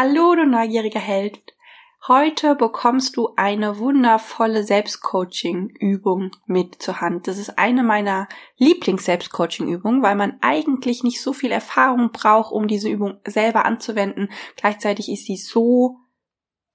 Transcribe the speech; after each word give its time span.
Hallo, 0.00 0.36
du 0.36 0.46
neugieriger 0.46 1.00
Held. 1.00 1.40
Heute 2.06 2.54
bekommst 2.54 3.16
du 3.16 3.30
eine 3.34 3.80
wundervolle 3.80 4.62
Selbstcoaching-Übung 4.62 6.30
mit 6.46 6.80
zur 6.80 7.00
Hand. 7.00 7.26
Das 7.26 7.36
ist 7.36 7.58
eine 7.58 7.82
meiner 7.82 8.28
Lieblings-Selbstcoaching-Übungen, 8.58 10.00
weil 10.00 10.14
man 10.14 10.38
eigentlich 10.40 11.02
nicht 11.02 11.20
so 11.20 11.32
viel 11.32 11.50
Erfahrung 11.50 12.12
braucht, 12.12 12.52
um 12.52 12.68
diese 12.68 12.88
Übung 12.88 13.18
selber 13.26 13.64
anzuwenden. 13.64 14.28
Gleichzeitig 14.54 15.10
ist 15.10 15.26
sie 15.26 15.36
so 15.36 15.96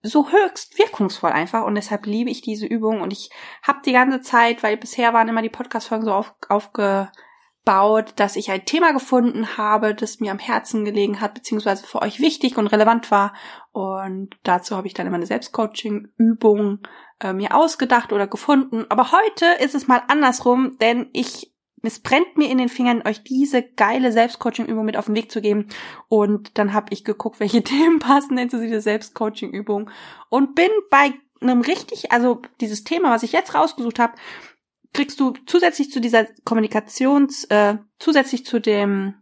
so 0.01 0.29
höchst 0.29 0.77
wirkungsvoll 0.77 1.31
einfach 1.31 1.63
und 1.63 1.75
deshalb 1.75 2.05
liebe 2.05 2.29
ich 2.29 2.41
diese 2.41 2.65
Übung 2.65 2.99
und 2.99 3.13
ich 3.13 3.29
habe 3.61 3.79
die 3.85 3.93
ganze 3.93 4.19
Zeit, 4.19 4.63
weil 4.63 4.75
bisher 4.75 5.13
waren 5.13 5.29
immer 5.29 5.41
die 5.41 5.47
Podcast-Folgen 5.47 6.03
so 6.03 6.11
auf, 6.11 6.35
aufge 6.49 7.09
baut, 7.65 8.13
dass 8.17 8.35
ich 8.35 8.51
ein 8.51 8.65
Thema 8.65 8.91
gefunden 8.91 9.57
habe, 9.57 9.95
das 9.95 10.19
mir 10.19 10.31
am 10.31 10.39
Herzen 10.39 10.85
gelegen 10.85 11.21
hat, 11.21 11.33
beziehungsweise 11.33 11.85
für 11.85 12.01
euch 12.01 12.19
wichtig 12.19 12.57
und 12.57 12.67
relevant 12.67 13.09
war. 13.11 13.33
Und 13.71 14.35
dazu 14.43 14.75
habe 14.75 14.87
ich 14.87 14.93
dann 14.93 15.07
immer 15.07 15.15
eine 15.15 15.25
Selbstcoaching-Übung 15.25 16.79
äh, 17.21 17.33
mir 17.33 17.55
ausgedacht 17.55 18.11
oder 18.11 18.27
gefunden. 18.27 18.85
Aber 18.89 19.11
heute 19.11 19.45
ist 19.63 19.75
es 19.75 19.87
mal 19.87 20.03
andersrum, 20.07 20.77
denn 20.79 21.09
ich 21.13 21.53
es 21.85 21.99
brennt 21.99 22.37
mir 22.37 22.49
in 22.49 22.57
den 22.57 22.69
Fingern, 22.69 23.05
euch 23.05 23.23
diese 23.23 23.61
geile 23.61 24.13
Selbstcoaching-Übung 24.13 24.85
mit 24.85 24.95
auf 24.95 25.07
den 25.07 25.15
Weg 25.15 25.29
zu 25.29 25.41
geben. 25.41 25.67
Und 26.07 26.57
dann 26.57 26.73
habe 26.73 26.87
ich 26.91 27.03
geguckt, 27.03 27.41
welche 27.41 27.61
Themen 27.63 27.99
passen 27.99 28.37
denn 28.37 28.49
zu 28.49 28.59
dieser 28.59 28.79
Selbstcoaching-Übung 28.81 29.89
und 30.29 30.55
bin 30.55 30.69
bei 30.89 31.13
einem 31.41 31.59
richtig, 31.59 32.13
also 32.13 32.41
dieses 32.61 32.85
Thema, 32.85 33.11
was 33.11 33.23
ich 33.23 33.33
jetzt 33.33 33.53
rausgesucht 33.53 33.99
habe, 33.99 34.13
kriegst 34.93 35.19
du 35.19 35.33
zusätzlich 35.45 35.91
zu 35.91 35.99
dieser 35.99 36.25
Kommunikations, 36.45 37.45
äh, 37.45 37.77
zusätzlich 37.99 38.45
zu 38.45 38.59
dem, 38.59 39.15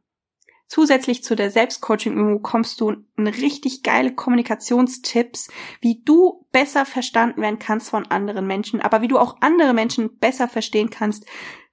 zusätzlich 0.67 1.23
zu 1.23 1.35
der 1.35 1.49
Selbstcoaching-Übung 1.49 2.41
kommst 2.41 2.79
du 2.81 2.95
eine 3.17 3.35
richtig 3.35 3.83
geile 3.83 4.13
Kommunikationstipps, 4.13 5.49
wie 5.79 6.01
du 6.03 6.45
besser 6.51 6.85
verstanden 6.85 7.41
werden 7.41 7.59
kannst 7.59 7.89
von 7.89 8.05
anderen 8.07 8.47
Menschen, 8.47 8.81
aber 8.81 9.01
wie 9.01 9.07
du 9.07 9.17
auch 9.17 9.37
andere 9.41 9.73
Menschen 9.73 10.17
besser 10.17 10.47
verstehen 10.47 10.89
kannst. 10.89 11.25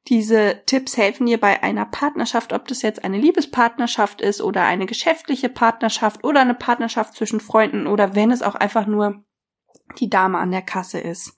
Diese 0.09 0.63
Tipps 0.65 0.97
helfen 0.97 1.27
dir 1.27 1.39
bei 1.39 1.63
einer 1.63 1.85
Partnerschaft, 1.85 2.53
ob 2.53 2.67
das 2.69 2.83
jetzt 2.83 3.05
eine 3.05 3.19
Liebespartnerschaft 3.19 4.21
ist 4.21 4.41
oder 4.41 4.65
eine 4.65 4.87
geschäftliche 4.87 5.49
Partnerschaft 5.49 6.25
oder 6.25 6.41
eine 6.41 6.55
Partnerschaft 6.55 7.15
zwischen 7.15 7.41
Freunden 7.41 7.87
oder 7.87 8.15
wenn 8.15 8.31
es 8.31 8.43
auch 8.43 8.55
einfach 8.55 8.87
nur 8.87 9.23
die 9.99 10.09
Dame 10.09 10.39
an 10.39 10.51
der 10.51 10.63
Kasse 10.63 10.99
ist. 10.99 11.37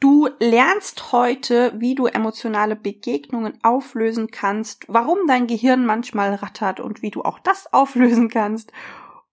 Du 0.00 0.28
lernst 0.38 1.12
heute, 1.12 1.74
wie 1.76 1.94
du 1.94 2.06
emotionale 2.06 2.74
Begegnungen 2.74 3.58
auflösen 3.62 4.30
kannst, 4.30 4.86
warum 4.88 5.18
dein 5.28 5.46
Gehirn 5.46 5.84
manchmal 5.84 6.34
rattert 6.34 6.80
und 6.80 7.02
wie 7.02 7.10
du 7.10 7.22
auch 7.22 7.38
das 7.38 7.70
auflösen 7.70 8.30
kannst 8.30 8.72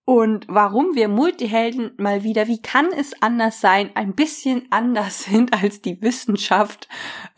und 0.04 0.44
warum 0.46 0.94
wir 0.94 1.08
Multihelden 1.08 1.92
mal 1.96 2.22
wieder, 2.22 2.48
wie 2.48 2.60
kann 2.60 2.88
es 2.92 3.12
anders 3.22 3.62
sein, 3.62 3.90
ein 3.94 4.14
bisschen 4.14 4.66
anders 4.70 5.24
sind 5.24 5.54
als 5.54 5.80
die 5.80 6.02
Wissenschaft. 6.02 6.88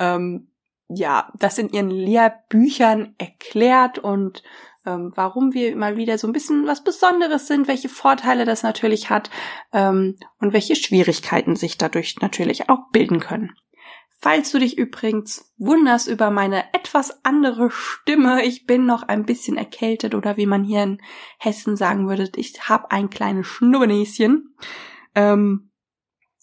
Ähm, 0.01 0.48
ja, 0.89 1.33
das 1.39 1.58
in 1.58 1.69
ihren 1.69 1.91
Lehrbüchern 1.91 3.14
erklärt 3.19 4.01
und 4.01 4.42
ähm, 4.86 5.12
warum 5.14 5.53
wir 5.53 5.77
mal 5.77 5.97
wieder 5.97 6.19
so 6.19 6.27
ein 6.27 6.33
bisschen 6.33 6.67
was 6.67 6.83
Besonderes 6.83 7.47
sind, 7.47 7.69
welche 7.69 7.89
Vorteile 7.89 8.45
das 8.45 8.62
natürlich 8.62 9.11
hat 9.11 9.31
ähm, 9.73 10.17
und 10.39 10.53
welche 10.53 10.77
Schwierigkeiten 10.77 11.56
sich 11.56 11.78
dadurch 11.78 12.17
natürlich 12.20 12.69
auch 12.69 12.91
bilden 12.91 13.20
können. 13.20 13.55
Falls 14.23 14.51
du 14.53 14.58
dich 14.58 14.77
übrigens 14.77 15.51
wunderst 15.56 16.06
über 16.06 16.31
meine 16.31 16.75
etwas 16.75 17.25
andere 17.25 17.70
Stimme, 17.70 18.45
ich 18.45 18.67
bin 18.67 18.84
noch 18.84 19.03
ein 19.03 19.25
bisschen 19.25 19.56
erkältet 19.56 20.14
oder 20.14 20.36
wie 20.36 20.45
man 20.45 20.62
hier 20.62 20.83
in 20.83 20.98
Hessen 21.39 21.75
sagen 21.75 22.06
würde, 22.06 22.28
ich 22.36 22.69
habe 22.69 22.91
ein 22.91 23.08
kleines 23.08 23.47
Schnubbernäschen. 23.47 24.55
Ähm, 25.14 25.70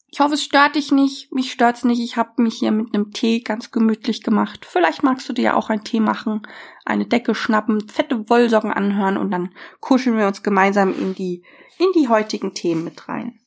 ich 0.09 0.19
hoffe, 0.21 0.35
es 0.35 0.43
stört 0.43 0.75
dich 0.75 0.91
nicht. 0.91 1.33
Mich 1.33 1.51
stört's 1.51 1.83
nicht. 1.83 1.99
Ich 1.99 2.15
habe 2.15 2.41
mich 2.41 2.55
hier 2.55 2.71
mit 2.71 2.93
einem 2.93 3.11
Tee 3.11 3.41
ganz 3.41 3.71
gemütlich 3.71 4.23
gemacht. 4.23 4.65
Vielleicht 4.65 5.03
magst 5.03 5.27
du 5.27 5.33
dir 5.33 5.43
ja 5.43 5.53
auch 5.55 5.69
einen 5.69 5.83
Tee 5.83 5.99
machen, 5.99 6.43
eine 6.85 7.05
Decke 7.05 7.35
schnappen, 7.35 7.87
fette 7.89 8.29
Wollsocken 8.29 8.71
anhören 8.71 9.17
und 9.17 9.31
dann 9.31 9.53
kuscheln 9.81 10.17
wir 10.17 10.27
uns 10.27 10.43
gemeinsam 10.43 10.97
in 10.97 11.13
die 11.13 11.43
in 11.77 11.87
die 11.93 12.07
heutigen 12.07 12.53
Themen 12.53 12.83
mit 12.83 13.07
rein. 13.07 13.39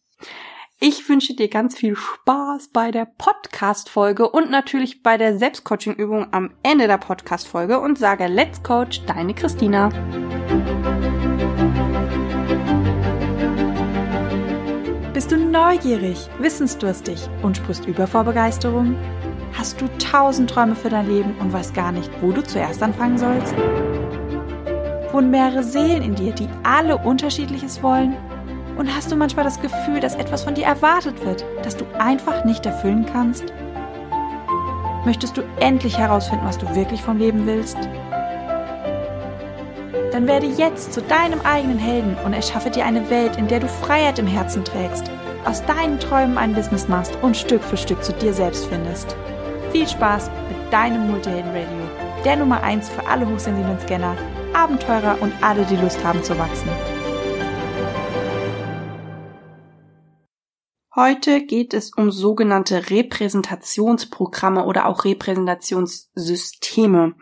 Ich 0.79 1.09
wünsche 1.09 1.35
dir 1.35 1.49
ganz 1.49 1.77
viel 1.77 1.95
Spaß 1.97 2.69
bei 2.69 2.91
der 2.91 3.05
Podcast-Folge 3.05 4.31
und 4.31 4.51
natürlich 4.51 5.03
bei 5.03 5.19
der 5.19 5.37
Selbstcoaching-Übung 5.37 6.33
am 6.33 6.55
Ende 6.63 6.87
der 6.87 6.97
Podcast-Folge 6.97 7.81
und 7.81 7.99
sage 7.99 8.29
Let's 8.29 8.63
Coach, 8.63 9.03
deine 9.05 9.35
Christina. 9.35 9.91
Bist 15.21 15.33
du 15.33 15.37
neugierig, 15.37 16.31
wissensdurstig 16.39 17.29
und 17.43 17.59
sprichst 17.59 17.85
über 17.85 18.07
vor 18.07 18.25
Begeisterung? 18.25 18.97
Hast 19.53 19.79
du 19.79 19.87
tausend 19.99 20.49
Träume 20.49 20.75
für 20.75 20.89
dein 20.89 21.09
Leben 21.09 21.35
und 21.41 21.53
weißt 21.53 21.75
gar 21.75 21.93
nicht, 21.93 22.11
wo 22.23 22.33
du 22.33 22.43
zuerst 22.43 22.83
anfangen 22.83 23.19
sollst? 23.19 23.55
Wohnen 25.13 25.31
mehrere 25.31 25.63
Seelen 25.63 26.01
in 26.01 26.15
dir, 26.15 26.33
die 26.33 26.49
alle 26.63 26.97
unterschiedliches 26.97 27.83
wollen? 27.83 28.17
Und 28.79 28.97
hast 28.97 29.13
du 29.13 29.17
manchmal 29.17 29.45
das 29.45 29.61
Gefühl, 29.61 30.01
dass 30.01 30.15
etwas 30.15 30.45
von 30.45 30.55
dir 30.55 30.65
erwartet 30.65 31.23
wird, 31.23 31.45
das 31.65 31.77
du 31.77 31.85
einfach 31.99 32.47
nicht 32.47 32.65
erfüllen 32.65 33.05
kannst? 33.05 33.53
Möchtest 35.05 35.37
du 35.37 35.43
endlich 35.61 35.99
herausfinden, 35.99 36.47
was 36.47 36.57
du 36.57 36.75
wirklich 36.75 37.03
vom 37.03 37.19
Leben 37.19 37.45
willst? 37.45 37.77
Dann 40.13 40.27
werde 40.27 40.47
jetzt 40.47 40.93
zu 40.93 41.03
deinem 41.03 41.41
eigenen 41.43 41.79
Helden 41.79 42.17
und 42.25 42.33
erschaffe 42.33 42.71
dir 42.71 42.85
eine 42.85 43.09
Welt, 43.11 43.37
in 43.37 43.47
der 43.47 43.61
du 43.61 43.69
Freiheit 43.69 44.19
im 44.19 44.27
Herzen 44.27 44.65
trägst, 44.65 45.11
aus 45.45 45.65
deinen 45.65 46.01
Träumen 46.01 46.37
ein 46.37 46.55
Business 46.55 46.89
machst 46.89 47.17
und 47.23 47.37
Stück 47.37 47.63
für 47.63 47.77
Stück 47.77 48.03
zu 48.03 48.13
dir 48.15 48.35
selbst 48.35 48.67
findest. 48.67 49.17
Viel 49.71 49.87
Spaß 49.87 50.31
mit 50.49 50.73
deinem 50.73 51.11
Multihelden 51.11 51.51
Radio, 51.51 52.23
der 52.25 52.37
Nummer 52.37 52.63
1 52.63 52.89
für 52.89 53.07
alle 53.07 53.29
hochsensiblen 53.29 53.79
Scanner, 53.81 54.17
Abenteurer 54.53 55.17
und 55.21 55.33
alle, 55.43 55.65
die 55.65 55.77
Lust 55.77 56.05
haben 56.05 56.23
zu 56.25 56.37
wachsen. 56.37 56.69
Heute 61.03 61.41
geht 61.41 61.73
es 61.73 61.95
um 61.95 62.11
sogenannte 62.11 62.91
Repräsentationsprogramme 62.91 64.67
oder 64.67 64.85
auch 64.85 65.07
Repräsentationssysteme. 65.07 67.15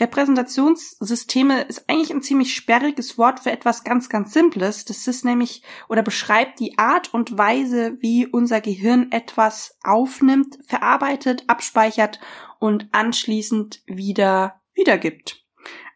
Repräsentationssysteme 0.00 1.62
ist 1.62 1.88
eigentlich 1.88 2.10
ein 2.10 2.22
ziemlich 2.22 2.56
sperriges 2.56 3.18
Wort 3.18 3.38
für 3.38 3.52
etwas 3.52 3.84
ganz, 3.84 4.08
ganz 4.08 4.32
Simples. 4.32 4.84
Das 4.84 5.06
ist 5.06 5.24
nämlich 5.24 5.62
oder 5.88 6.02
beschreibt 6.02 6.58
die 6.58 6.76
Art 6.76 7.14
und 7.14 7.38
Weise, 7.38 7.98
wie 8.00 8.26
unser 8.26 8.60
Gehirn 8.60 9.12
etwas 9.12 9.78
aufnimmt, 9.84 10.58
verarbeitet, 10.66 11.44
abspeichert 11.46 12.18
und 12.58 12.88
anschließend 12.90 13.84
wieder 13.86 14.60
wiedergibt. 14.74 15.46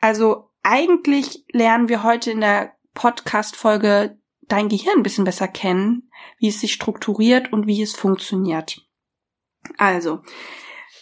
Also 0.01 0.53
eigentlich 0.63 1.45
lernen 1.51 1.89
wir 1.89 2.05
heute 2.05 2.31
in 2.31 2.43
der 2.43 2.75
Podcast-Folge 2.95 4.21
dein 4.49 4.69
Gehirn 4.69 4.99
ein 4.99 5.03
bisschen 5.03 5.25
besser 5.25 5.49
kennen, 5.49 6.11
wie 6.39 6.49
es 6.49 6.61
sich 6.61 6.73
strukturiert 6.73 7.53
und 7.53 7.67
wie 7.67 7.83
es 7.83 7.95
funktioniert. 7.95 8.87
Also, 9.79 10.21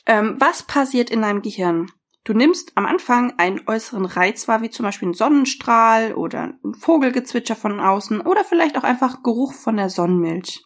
ähm, 0.06 0.36
was 0.38 0.62
passiert 0.62 1.10
in 1.10 1.22
deinem 1.22 1.42
Gehirn? 1.42 1.90
Du 2.24 2.34
nimmst 2.34 2.72
am 2.76 2.86
Anfang 2.86 3.34
einen 3.38 3.62
äußeren 3.66 4.04
Reiz 4.04 4.46
wahr, 4.46 4.62
wie 4.62 4.70
zum 4.70 4.84
Beispiel 4.84 5.06
einen 5.06 5.14
Sonnenstrahl 5.14 6.14
oder 6.14 6.54
ein 6.64 6.74
Vogelgezwitscher 6.74 7.56
von 7.56 7.80
außen 7.80 8.20
oder 8.20 8.44
vielleicht 8.44 8.78
auch 8.78 8.84
einfach 8.84 9.24
Geruch 9.24 9.54
von 9.54 9.76
der 9.76 9.90
Sonnenmilch. 9.90 10.62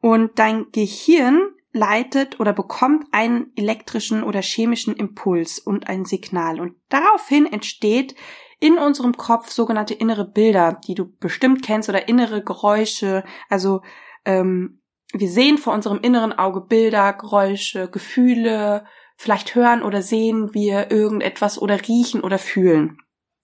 Und 0.00 0.38
dein 0.40 0.66
Gehirn 0.72 1.40
leitet 1.72 2.40
oder 2.40 2.52
bekommt 2.52 3.06
einen 3.12 3.52
elektrischen 3.54 4.24
oder 4.24 4.42
chemischen 4.42 4.96
Impuls 4.96 5.60
und 5.60 5.88
ein 5.88 6.04
Signal. 6.04 6.60
Und 6.60 6.74
daraufhin 6.88 7.46
entsteht 7.46 8.16
in 8.60 8.78
unserem 8.78 9.16
Kopf 9.16 9.50
sogenannte 9.50 9.94
innere 9.94 10.24
Bilder, 10.24 10.80
die 10.86 10.94
du 10.94 11.06
bestimmt 11.18 11.62
kennst 11.62 11.88
oder 11.88 12.08
innere 12.08 12.42
Geräusche. 12.42 13.24
Also 13.48 13.82
ähm, 14.24 14.80
wir 15.12 15.28
sehen 15.28 15.58
vor 15.58 15.74
unserem 15.74 16.00
inneren 16.00 16.32
Auge 16.32 16.60
Bilder, 16.60 17.12
Geräusche, 17.12 17.88
Gefühle, 17.88 18.84
vielleicht 19.16 19.54
hören 19.54 19.82
oder 19.82 20.02
sehen 20.02 20.54
wir 20.54 20.90
irgendetwas 20.90 21.60
oder 21.60 21.80
riechen 21.88 22.22
oder 22.22 22.38
fühlen 22.38 22.98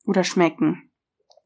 oder 0.06 0.24
schmecken. 0.24 0.90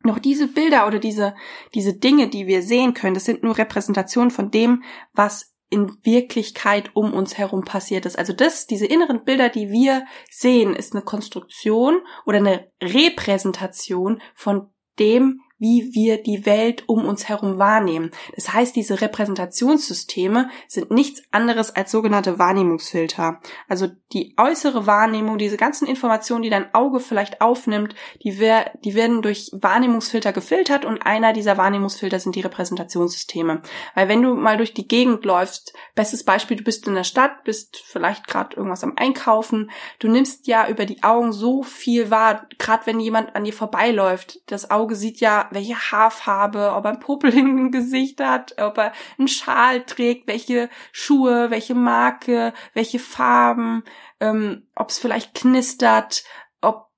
Noch 0.02 0.18
diese 0.18 0.48
Bilder 0.48 0.86
oder 0.86 0.98
diese, 0.98 1.34
diese 1.74 1.94
Dinge, 1.94 2.28
die 2.28 2.46
wir 2.46 2.62
sehen 2.62 2.94
können, 2.94 3.14
das 3.14 3.24
sind 3.24 3.42
nur 3.42 3.58
Repräsentationen 3.58 4.30
von 4.30 4.50
dem, 4.50 4.82
was 5.12 5.54
in 5.70 5.98
Wirklichkeit 6.02 6.90
um 6.94 7.12
uns 7.12 7.36
herum 7.36 7.64
passiert 7.64 8.06
ist. 8.06 8.18
Also 8.18 8.32
das, 8.32 8.66
diese 8.66 8.86
inneren 8.86 9.24
Bilder, 9.24 9.48
die 9.48 9.70
wir 9.70 10.06
sehen, 10.30 10.74
ist 10.74 10.94
eine 10.94 11.02
Konstruktion 11.02 12.00
oder 12.24 12.38
eine 12.38 12.70
Repräsentation 12.82 14.22
von 14.34 14.70
dem, 14.98 15.42
wie 15.58 15.90
wir 15.92 16.22
die 16.22 16.46
Welt 16.46 16.84
um 16.86 17.04
uns 17.04 17.28
herum 17.28 17.58
wahrnehmen. 17.58 18.10
Das 18.34 18.52
heißt, 18.52 18.76
diese 18.76 19.00
Repräsentationssysteme 19.00 20.50
sind 20.68 20.90
nichts 20.90 21.22
anderes 21.30 21.74
als 21.74 21.90
sogenannte 21.90 22.38
Wahrnehmungsfilter. 22.38 23.40
Also 23.68 23.88
die 24.12 24.34
äußere 24.38 24.86
Wahrnehmung, 24.86 25.38
diese 25.38 25.56
ganzen 25.56 25.86
Informationen, 25.86 26.42
die 26.42 26.50
dein 26.50 26.74
Auge 26.74 27.00
vielleicht 27.00 27.40
aufnimmt, 27.40 27.94
die, 28.22 28.38
wer, 28.38 28.72
die 28.84 28.94
werden 28.94 29.22
durch 29.22 29.50
Wahrnehmungsfilter 29.52 30.32
gefiltert 30.32 30.84
und 30.84 31.02
einer 31.02 31.32
dieser 31.32 31.56
Wahrnehmungsfilter 31.56 32.20
sind 32.20 32.34
die 32.34 32.40
Repräsentationssysteme. 32.40 33.62
Weil 33.94 34.08
wenn 34.08 34.22
du 34.22 34.34
mal 34.34 34.56
durch 34.56 34.74
die 34.74 34.88
Gegend 34.88 35.24
läufst, 35.24 35.72
bestes 35.94 36.24
Beispiel, 36.24 36.56
du 36.56 36.64
bist 36.64 36.86
in 36.86 36.94
der 36.94 37.04
Stadt, 37.04 37.44
bist 37.44 37.82
vielleicht 37.84 38.26
gerade 38.26 38.56
irgendwas 38.56 38.84
am 38.84 38.94
Einkaufen, 38.96 39.70
du 39.98 40.08
nimmst 40.08 40.46
ja 40.46 40.68
über 40.68 40.86
die 40.86 41.02
Augen 41.02 41.32
so 41.32 41.62
viel 41.62 42.10
wahr, 42.10 42.46
gerade 42.58 42.86
wenn 42.86 43.00
jemand 43.00 43.34
an 43.34 43.44
dir 43.44 43.52
vorbeiläuft. 43.52 44.40
Das 44.46 44.70
Auge 44.70 44.94
sieht 44.94 45.20
ja, 45.20 45.47
welche 45.52 45.76
Haarfarbe, 45.76 46.72
ob 46.74 46.84
er 46.84 46.92
ein 46.92 47.00
Popel 47.00 47.32
im 47.36 47.70
Gesicht 47.70 48.20
hat, 48.20 48.54
ob 48.60 48.78
er 48.78 48.92
einen 49.18 49.28
Schal 49.28 49.84
trägt, 49.84 50.26
welche 50.26 50.68
Schuhe, 50.92 51.50
welche 51.50 51.74
Marke, 51.74 52.52
welche 52.74 52.98
Farben, 52.98 53.84
ähm, 54.20 54.68
ob 54.74 54.90
es 54.90 54.98
vielleicht 54.98 55.34
knistert, 55.34 56.24
ob 56.60 56.88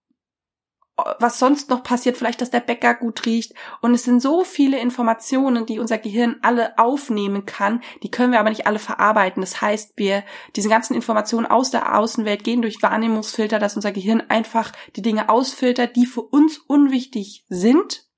was 1.19 1.38
sonst 1.38 1.70
noch 1.70 1.82
passiert, 1.82 2.17
vielleicht, 2.17 2.41
dass 2.41 2.50
der 2.50 2.61
Bäcker 2.61 2.94
gut 2.94 3.25
riecht. 3.26 3.55
Und 3.81 3.94
es 3.94 4.05
sind 4.05 4.20
so 4.20 4.44
viele 4.44 4.79
Informationen, 4.79 5.67
die 5.67 5.79
unser 5.79 5.99
Gehirn 5.99 6.37
alle 6.43 6.79
aufnehmen 6.79 7.47
kann, 7.47 7.82
die 8.02 8.11
können 8.11 8.32
wir 8.32 8.41
aber 8.41 8.50
nicht 8.50 8.67
alle 8.67 8.79
verarbeiten. 8.79 9.41
Das 9.41 9.61
heißt, 9.61 9.93
wir, 9.97 10.25
diese 10.56 10.69
ganzen 10.69 10.94
Informationen 10.94 11.47
aus 11.47 11.70
der 11.70 11.97
Außenwelt 11.97 12.44
gehen 12.44 12.62
durch 12.62 12.82
Wahrnehmungsfilter, 12.82 13.58
dass 13.58 13.76
unser 13.76 13.93
Gehirn 13.93 14.23
einfach 14.29 14.73
die 14.97 15.02
Dinge 15.02 15.29
ausfiltert, 15.29 15.97
die 15.97 16.06
für 16.06 16.23
uns 16.23 16.58
unwichtig 16.58 17.44
sind 17.49 18.10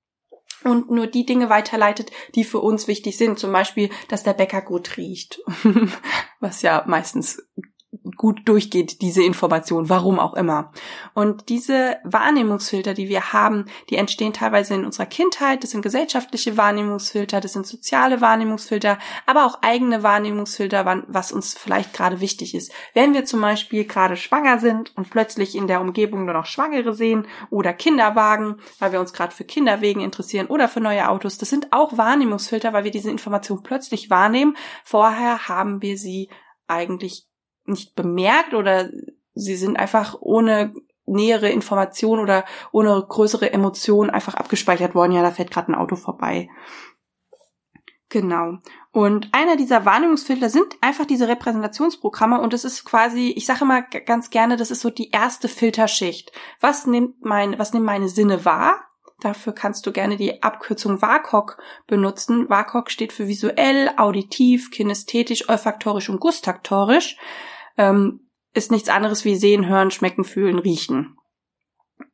und 0.64 0.90
nur 0.90 1.06
die 1.06 1.26
Dinge 1.26 1.48
weiterleitet, 1.50 2.10
die 2.34 2.44
für 2.44 2.60
uns 2.60 2.88
wichtig 2.88 3.16
sind. 3.16 3.38
Zum 3.38 3.52
Beispiel, 3.52 3.90
dass 4.08 4.22
der 4.22 4.34
Bäcker 4.34 4.62
gut 4.62 4.96
riecht, 4.96 5.40
was 6.40 6.62
ja 6.62 6.84
meistens 6.86 7.42
gut 8.16 8.48
durchgeht, 8.48 9.02
diese 9.02 9.22
Information, 9.22 9.90
warum 9.90 10.18
auch 10.18 10.32
immer. 10.32 10.72
Und 11.12 11.50
diese 11.50 11.98
Wahrnehmungsfilter, 12.04 12.94
die 12.94 13.10
wir 13.10 13.34
haben, 13.34 13.66
die 13.90 13.96
entstehen 13.96 14.32
teilweise 14.32 14.74
in 14.74 14.86
unserer 14.86 15.04
Kindheit, 15.04 15.62
das 15.62 15.72
sind 15.72 15.82
gesellschaftliche 15.82 16.56
Wahrnehmungsfilter, 16.56 17.40
das 17.40 17.52
sind 17.52 17.66
soziale 17.66 18.22
Wahrnehmungsfilter, 18.22 18.98
aber 19.26 19.44
auch 19.44 19.58
eigene 19.60 20.02
Wahrnehmungsfilter, 20.02 21.04
was 21.08 21.32
uns 21.32 21.52
vielleicht 21.52 21.92
gerade 21.92 22.20
wichtig 22.20 22.54
ist. 22.54 22.72
Wenn 22.94 23.12
wir 23.12 23.26
zum 23.26 23.42
Beispiel 23.42 23.84
gerade 23.84 24.16
schwanger 24.16 24.58
sind 24.58 24.96
und 24.96 25.10
plötzlich 25.10 25.54
in 25.54 25.66
der 25.66 25.82
Umgebung 25.82 26.24
nur 26.24 26.34
noch 26.34 26.46
Schwangere 26.46 26.94
sehen 26.94 27.26
oder 27.50 27.74
Kinderwagen, 27.74 28.56
weil 28.78 28.92
wir 28.92 29.00
uns 29.00 29.12
gerade 29.12 29.34
für 29.34 29.44
Kinderwegen 29.44 30.00
interessieren 30.00 30.46
oder 30.46 30.68
für 30.68 30.80
neue 30.80 31.10
Autos, 31.10 31.36
das 31.36 31.50
sind 31.50 31.72
auch 31.72 31.98
Wahrnehmungsfilter, 31.98 32.72
weil 32.72 32.84
wir 32.84 32.90
diese 32.90 33.10
Information 33.10 33.62
plötzlich 33.62 34.08
wahrnehmen. 34.08 34.56
Vorher 34.82 35.48
haben 35.48 35.82
wir 35.82 35.98
sie 35.98 36.30
eigentlich 36.66 37.26
nicht 37.64 37.94
bemerkt 37.94 38.54
oder 38.54 38.90
sie 39.34 39.56
sind 39.56 39.78
einfach 39.78 40.16
ohne 40.20 40.74
nähere 41.06 41.48
Information 41.48 42.20
oder 42.20 42.44
ohne 42.70 43.04
größere 43.06 43.52
Emotion 43.52 44.10
einfach 44.10 44.34
abgespeichert 44.34 44.94
worden. 44.94 45.12
Ja, 45.12 45.22
da 45.22 45.30
fährt 45.30 45.50
gerade 45.50 45.72
ein 45.72 45.74
Auto 45.74 45.96
vorbei. 45.96 46.48
Genau. 48.08 48.58
Und 48.90 49.30
einer 49.32 49.56
dieser 49.56 49.86
Wahrnehmungsfilter 49.86 50.50
sind 50.50 50.76
einfach 50.82 51.06
diese 51.06 51.28
Repräsentationsprogramme 51.28 52.40
und 52.40 52.52
das 52.52 52.66
ist 52.66 52.84
quasi, 52.84 53.32
ich 53.34 53.46
sage 53.46 53.62
immer 53.62 53.80
ganz 53.80 54.28
gerne, 54.28 54.56
das 54.56 54.70
ist 54.70 54.82
so 54.82 54.90
die 54.90 55.10
erste 55.10 55.48
Filterschicht. 55.48 56.30
Was 56.60 56.86
nimmt 56.86 57.24
mein, 57.24 57.58
was 57.58 57.72
nimmt 57.72 57.86
meine 57.86 58.08
Sinne 58.08 58.44
wahr? 58.44 58.84
Dafür 59.20 59.54
kannst 59.54 59.86
du 59.86 59.92
gerne 59.92 60.18
die 60.18 60.42
Abkürzung 60.42 61.00
WAKOK 61.00 61.56
benutzen. 61.86 62.50
WAKOK 62.50 62.90
steht 62.90 63.14
für 63.14 63.28
visuell, 63.28 63.90
auditiv, 63.96 64.70
kinästhetisch, 64.70 65.48
olfaktorisch 65.48 66.10
und 66.10 66.20
gustaktorisch 66.20 67.16
ähm, 67.76 68.28
ist 68.54 68.70
nichts 68.70 68.88
anderes 68.88 69.24
wie 69.24 69.36
sehen, 69.36 69.66
hören, 69.66 69.90
schmecken, 69.90 70.24
fühlen, 70.24 70.58
riechen. 70.58 71.16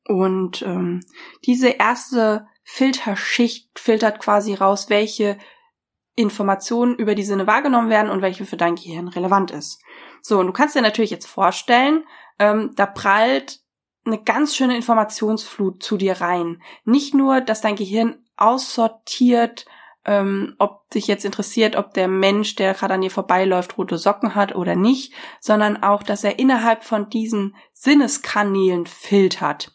Und 0.06 0.62
ähm, 0.62 1.00
diese 1.44 1.69
erste 1.69 2.46
Filterschicht 2.64 3.78
filtert 3.78 4.20
quasi 4.20 4.55
raus, 4.55 4.88
welche 4.88 5.38
Informationen 6.14 6.96
über 6.96 7.14
die 7.14 7.25
Sinne 7.25 7.46
wahrgenommen 7.46 7.90
werden 7.90 8.10
und 8.10 8.22
welche 8.22 8.44
für 8.44 8.56
dein 8.56 8.75
Gehirn 8.75 9.08
relevant 9.08 9.50
ist. 9.50 9.81
So, 10.20 10.40
und 10.40 10.49
du 10.49 10.52
kannst 10.52 10.75
dir 10.75 10.82
natürlich 10.82 11.10
jetzt 11.10 11.28
vorstellen, 11.28 12.04
ähm, 12.38 12.72
da 12.75 12.87
prallt 12.87 13.61
eine 14.04 14.22
ganz 14.22 14.56
schöne 14.56 14.76
Informationsflut 14.76 15.82
zu 15.82 15.96
dir 15.96 16.20
rein. 16.20 16.62
Nicht 16.84 17.14
nur, 17.14 17.40
dass 17.40 17.61
dein 17.61 17.76
Gehirn 17.76 18.25
aussortiert, 18.37 19.66
ähm, 20.08 20.56
ob 20.58 20.88
dich 20.88 21.06
jetzt 21.06 21.26
interessiert, 21.26 21.76
ob 21.76 21.93
der 21.93 22.08
Mensch, 22.08 22.56
der 22.56 22.72
gerade 22.72 22.94
an 22.94 23.02
dir 23.02 23.10
vorbeiläuft, 23.10 23.76
rote 23.76 23.99
Socken 23.99 24.34
hat 24.34 24.55
oder 24.55 24.75
nicht, 24.75 25.12
sondern 25.38 25.82
auch, 25.82 26.02
dass 26.02 26.25
er 26.25 26.38
innerhalb 26.38 26.82
von 26.82 27.10
diesen 27.10 27.55
Sinneskanälen 27.75 28.87
filtert. 28.87 29.75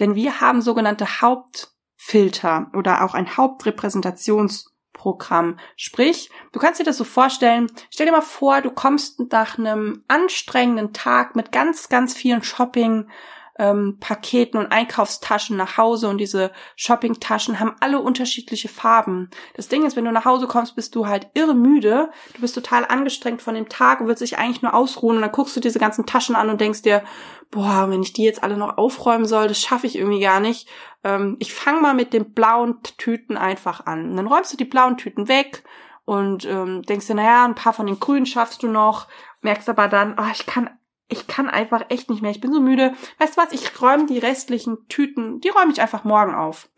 Denn 0.00 0.14
wir 0.14 0.40
haben 0.40 0.62
sogenannte 0.62 1.20
Hauptfilter 1.20 2.68
oder 2.72 3.04
auch 3.04 3.12
ein 3.12 3.36
Hauptrepräsentationsprogramm. 3.36 5.58
Sprich, 5.76 6.30
du 6.52 6.58
kannst 6.58 6.80
dir 6.80 6.84
das 6.84 6.96
so 6.96 7.04
vorstellen, 7.04 7.70
stell 7.90 8.06
dir 8.06 8.12
mal 8.12 8.22
vor, 8.22 8.62
du 8.62 8.70
kommst 8.70 9.30
nach 9.30 9.58
einem 9.58 10.02
anstrengenden 10.08 10.94
Tag 10.94 11.36
mit 11.36 11.52
ganz, 11.52 11.90
ganz 11.90 12.14
vielen 12.14 12.42
Shopping, 12.42 13.10
ähm, 13.58 13.98
Paketen 14.00 14.58
und 14.58 14.72
Einkaufstaschen 14.72 15.56
nach 15.56 15.76
Hause 15.76 16.08
und 16.08 16.18
diese 16.18 16.50
Shoppingtaschen 16.76 17.60
haben 17.60 17.76
alle 17.80 18.00
unterschiedliche 18.00 18.68
Farben. 18.68 19.30
Das 19.54 19.68
Ding 19.68 19.84
ist, 19.84 19.96
wenn 19.96 20.04
du 20.04 20.12
nach 20.12 20.24
Hause 20.24 20.46
kommst, 20.46 20.74
bist 20.74 20.94
du 20.94 21.06
halt 21.06 21.28
irre 21.34 21.54
müde, 21.54 22.10
du 22.34 22.40
bist 22.40 22.54
total 22.54 22.84
angestrengt 22.84 23.42
von 23.42 23.54
dem 23.54 23.68
Tag 23.68 24.00
und 24.00 24.08
willst 24.08 24.22
dich 24.22 24.38
eigentlich 24.38 24.62
nur 24.62 24.74
ausruhen 24.74 25.16
und 25.16 25.22
dann 25.22 25.32
guckst 25.32 25.56
du 25.56 25.60
diese 25.60 25.78
ganzen 25.78 26.06
Taschen 26.06 26.34
an 26.34 26.50
und 26.50 26.60
denkst 26.60 26.82
dir, 26.82 27.04
boah, 27.50 27.88
wenn 27.88 28.02
ich 28.02 28.12
die 28.12 28.24
jetzt 28.24 28.42
alle 28.42 28.56
noch 28.56 28.76
aufräumen 28.76 29.26
soll, 29.26 29.46
das 29.46 29.60
schaffe 29.60 29.86
ich 29.86 29.96
irgendwie 29.96 30.20
gar 30.20 30.40
nicht. 30.40 30.68
Ähm, 31.04 31.36
ich 31.38 31.54
fange 31.54 31.80
mal 31.80 31.94
mit 31.94 32.12
den 32.12 32.32
blauen 32.32 32.82
Tüten 32.82 33.36
einfach 33.36 33.86
an. 33.86 34.10
Und 34.10 34.16
dann 34.16 34.26
räumst 34.26 34.52
du 34.52 34.56
die 34.56 34.64
blauen 34.64 34.96
Tüten 34.96 35.28
weg 35.28 35.62
und 36.04 36.44
ähm, 36.44 36.82
denkst 36.82 37.06
dir, 37.06 37.14
naja, 37.14 37.44
ein 37.44 37.54
paar 37.54 37.72
von 37.72 37.86
den 37.86 38.00
grünen 38.00 38.26
schaffst 38.26 38.62
du 38.62 38.68
noch, 38.68 39.06
merkst 39.42 39.68
aber 39.68 39.86
dann, 39.88 40.16
oh, 40.18 40.30
ich 40.32 40.46
kann 40.46 40.70
ich 41.14 41.26
kann 41.26 41.48
einfach 41.48 41.86
echt 41.88 42.10
nicht 42.10 42.22
mehr. 42.22 42.30
Ich 42.30 42.40
bin 42.40 42.52
so 42.52 42.60
müde. 42.60 42.92
Weißt 43.18 43.36
du 43.36 43.40
was? 43.40 43.52
Ich 43.52 43.80
räume 43.80 44.06
die 44.06 44.18
restlichen 44.18 44.88
Tüten, 44.88 45.40
die 45.40 45.48
räume 45.48 45.72
ich 45.72 45.80
einfach 45.80 46.04
morgen 46.04 46.34
auf. 46.34 46.68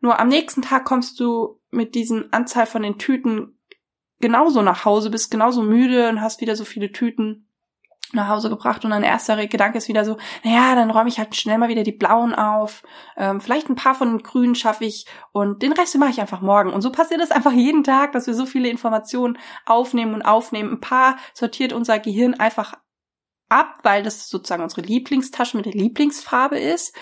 Nur 0.00 0.18
am 0.18 0.28
nächsten 0.28 0.62
Tag 0.62 0.84
kommst 0.84 1.20
du 1.20 1.60
mit 1.70 1.94
diesen 1.94 2.32
Anzahl 2.32 2.66
von 2.66 2.82
den 2.82 2.98
Tüten 2.98 3.58
genauso 4.20 4.62
nach 4.62 4.84
Hause, 4.84 5.10
bist 5.10 5.30
genauso 5.30 5.62
müde 5.62 6.08
und 6.08 6.20
hast 6.20 6.40
wieder 6.40 6.56
so 6.56 6.64
viele 6.64 6.92
Tüten 6.92 7.46
nach 8.12 8.28
Hause 8.28 8.50
gebracht 8.50 8.84
und 8.84 8.90
dein 8.90 9.04
erster 9.04 9.46
Gedanke 9.46 9.78
ist 9.78 9.88
wieder 9.88 10.04
so, 10.04 10.16
naja, 10.42 10.74
dann 10.74 10.90
räume 10.90 11.08
ich 11.08 11.18
halt 11.18 11.36
schnell 11.36 11.58
mal 11.58 11.68
wieder 11.68 11.84
die 11.84 11.92
blauen 11.92 12.34
auf, 12.34 12.82
ähm, 13.16 13.40
vielleicht 13.40 13.68
ein 13.68 13.76
paar 13.76 13.94
von 13.94 14.08
den 14.08 14.22
grünen 14.22 14.54
schaffe 14.56 14.84
ich 14.84 15.06
und 15.32 15.62
den 15.62 15.72
Rest 15.72 15.96
mache 15.96 16.10
ich 16.10 16.20
einfach 16.20 16.40
morgen. 16.40 16.72
Und 16.72 16.82
so 16.82 16.90
passiert 16.90 17.20
es 17.20 17.30
einfach 17.30 17.52
jeden 17.52 17.84
Tag, 17.84 18.12
dass 18.12 18.26
wir 18.26 18.34
so 18.34 18.46
viele 18.46 18.68
Informationen 18.68 19.38
aufnehmen 19.64 20.14
und 20.14 20.22
aufnehmen. 20.22 20.72
Ein 20.72 20.80
paar 20.80 21.18
sortiert 21.34 21.72
unser 21.72 21.98
Gehirn 21.98 22.34
einfach 22.34 22.74
ab, 23.50 23.80
weil 23.82 24.02
das 24.02 24.28
sozusagen 24.28 24.62
unsere 24.62 24.82
Lieblingstasche 24.82 25.56
mit 25.56 25.66
der 25.66 25.72
Lieblingsfarbe 25.72 26.58
ist, 26.58 26.94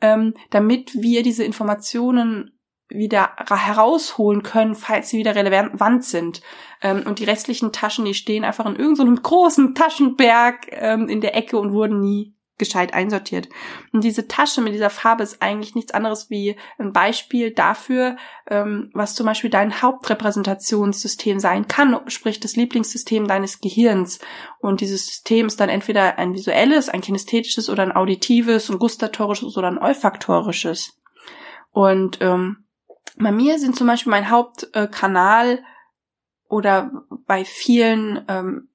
ähm, 0.00 0.34
damit 0.50 0.94
wir 0.94 1.22
diese 1.22 1.44
Informationen 1.44 2.52
wieder 2.88 3.32
herausholen 3.48 4.42
können, 4.42 4.76
falls 4.76 5.10
sie 5.10 5.18
wieder 5.18 5.34
relevant 5.34 6.04
sind. 6.04 6.40
Ähm, 6.80 7.02
und 7.06 7.18
die 7.18 7.24
restlichen 7.24 7.72
Taschen, 7.72 8.04
die 8.04 8.14
stehen 8.14 8.44
einfach 8.44 8.66
in 8.66 8.76
irgendeinem 8.76 9.16
so 9.16 9.22
großen 9.22 9.74
Taschenberg 9.74 10.68
ähm, 10.70 11.08
in 11.08 11.20
der 11.20 11.34
Ecke 11.34 11.58
und 11.58 11.72
wurden 11.72 12.00
nie 12.00 12.35
gescheit 12.58 12.94
einsortiert. 12.94 13.48
Und 13.92 14.02
diese 14.04 14.28
Tasche 14.28 14.60
mit 14.60 14.72
dieser 14.72 14.90
Farbe 14.90 15.22
ist 15.22 15.42
eigentlich 15.42 15.74
nichts 15.74 15.92
anderes 15.92 16.30
wie 16.30 16.56
ein 16.78 16.92
Beispiel 16.92 17.50
dafür, 17.50 18.16
ähm, 18.48 18.90
was 18.94 19.14
zum 19.14 19.26
Beispiel 19.26 19.50
dein 19.50 19.82
Hauptrepräsentationssystem 19.82 21.38
sein 21.38 21.68
kann, 21.68 22.00
sprich 22.08 22.40
das 22.40 22.56
Lieblingssystem 22.56 23.26
deines 23.26 23.60
Gehirns. 23.60 24.20
Und 24.58 24.80
dieses 24.80 25.06
System 25.06 25.46
ist 25.46 25.60
dann 25.60 25.68
entweder 25.68 26.18
ein 26.18 26.34
visuelles, 26.34 26.88
ein 26.88 27.02
kinästhetisches 27.02 27.68
oder 27.68 27.82
ein 27.82 27.92
auditives, 27.92 28.70
ein 28.70 28.78
gustatorisches 28.78 29.56
oder 29.56 29.68
ein 29.68 29.78
olfaktorisches. 29.78 30.98
Und 31.72 32.18
ähm, 32.20 32.64
bei 33.18 33.32
mir 33.32 33.58
sind 33.58 33.76
zum 33.76 33.86
Beispiel 33.86 34.10
mein 34.10 34.30
Hauptkanal 34.30 35.62
oder 36.48 36.90
bei 37.26 37.44
vielen 37.44 38.24
ähm, 38.28 38.68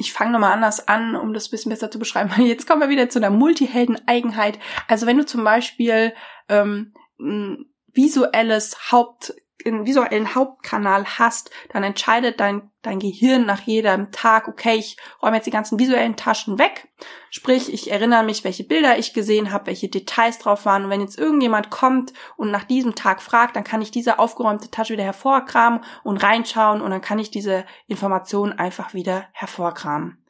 ich 0.00 0.14
fange 0.14 0.32
nochmal 0.32 0.52
anders 0.52 0.88
an, 0.88 1.14
um 1.14 1.34
das 1.34 1.50
bisschen 1.50 1.70
besser 1.70 1.90
zu 1.90 1.98
beschreiben. 1.98 2.30
Jetzt 2.42 2.66
kommen 2.66 2.80
wir 2.80 2.88
wieder 2.88 3.10
zu 3.10 3.20
der 3.20 3.30
Multihelden-Eigenheit. 3.30 4.58
Also 4.88 5.06
wenn 5.06 5.18
du 5.18 5.26
zum 5.26 5.44
Beispiel 5.44 6.14
ähm, 6.48 6.94
ein 7.20 7.66
visuelles 7.92 8.90
Haupt 8.90 9.34
einen 9.66 9.84
visuellen 9.84 10.34
Hauptkanal 10.34 11.04
hast, 11.18 11.50
dann 11.70 11.82
entscheidet 11.82 12.40
dein, 12.40 12.69
dein 12.82 12.98
Gehirn 12.98 13.46
nach 13.46 13.60
jedem 13.60 14.10
Tag, 14.10 14.48
okay, 14.48 14.76
ich 14.76 14.96
räume 15.22 15.36
jetzt 15.36 15.46
die 15.46 15.50
ganzen 15.50 15.78
visuellen 15.78 16.16
Taschen 16.16 16.58
weg. 16.58 16.88
Sprich, 17.30 17.72
ich 17.72 17.90
erinnere 17.90 18.24
mich, 18.24 18.44
welche 18.44 18.64
Bilder 18.64 18.98
ich 18.98 19.12
gesehen 19.12 19.52
habe, 19.52 19.66
welche 19.66 19.88
Details 19.88 20.38
drauf 20.38 20.64
waren. 20.64 20.84
Und 20.84 20.90
wenn 20.90 21.00
jetzt 21.00 21.18
irgendjemand 21.18 21.70
kommt 21.70 22.12
und 22.36 22.50
nach 22.50 22.64
diesem 22.64 22.94
Tag 22.94 23.22
fragt, 23.22 23.56
dann 23.56 23.64
kann 23.64 23.82
ich 23.82 23.90
diese 23.90 24.18
aufgeräumte 24.18 24.70
Tasche 24.70 24.94
wieder 24.94 25.04
hervorkramen 25.04 25.80
und 26.02 26.22
reinschauen 26.22 26.80
und 26.80 26.90
dann 26.90 27.02
kann 27.02 27.18
ich 27.18 27.30
diese 27.30 27.64
Informationen 27.86 28.52
einfach 28.52 28.94
wieder 28.94 29.28
hervorkramen. 29.32 30.24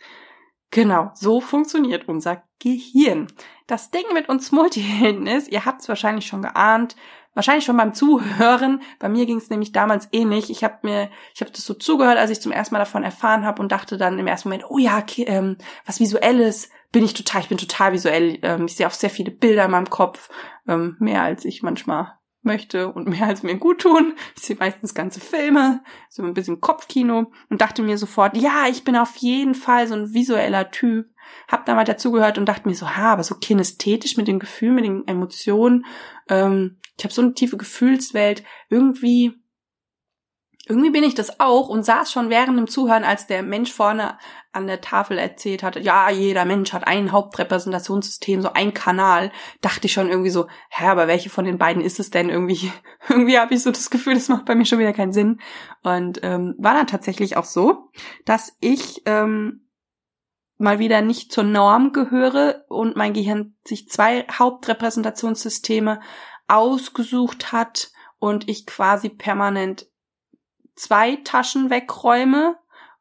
Genau, 0.73 1.11
so 1.15 1.41
funktioniert 1.41 2.07
unser 2.07 2.45
Gehirn. 2.61 3.27
Das 3.67 3.91
Ding 3.91 4.05
mit 4.13 4.29
uns 4.29 4.53
Multihelden 4.53 5.27
ist, 5.27 5.49
ihr 5.49 5.65
habt 5.65 5.81
es 5.81 5.89
wahrscheinlich 5.89 6.27
schon 6.27 6.43
geahnt, 6.43 6.95
wahrscheinlich 7.35 7.65
schon 7.65 7.77
beim 7.77 7.95
Zuhören. 7.95 8.83
Bei 8.99 9.09
mir 9.09 9.27
ging 9.27 9.39
es 9.39 9.51
nämlich 9.51 9.73
damals 9.73 10.09
ähnlich. 10.13 10.51
Ich 10.51 10.65
habe 10.65 10.79
mir, 10.83 11.11
ich 11.35 11.41
habe 11.41 11.51
das 11.51 11.65
so 11.65 11.75
zugehört, 11.75 12.19
als 12.19 12.31
ich 12.31 12.41
zum 12.41 12.53
ersten 12.53 12.75
Mal 12.75 12.81
davon 12.81 13.05
erfahren 13.05 13.45
habe 13.45 13.63
und 13.63 13.73
dachte 13.73 13.97
dann 13.97 14.19
im 14.19 14.27
ersten 14.27 14.49
Moment, 14.49 14.65
oh 14.69 14.79
ja, 14.79 14.99
okay, 14.99 15.25
ähm, 15.27 15.57
was 15.87 16.01
visuelles 16.01 16.71
bin 16.93 17.05
ich 17.05 17.15
total, 17.15 17.43
ich 17.43 17.49
bin 17.49 17.59
total 17.59 17.93
visuell. 17.93 18.39
Ähm, 18.43 18.67
ich 18.67 18.77
sehe 18.77 18.87
auch 18.87 18.93
sehr 18.93 19.11
viele 19.11 19.31
Bilder 19.31 19.65
in 19.65 19.71
meinem 19.71 19.91
Kopf, 19.91 20.29
ähm, 20.67 20.97
mehr 20.99 21.23
als 21.23 21.45
ich 21.45 21.63
manchmal 21.63 22.15
möchte 22.43 22.93
und 22.93 23.09
mehr 23.09 23.27
als 23.27 23.43
mir 23.43 23.57
gut 23.57 23.83
tun. 23.83 24.15
Ich 24.37 24.43
sehe 24.43 24.57
meistens 24.59 24.95
ganze 24.95 25.21
Filme, 25.21 25.83
so 26.09 26.23
ein 26.23 26.35
bisschen 26.35 26.61
Kopfkino 26.61 27.31
und 27.49 27.61
dachte 27.61 27.83
mir 27.83 27.99
sofort, 27.99 28.37
ja, 28.37 28.67
ich 28.69 28.85
bin 28.85 28.97
auf 28.97 29.17
jeden 29.17 29.55
Fall 29.55 29.87
so 29.87 29.95
ein 29.95 30.15
visueller 30.15 30.71
Typ. 30.71 31.07
Hab 31.47 31.65
da 31.65 31.75
mal 31.77 31.85
dazugehört 31.85 32.39
und 32.39 32.47
dachte 32.47 32.69
mir 32.69 32.75
so, 32.75 32.97
ha, 32.97 33.13
aber 33.13 33.23
so 33.23 33.37
kinästhetisch 33.37 34.17
mit 34.17 34.27
dem 34.27 34.41
Gefühl, 34.41 34.73
mit 34.73 34.85
den 34.85 35.07
Emotionen. 35.07 35.85
Ähm, 36.29 36.79
ich 37.01 37.05
habe 37.05 37.15
so 37.15 37.23
eine 37.23 37.33
tiefe 37.33 37.57
Gefühlswelt. 37.57 38.45
Irgendwie 38.69 39.33
irgendwie 40.69 40.91
bin 40.91 41.03
ich 41.03 41.15
das 41.15 41.41
auch 41.41 41.69
und 41.71 41.85
saß 41.85 42.13
schon 42.13 42.29
während 42.29 42.59
dem 42.59 42.69
Zuhören, 42.69 43.03
als 43.03 43.27
der 43.27 43.43
Mensch 43.43 43.73
vorne 43.73 44.19
an 44.53 44.67
der 44.67 44.83
Tafel 44.83 45.17
erzählt 45.19 45.63
hatte, 45.63 45.81
ja, 45.81 46.11
jeder 46.11 46.45
Mensch 46.45 46.75
hat 46.75 46.87
ein 46.87 47.11
Hauptrepräsentationssystem, 47.11 48.43
so 48.43 48.53
ein 48.53 48.75
Kanal, 48.75 49.33
dachte 49.63 49.87
ich 49.87 49.95
schon 49.95 50.11
irgendwie 50.11 50.31
so, 50.31 50.47
hä, 50.69 50.89
aber 50.89 51.09
welche 51.09 51.31
von 51.31 51.47
den 51.47 51.57
beiden 51.57 51.83
ist 51.83 51.99
es 51.99 52.11
denn 52.11 52.29
irgendwie? 52.29 52.71
irgendwie 53.09 53.39
habe 53.39 53.55
ich 53.55 53.63
so 53.63 53.71
das 53.71 53.89
Gefühl, 53.89 54.15
das 54.15 54.29
macht 54.29 54.45
bei 54.45 54.55
mir 54.55 54.67
schon 54.67 54.79
wieder 54.79 54.93
keinen 54.93 55.15
Sinn. 55.15 55.41
Und 55.83 56.21
ähm, 56.23 56.55
war 56.59 56.75
dann 56.75 56.87
tatsächlich 56.87 57.39
auch 57.39 57.47
so, 57.47 57.89
dass 58.27 58.55
ich 58.61 59.03
ähm, 59.07 59.71
mal 60.61 60.79
wieder 60.79 61.01
nicht 61.01 61.33
zur 61.33 61.45
Norm 61.45 61.93
gehöre 61.93 62.65
und 62.69 62.95
mein 62.95 63.15
Gehirn 63.15 63.57
sich 63.65 63.89
zwei 63.89 64.27
Hauptrepräsentationssysteme 64.31 66.01
ausgesucht 66.51 67.53
hat 67.53 67.91
und 68.19 68.49
ich 68.49 68.67
quasi 68.67 69.09
permanent 69.09 69.87
zwei 70.75 71.17
Taschen 71.17 71.71
wegräume 71.71 72.57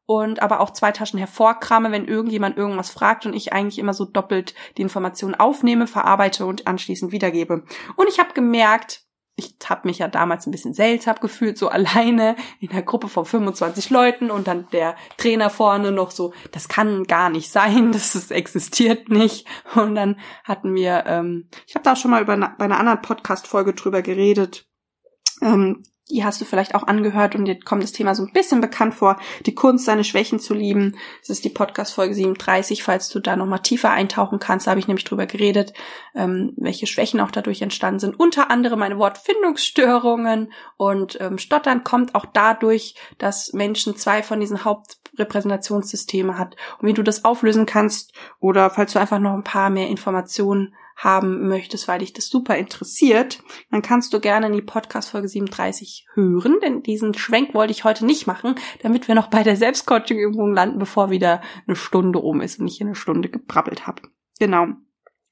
und 0.06 0.42
aber 0.42 0.60
auch 0.60 0.70
zwei 0.70 0.92
Taschen 0.92 1.18
hervorkrame, 1.18 1.92
wenn 1.92 2.06
irgendjemand 2.06 2.56
irgendwas 2.56 2.90
fragt 2.90 3.26
und 3.26 3.34
ich 3.34 3.52
eigentlich 3.52 3.78
immer 3.78 3.94
so 3.94 4.04
doppelt 4.04 4.54
die 4.76 4.82
Informationen 4.82 5.34
aufnehme, 5.34 5.86
verarbeite 5.86 6.46
und 6.46 6.66
anschließend 6.66 7.12
wiedergebe. 7.12 7.64
Und 7.96 8.08
ich 8.08 8.18
habe 8.18 8.32
gemerkt, 8.32 9.04
ich 9.40 9.68
habe 9.68 9.88
mich 9.88 9.98
ja 9.98 10.08
damals 10.08 10.46
ein 10.46 10.50
bisschen 10.50 10.74
seltsam 10.74 11.16
gefühlt, 11.20 11.58
so 11.58 11.68
alleine 11.68 12.36
in 12.60 12.70
einer 12.70 12.82
Gruppe 12.82 13.08
von 13.08 13.24
25 13.24 13.90
Leuten 13.90 14.30
und 14.30 14.46
dann 14.46 14.68
der 14.72 14.94
Trainer 15.16 15.50
vorne 15.50 15.92
noch 15.92 16.10
so, 16.10 16.32
das 16.52 16.68
kann 16.68 17.04
gar 17.04 17.30
nicht 17.30 17.50
sein, 17.50 17.92
das 17.92 18.14
ist, 18.14 18.30
existiert 18.30 19.08
nicht. 19.08 19.46
Und 19.74 19.94
dann 19.94 20.18
hatten 20.44 20.74
wir, 20.74 21.04
ähm, 21.06 21.48
ich 21.66 21.74
habe 21.74 21.82
da 21.82 21.92
auch 21.92 21.96
schon 21.96 22.10
mal 22.10 22.22
über, 22.22 22.36
bei 22.36 22.64
einer 22.64 22.78
anderen 22.78 23.02
Podcast-Folge 23.02 23.74
drüber 23.74 24.02
geredet, 24.02 24.66
ähm, 25.42 25.82
die 26.10 26.24
hast 26.24 26.40
du 26.40 26.44
vielleicht 26.44 26.74
auch 26.74 26.86
angehört 26.86 27.34
und 27.34 27.44
dir 27.44 27.58
kommt 27.58 27.82
das 27.82 27.92
Thema 27.92 28.14
so 28.14 28.24
ein 28.24 28.32
bisschen 28.32 28.60
bekannt 28.60 28.94
vor. 28.94 29.18
Die 29.46 29.54
Kunst, 29.54 29.84
seine 29.84 30.04
Schwächen 30.04 30.40
zu 30.40 30.54
lieben. 30.54 30.96
Das 31.20 31.30
ist 31.30 31.44
die 31.44 31.50
Podcast-Folge 31.50 32.14
37, 32.14 32.82
falls 32.82 33.08
du 33.08 33.20
da 33.20 33.36
nochmal 33.36 33.60
tiefer 33.60 33.90
eintauchen 33.90 34.38
kannst. 34.38 34.66
Da 34.66 34.72
habe 34.72 34.80
ich 34.80 34.88
nämlich 34.88 35.04
drüber 35.04 35.26
geredet, 35.26 35.72
ähm, 36.14 36.52
welche 36.56 36.86
Schwächen 36.86 37.20
auch 37.20 37.30
dadurch 37.30 37.62
entstanden 37.62 38.00
sind. 38.00 38.18
Unter 38.18 38.50
anderem 38.50 38.78
meine 38.78 38.98
Wortfindungsstörungen 38.98 40.52
und 40.76 41.20
ähm, 41.20 41.38
Stottern 41.38 41.84
kommt 41.84 42.14
auch 42.14 42.26
dadurch, 42.26 42.94
dass 43.18 43.52
Menschen 43.52 43.96
zwei 43.96 44.22
von 44.22 44.40
diesen 44.40 44.64
Hauptrepräsentationssystemen 44.64 46.38
hat. 46.38 46.56
Und 46.80 46.88
wie 46.88 46.94
du 46.94 47.02
das 47.02 47.24
auflösen 47.24 47.66
kannst 47.66 48.12
oder 48.40 48.70
falls 48.70 48.92
du 48.92 48.98
einfach 48.98 49.18
noch 49.18 49.34
ein 49.34 49.44
paar 49.44 49.70
mehr 49.70 49.88
Informationen 49.88 50.74
haben 51.02 51.48
möchtest, 51.48 51.88
weil 51.88 52.00
dich 52.00 52.12
das 52.12 52.28
super 52.28 52.56
interessiert, 52.56 53.42
dann 53.70 53.82
kannst 53.82 54.12
du 54.12 54.20
gerne 54.20 54.46
in 54.46 54.52
die 54.52 54.62
Podcast-Folge 54.62 55.28
37 55.28 56.06
hören, 56.14 56.58
denn 56.62 56.82
diesen 56.82 57.14
Schwenk 57.14 57.54
wollte 57.54 57.72
ich 57.72 57.84
heute 57.84 58.04
nicht 58.04 58.26
machen, 58.26 58.54
damit 58.82 59.08
wir 59.08 59.14
noch 59.14 59.28
bei 59.28 59.42
der 59.42 59.56
Selbstcoaching-Übung 59.56 60.52
landen, 60.52 60.78
bevor 60.78 61.10
wieder 61.10 61.40
eine 61.66 61.76
Stunde 61.76 62.18
um 62.18 62.42
ist 62.42 62.60
und 62.60 62.68
ich 62.68 62.76
hier 62.76 62.86
eine 62.86 62.94
Stunde 62.94 63.30
gebrabbelt 63.30 63.86
habe. 63.86 64.02
Genau. 64.38 64.68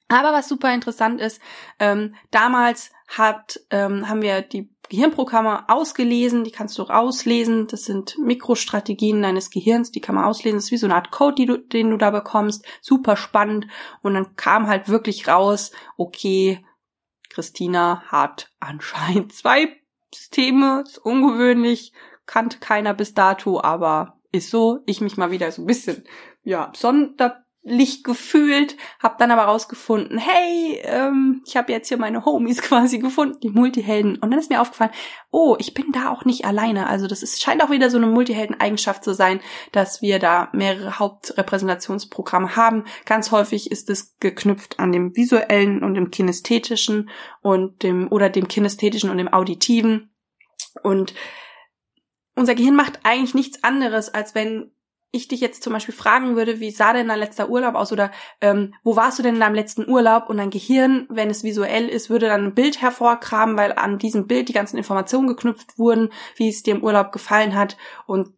Aber 0.08 0.32
was 0.32 0.48
super 0.48 0.72
interessant 0.72 1.20
ist, 1.20 1.40
ähm, 1.78 2.14
damals 2.30 2.90
hat, 3.08 3.60
ähm, 3.70 4.08
haben 4.08 4.22
wir 4.22 4.40
die 4.40 4.70
Gehirnprogramme 4.88 5.68
ausgelesen, 5.68 6.44
die 6.44 6.50
kannst 6.50 6.78
du 6.78 6.82
auch 6.82 6.90
auslesen. 6.90 7.66
Das 7.66 7.84
sind 7.84 8.16
Mikrostrategien 8.18 9.22
deines 9.22 9.50
Gehirns, 9.50 9.92
die 9.92 10.00
kann 10.00 10.14
man 10.14 10.24
auslesen. 10.24 10.56
Das 10.56 10.64
ist 10.66 10.70
wie 10.70 10.78
so 10.78 10.86
eine 10.86 10.94
Art 10.94 11.10
Code, 11.10 11.46
du, 11.46 11.58
den 11.58 11.90
du 11.90 11.96
da 11.96 12.10
bekommst. 12.10 12.64
Super 12.80 13.16
spannend. 13.16 13.66
Und 14.02 14.14
dann 14.14 14.36
kam 14.36 14.66
halt 14.66 14.88
wirklich 14.88 15.28
raus, 15.28 15.72
okay, 15.96 16.64
Christina 17.28 18.02
hat 18.06 18.50
anscheinend 18.60 19.32
zwei 19.32 19.76
Systeme, 20.14 20.82
ist 20.86 20.98
ungewöhnlich, 20.98 21.92
kannte 22.26 22.58
keiner 22.58 22.94
bis 22.94 23.14
dato, 23.14 23.60
aber 23.60 24.18
ist 24.32 24.50
so. 24.50 24.80
Ich 24.86 25.00
mich 25.00 25.16
mal 25.16 25.30
wieder 25.30 25.50
so 25.52 25.62
ein 25.62 25.66
bisschen, 25.66 26.04
ja, 26.42 26.72
sonder 26.74 27.44
Licht 27.68 28.04
gefühlt, 28.04 28.76
habe 29.02 29.16
dann 29.18 29.30
aber 29.30 29.42
rausgefunden, 29.42 30.18
hey, 30.18 30.80
ähm, 30.82 31.42
ich 31.46 31.56
habe 31.56 31.72
jetzt 31.72 31.88
hier 31.88 31.98
meine 31.98 32.24
Homies 32.24 32.62
quasi 32.62 32.98
gefunden, 32.98 33.38
die 33.40 33.50
Multihelden. 33.50 34.16
Und 34.16 34.30
dann 34.30 34.38
ist 34.38 34.50
mir 34.50 34.60
aufgefallen, 34.60 34.90
oh, 35.30 35.56
ich 35.58 35.74
bin 35.74 35.92
da 35.92 36.10
auch 36.10 36.24
nicht 36.24 36.44
alleine. 36.44 36.86
Also 36.88 37.06
das 37.06 37.22
ist, 37.22 37.42
scheint 37.42 37.62
auch 37.62 37.70
wieder 37.70 37.90
so 37.90 37.98
eine 37.98 38.06
Multihelden-Eigenschaft 38.06 39.04
zu 39.04 39.14
sein, 39.14 39.40
dass 39.72 40.02
wir 40.02 40.18
da 40.18 40.48
mehrere 40.52 40.98
Hauptrepräsentationsprogramme 40.98 42.56
haben. 42.56 42.84
Ganz 43.04 43.30
häufig 43.30 43.70
ist 43.70 43.90
es 43.90 44.16
geknüpft 44.18 44.78
an 44.78 44.92
dem 44.92 45.14
visuellen 45.16 45.82
und 45.82 45.94
dem 45.94 46.10
kinästhetischen 46.10 47.10
und 47.42 47.82
dem 47.82 48.10
oder 48.10 48.30
dem 48.30 48.48
kinästhetischen 48.48 49.10
und 49.10 49.18
dem 49.18 49.32
auditiven. 49.32 50.10
Und 50.82 51.14
unser 52.34 52.54
Gehirn 52.54 52.76
macht 52.76 53.00
eigentlich 53.02 53.34
nichts 53.34 53.64
anderes, 53.64 54.12
als 54.12 54.34
wenn 54.34 54.70
ich 55.10 55.28
dich 55.28 55.40
jetzt 55.40 55.62
zum 55.62 55.72
Beispiel 55.72 55.94
fragen 55.94 56.36
würde, 56.36 56.60
wie 56.60 56.70
sah 56.70 56.92
denn 56.92 57.08
dein 57.08 57.18
letzter 57.18 57.48
Urlaub 57.48 57.74
aus 57.74 57.92
oder 57.92 58.10
ähm, 58.40 58.74
wo 58.84 58.96
warst 58.96 59.18
du 59.18 59.22
denn 59.22 59.34
in 59.34 59.40
deinem 59.40 59.54
letzten 59.54 59.88
Urlaub? 59.88 60.28
Und 60.28 60.36
dein 60.36 60.50
Gehirn, 60.50 61.06
wenn 61.08 61.30
es 61.30 61.44
visuell 61.44 61.88
ist, 61.88 62.10
würde 62.10 62.26
dann 62.26 62.44
ein 62.44 62.54
Bild 62.54 62.82
hervorkramen, 62.82 63.56
weil 63.56 63.72
an 63.72 63.98
diesem 63.98 64.26
Bild 64.26 64.48
die 64.48 64.52
ganzen 64.52 64.76
Informationen 64.76 65.28
geknüpft 65.28 65.78
wurden, 65.78 66.10
wie 66.36 66.48
es 66.48 66.62
dir 66.62 66.74
im 66.74 66.84
Urlaub 66.84 67.10
gefallen 67.12 67.54
hat. 67.54 67.78
Und 68.06 68.37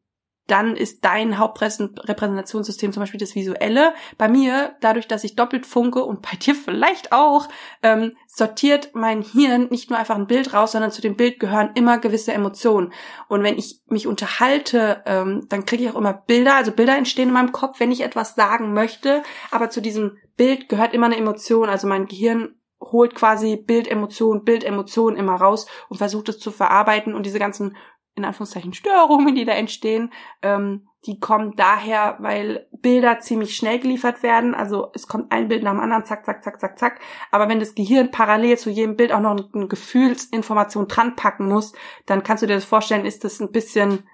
dann 0.51 0.75
ist 0.75 1.05
dein 1.05 1.39
Hauptrepräsentationssystem 1.39 2.93
zum 2.93 3.03
Beispiel 3.03 3.21
das 3.21 3.35
Visuelle. 3.35 3.95
Bei 4.19 4.29
mir, 4.29 4.75
dadurch, 4.81 5.07
dass 5.07 5.25
ich 5.25 5.37
doppelt 5.37 5.67
funke 5.67 6.03
und 6.03 6.23
bei 6.23 6.37
dir 6.41 6.55
vielleicht 6.55 7.13
auch, 7.13 7.49
ähm, 7.83 8.17
sortiert 8.27 8.91
mein 8.95 9.23
Hirn 9.23 9.69
nicht 9.71 9.91
nur 9.91 9.99
einfach 9.99 10.17
ein 10.17 10.27
Bild 10.27 10.53
raus, 10.53 10.73
sondern 10.73 10.91
zu 10.91 11.03
dem 11.03 11.17
Bild 11.17 11.39
gehören 11.39 11.71
immer 11.75 11.99
gewisse 11.99 12.33
Emotionen. 12.33 12.93
Und 13.29 13.43
wenn 13.43 13.59
ich 13.59 13.81
mich 13.87 14.07
unterhalte, 14.07 15.03
ähm, 15.07 15.47
dann 15.49 15.67
kriege 15.67 15.85
ich 15.85 15.91
auch 15.91 15.99
immer 15.99 16.15
Bilder, 16.15 16.57
also 16.57 16.73
Bilder 16.73 16.97
entstehen 16.97 17.29
in 17.29 17.35
meinem 17.35 17.53
Kopf, 17.53 17.81
wenn 17.81 17.93
ich 17.93 18.03
etwas 18.03 18.35
sagen 18.35 18.73
möchte, 18.73 19.23
aber 19.51 19.71
zu 19.71 19.81
diesem 19.81 20.17
Bild 20.37 20.69
gehört 20.69 20.95
immer 20.95 21.07
eine 21.07 21.17
Emotion. 21.17 21.69
Also 21.69 21.87
mein 21.87 22.07
Gehirn 22.07 22.57
holt 22.81 23.15
quasi 23.15 23.57
Bild, 23.57 23.89
Emotion, 23.89 24.45
Bild, 24.45 24.65
Emotion 24.65 25.17
immer 25.17 25.35
raus 25.35 25.67
und 25.89 25.99
versucht 25.99 26.29
es 26.31 26.39
zu 26.39 26.51
verarbeiten 26.51 27.15
und 27.15 27.27
diese 27.27 27.39
ganzen 27.39 27.77
in 28.21 28.27
Anführungszeichen 28.27 28.75
Störungen, 28.75 29.35
die 29.35 29.45
da 29.45 29.53
entstehen, 29.53 30.13
ähm, 30.43 30.87
die 31.07 31.19
kommen 31.19 31.55
daher, 31.57 32.17
weil 32.21 32.69
Bilder 32.73 33.21
ziemlich 33.21 33.57
schnell 33.57 33.79
geliefert 33.79 34.23
werden. 34.23 34.55
Also 34.55 34.91
es 34.95 35.07
kommt 35.07 35.33
ein 35.33 35.49
Bild 35.49 35.63
nach 35.63 35.73
dem 35.73 35.81
anderen, 35.81 36.05
zack, 36.05 36.27
zack, 36.27 36.45
zack, 36.45 36.61
zack, 36.61 36.79
zack. 36.79 37.01
Aber 37.31 37.49
wenn 37.49 37.59
das 37.59 37.75
Gehirn 37.75 38.11
parallel 38.11 38.59
zu 38.59 38.69
jedem 38.69 38.97
Bild 38.97 39.13
auch 39.13 39.21
noch 39.21 39.55
eine 39.55 39.67
Gefühlsinformation 39.67 40.89
dran 40.89 41.17
packen 41.17 41.49
muss, 41.49 41.73
dann 42.05 42.23
kannst 42.23 42.43
du 42.43 42.47
dir 42.47 42.55
das 42.55 42.67
vorstellen, 42.67 43.07
ist 43.07 43.25
das 43.25 43.41
ein 43.41 43.51
bisschen, 43.51 44.07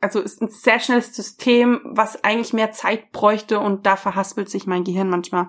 also 0.00 0.18
ist 0.20 0.42
ein 0.42 0.48
sehr 0.48 0.80
schnelles 0.80 1.14
System, 1.14 1.80
was 1.84 2.24
eigentlich 2.24 2.52
mehr 2.52 2.72
Zeit 2.72 3.12
bräuchte 3.12 3.60
und 3.60 3.86
da 3.86 3.94
verhaspelt 3.94 4.50
sich 4.50 4.66
mein 4.66 4.82
Gehirn 4.82 5.10
manchmal. 5.10 5.48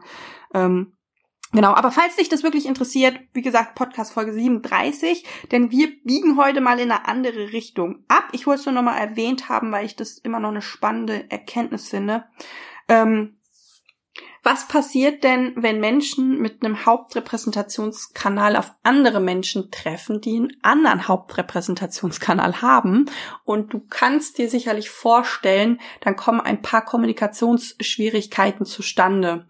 Ähm, 0.53 0.93
Genau, 1.53 1.73
aber 1.73 1.91
falls 1.91 2.15
dich 2.15 2.29
das 2.29 2.43
wirklich 2.43 2.65
interessiert, 2.65 3.19
wie 3.33 3.41
gesagt, 3.41 3.75
Podcast 3.75 4.13
Folge 4.13 4.31
37, 4.33 5.25
denn 5.51 5.69
wir 5.69 5.89
biegen 6.03 6.37
heute 6.37 6.61
mal 6.61 6.79
in 6.79 6.91
eine 6.91 7.07
andere 7.07 7.51
Richtung 7.51 8.05
ab. 8.07 8.29
Ich 8.31 8.47
wollte 8.47 8.61
es 8.61 8.65
nur 8.65 8.75
nochmal 8.75 8.99
erwähnt 8.99 9.49
haben, 9.49 9.71
weil 9.71 9.85
ich 9.85 9.97
das 9.97 10.17
immer 10.17 10.39
noch 10.39 10.49
eine 10.49 10.61
spannende 10.61 11.29
Erkenntnis 11.29 11.89
finde. 11.89 12.23
Ähm, 12.87 13.35
Was 14.43 14.67
passiert 14.67 15.23
denn, 15.23 15.53
wenn 15.55 15.79
Menschen 15.79 16.39
mit 16.39 16.63
einem 16.63 16.85
Hauptrepräsentationskanal 16.87 18.55
auf 18.55 18.73
andere 18.81 19.19
Menschen 19.19 19.69
treffen, 19.69 20.19
die 20.19 20.35
einen 20.37 20.57
anderen 20.63 21.07
Hauptrepräsentationskanal 21.07 22.61
haben? 22.63 23.05
Und 23.43 23.71
du 23.71 23.81
kannst 23.87 24.39
dir 24.39 24.49
sicherlich 24.49 24.89
vorstellen, 24.89 25.79
dann 25.99 26.15
kommen 26.15 26.41
ein 26.41 26.63
paar 26.63 26.83
Kommunikationsschwierigkeiten 26.83 28.65
zustande. 28.65 29.45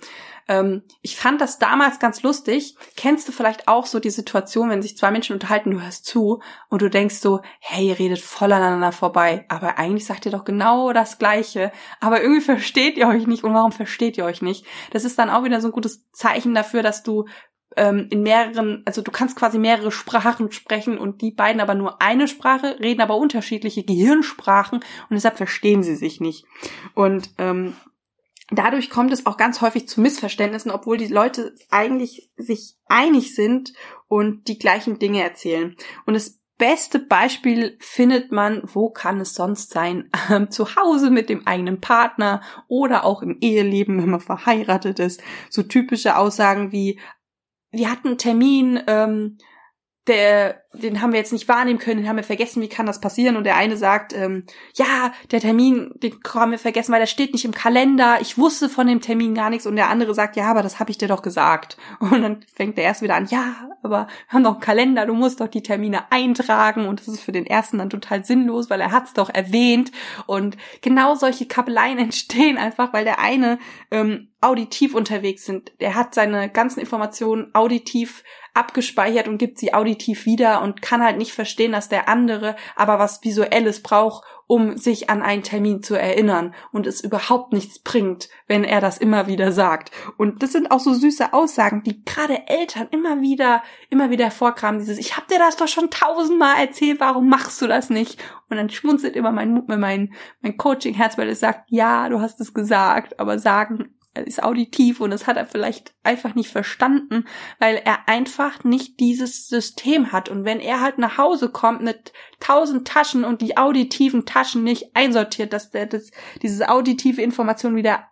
Ähm, 0.47 0.83
ich 1.01 1.15
fand 1.15 1.41
das 1.41 1.59
damals 1.59 1.99
ganz 1.99 2.23
lustig. 2.23 2.75
Kennst 2.95 3.27
du 3.27 3.31
vielleicht 3.31 3.67
auch 3.67 3.85
so 3.85 3.99
die 3.99 4.09
Situation, 4.09 4.69
wenn 4.69 4.81
sich 4.81 4.97
zwei 4.97 5.11
Menschen 5.11 5.33
unterhalten, 5.33 5.71
du 5.71 5.81
hörst 5.81 6.05
zu 6.05 6.41
und 6.69 6.81
du 6.81 6.89
denkst 6.89 7.15
so, 7.15 7.41
hey, 7.59 7.87
ihr 7.87 7.99
redet 7.99 8.19
voll 8.19 8.51
aneinander 8.51 8.91
vorbei, 8.91 9.45
aber 9.49 9.77
eigentlich 9.77 10.05
sagt 10.05 10.25
ihr 10.25 10.31
doch 10.31 10.45
genau 10.45 10.93
das 10.93 11.17
Gleiche, 11.17 11.71
aber 11.99 12.21
irgendwie 12.21 12.41
versteht 12.51 12.97
ihr 12.97 13.07
euch 13.07 13.27
nicht 13.27 13.43
und 13.43 13.53
warum 13.53 13.71
versteht 13.71 14.17
ihr 14.17 14.25
euch 14.25 14.41
nicht? 14.41 14.65
Das 14.91 15.05
ist 15.05 15.17
dann 15.19 15.29
auch 15.29 15.43
wieder 15.43 15.61
so 15.61 15.67
ein 15.69 15.73
gutes 15.73 16.09
Zeichen 16.11 16.53
dafür, 16.53 16.83
dass 16.83 17.03
du 17.03 17.25
ähm, 17.77 18.07
in 18.09 18.21
mehreren, 18.23 18.83
also 18.85 19.01
du 19.01 19.11
kannst 19.11 19.37
quasi 19.37 19.57
mehrere 19.57 19.91
Sprachen 19.91 20.51
sprechen 20.51 20.97
und 20.97 21.21
die 21.21 21.31
beiden 21.31 21.61
aber 21.61 21.75
nur 21.75 22.01
eine 22.01 22.27
Sprache, 22.27 22.79
reden 22.79 23.01
aber 23.01 23.15
unterschiedliche 23.15 23.83
Gehirnsprachen 23.83 24.79
und 24.79 25.13
deshalb 25.13 25.37
verstehen 25.37 25.83
sie 25.83 25.95
sich 25.95 26.19
nicht. 26.19 26.45
Und 26.93 27.29
ähm, 27.37 27.75
dadurch 28.51 28.89
kommt 28.89 29.11
es 29.11 29.25
auch 29.25 29.37
ganz 29.37 29.61
häufig 29.61 29.87
zu 29.87 30.01
Missverständnissen, 30.01 30.71
obwohl 30.71 30.97
die 30.97 31.07
Leute 31.07 31.55
eigentlich 31.69 32.31
sich 32.35 32.75
einig 32.85 33.33
sind 33.35 33.73
und 34.07 34.47
die 34.47 34.59
gleichen 34.59 34.99
Dinge 34.99 35.23
erzählen. 35.23 35.75
Und 36.05 36.13
das 36.13 36.41
beste 36.57 36.99
Beispiel 36.99 37.77
findet 37.79 38.31
man, 38.31 38.61
wo 38.65 38.91
kann 38.91 39.19
es 39.19 39.33
sonst 39.33 39.71
sein? 39.71 40.09
Ähm, 40.29 40.51
zu 40.51 40.75
Hause 40.75 41.09
mit 41.09 41.29
dem 41.29 41.47
eigenen 41.47 41.81
Partner 41.81 42.41
oder 42.67 43.03
auch 43.03 43.23
im 43.23 43.37
Eheleben, 43.41 44.01
wenn 44.01 44.11
man 44.11 44.19
verheiratet 44.19 44.99
ist. 44.99 45.23
So 45.49 45.63
typische 45.63 46.15
Aussagen 46.15 46.71
wie, 46.71 46.99
wir 47.71 47.89
hatten 47.89 48.09
einen 48.09 48.17
Termin, 48.19 48.79
ähm, 48.85 49.37
der, 50.07 50.63
den 50.73 51.01
haben 51.01 51.11
wir 51.11 51.19
jetzt 51.19 51.33
nicht 51.33 51.47
wahrnehmen 51.47 51.79
können, 51.79 52.01
den 52.01 52.09
haben 52.09 52.15
wir 52.15 52.23
vergessen, 52.23 52.61
wie 52.61 52.69
kann 52.69 52.85
das 52.85 53.01
passieren? 53.01 53.35
Und 53.35 53.43
der 53.43 53.57
eine 53.57 53.75
sagt, 53.75 54.13
ähm, 54.13 54.45
ja, 54.75 55.11
der 55.31 55.41
Termin, 55.41 55.91
den 55.95 56.15
haben 56.33 56.51
wir 56.51 56.59
vergessen, 56.59 56.93
weil 56.93 57.01
der 57.01 57.07
steht 57.07 57.33
nicht 57.33 57.43
im 57.43 57.53
Kalender, 57.53 58.19
ich 58.21 58.37
wusste 58.37 58.69
von 58.69 58.87
dem 58.87 59.01
Termin 59.01 59.35
gar 59.35 59.49
nichts. 59.49 59.65
Und 59.65 59.75
der 59.75 59.89
andere 59.89 60.13
sagt, 60.13 60.37
ja, 60.37 60.45
aber 60.45 60.63
das 60.63 60.79
habe 60.79 60.89
ich 60.89 60.97
dir 60.97 61.09
doch 61.09 61.21
gesagt. 61.21 61.77
Und 61.99 62.21
dann 62.21 62.45
fängt 62.53 62.77
der 62.77 62.85
erste 62.85 63.03
wieder 63.03 63.15
an, 63.15 63.27
ja, 63.27 63.69
aber 63.83 64.07
wir 64.07 64.33
haben 64.33 64.43
doch 64.43 64.53
einen 64.53 64.61
Kalender, 64.61 65.05
du 65.05 65.13
musst 65.13 65.41
doch 65.41 65.49
die 65.49 65.63
Termine 65.63 66.11
eintragen. 66.11 66.87
Und 66.87 67.01
das 67.01 67.07
ist 67.09 67.21
für 67.21 67.33
den 67.33 67.45
ersten 67.45 67.77
dann 67.77 67.89
total 67.89 68.23
sinnlos, 68.23 68.69
weil 68.69 68.79
er 68.79 68.91
hat's 68.91 69.13
doch 69.13 69.29
erwähnt. 69.29 69.91
Und 70.25 70.55
genau 70.81 71.15
solche 71.15 71.47
Kabeleien 71.47 71.97
entstehen 71.99 72.57
einfach, 72.57 72.93
weil 72.93 73.03
der 73.03 73.19
eine 73.19 73.59
ähm, 73.91 74.29
auditiv 74.41 74.95
unterwegs 74.95 75.45
sind. 75.45 75.71
Der 75.79 75.95
hat 75.95 76.15
seine 76.15 76.49
ganzen 76.49 76.79
Informationen 76.79 77.53
auditiv 77.53 78.23
abgespeichert 78.53 79.27
und 79.27 79.37
gibt 79.37 79.59
sie 79.59 79.73
auditiv 79.73 80.25
wieder 80.25 80.60
und 80.61 80.81
kann 80.81 81.03
halt 81.03 81.17
nicht 81.17 81.33
verstehen, 81.33 81.71
dass 81.71 81.89
der 81.89 82.07
andere 82.07 82.55
aber 82.75 82.99
was 82.99 83.23
Visuelles 83.23 83.83
braucht, 83.83 84.23
um 84.47 84.77
sich 84.77 85.09
an 85.09 85.21
einen 85.21 85.43
Termin 85.43 85.81
zu 85.81 85.95
erinnern 85.95 86.53
und 86.73 86.85
es 86.85 86.99
überhaupt 87.01 87.53
nichts 87.53 87.79
bringt, 87.79 88.27
wenn 88.47 88.65
er 88.65 88.81
das 88.81 88.97
immer 88.97 89.27
wieder 89.27 89.53
sagt. 89.53 89.91
Und 90.17 90.43
das 90.43 90.51
sind 90.51 90.71
auch 90.71 90.81
so 90.81 90.93
süße 90.93 91.31
Aussagen, 91.31 91.83
die 91.83 92.03
gerade 92.03 92.47
Eltern 92.47 92.89
immer 92.91 93.21
wieder, 93.21 93.63
immer 93.89 94.09
wieder 94.09 94.25
hervorkramen. 94.25 94.81
Dieses, 94.81 94.97
ich 94.97 95.15
hab 95.15 95.29
dir 95.29 95.39
das 95.39 95.55
doch 95.55 95.69
schon 95.69 95.89
tausendmal 95.89 96.59
erzählt, 96.59 96.99
warum 96.99 97.29
machst 97.29 97.61
du 97.61 97.67
das 97.67 97.89
nicht? 97.89 98.21
Und 98.49 98.57
dann 98.57 98.69
schmunzelt 98.69 99.15
immer 99.15 99.31
mein, 99.31 99.63
mein, 99.67 100.13
mein 100.41 100.57
Coaching-Herz, 100.57 101.17
weil 101.17 101.29
es 101.29 101.39
sagt, 101.39 101.71
ja, 101.71 102.09
du 102.09 102.19
hast 102.19 102.41
es 102.41 102.53
gesagt, 102.53 103.21
aber 103.21 103.39
sagen 103.39 103.95
ist 104.13 104.43
auditiv 104.43 104.99
und 104.99 105.11
das 105.11 105.25
hat 105.25 105.37
er 105.37 105.45
vielleicht 105.45 105.93
einfach 106.03 106.35
nicht 106.35 106.49
verstanden, 106.49 107.25
weil 107.59 107.77
er 107.77 108.09
einfach 108.09 108.63
nicht 108.63 108.99
dieses 108.99 109.47
System 109.47 110.11
hat. 110.11 110.27
Und 110.27 110.43
wenn 110.43 110.59
er 110.59 110.81
halt 110.81 110.97
nach 110.97 111.17
Hause 111.17 111.49
kommt 111.49 111.81
mit 111.81 112.11
tausend 112.39 112.87
Taschen 112.87 113.23
und 113.23 113.41
die 113.41 113.57
auditiven 113.57 114.25
Taschen 114.25 114.63
nicht 114.63 114.95
einsortiert, 114.95 115.53
dass 115.53 115.71
der 115.71 115.85
das, 115.85 116.11
diese 116.41 116.69
auditive 116.69 117.21
Information 117.21 117.75
wieder 117.75 118.07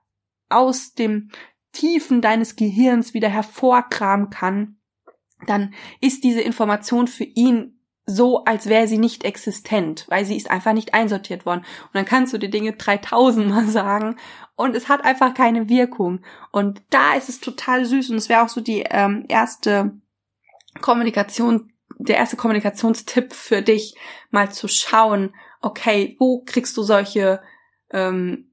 aus 0.49 0.93
dem 0.93 1.31
Tiefen 1.73 2.21
deines 2.21 2.55
Gehirns 2.55 3.13
wieder 3.13 3.29
hervorkramen 3.29 4.29
kann, 4.29 4.77
dann 5.47 5.73
ist 6.01 6.23
diese 6.23 6.41
Information 6.41 7.07
für 7.07 7.23
ihn 7.23 7.78
so, 8.09 8.43
als 8.43 8.67
wäre 8.67 8.87
sie 8.87 8.97
nicht 8.97 9.23
existent, 9.23 10.05
weil 10.09 10.25
sie 10.25 10.35
ist 10.35 10.49
einfach 10.49 10.73
nicht 10.73 10.93
einsortiert 10.93 11.45
worden. 11.45 11.59
Und 11.59 11.93
dann 11.93 12.05
kannst 12.05 12.33
du 12.33 12.37
die 12.37 12.49
Dinge 12.49 12.73
3000 12.73 13.47
Mal 13.47 13.67
sagen 13.67 14.15
und 14.55 14.75
es 14.75 14.89
hat 14.89 15.05
einfach 15.05 15.33
keine 15.33 15.69
Wirkung. 15.69 16.21
Und 16.51 16.81
da 16.89 17.13
ist 17.13 17.29
es 17.29 17.39
total 17.39 17.85
süß 17.85 18.09
und 18.09 18.17
es 18.17 18.29
wäre 18.29 18.43
auch 18.43 18.49
so 18.49 18.61
die 18.61 18.83
ähm, 18.89 19.25
erste 19.27 19.91
Kommunikation, 20.81 21.71
der 21.97 22.17
erste 22.17 22.37
Kommunikationstipp 22.37 23.33
für 23.33 23.61
dich, 23.61 23.95
mal 24.31 24.51
zu 24.51 24.67
schauen, 24.67 25.33
okay, 25.61 26.15
wo 26.19 26.43
kriegst 26.45 26.75
du 26.77 26.83
solche 26.83 27.41
ähm, 27.91 28.48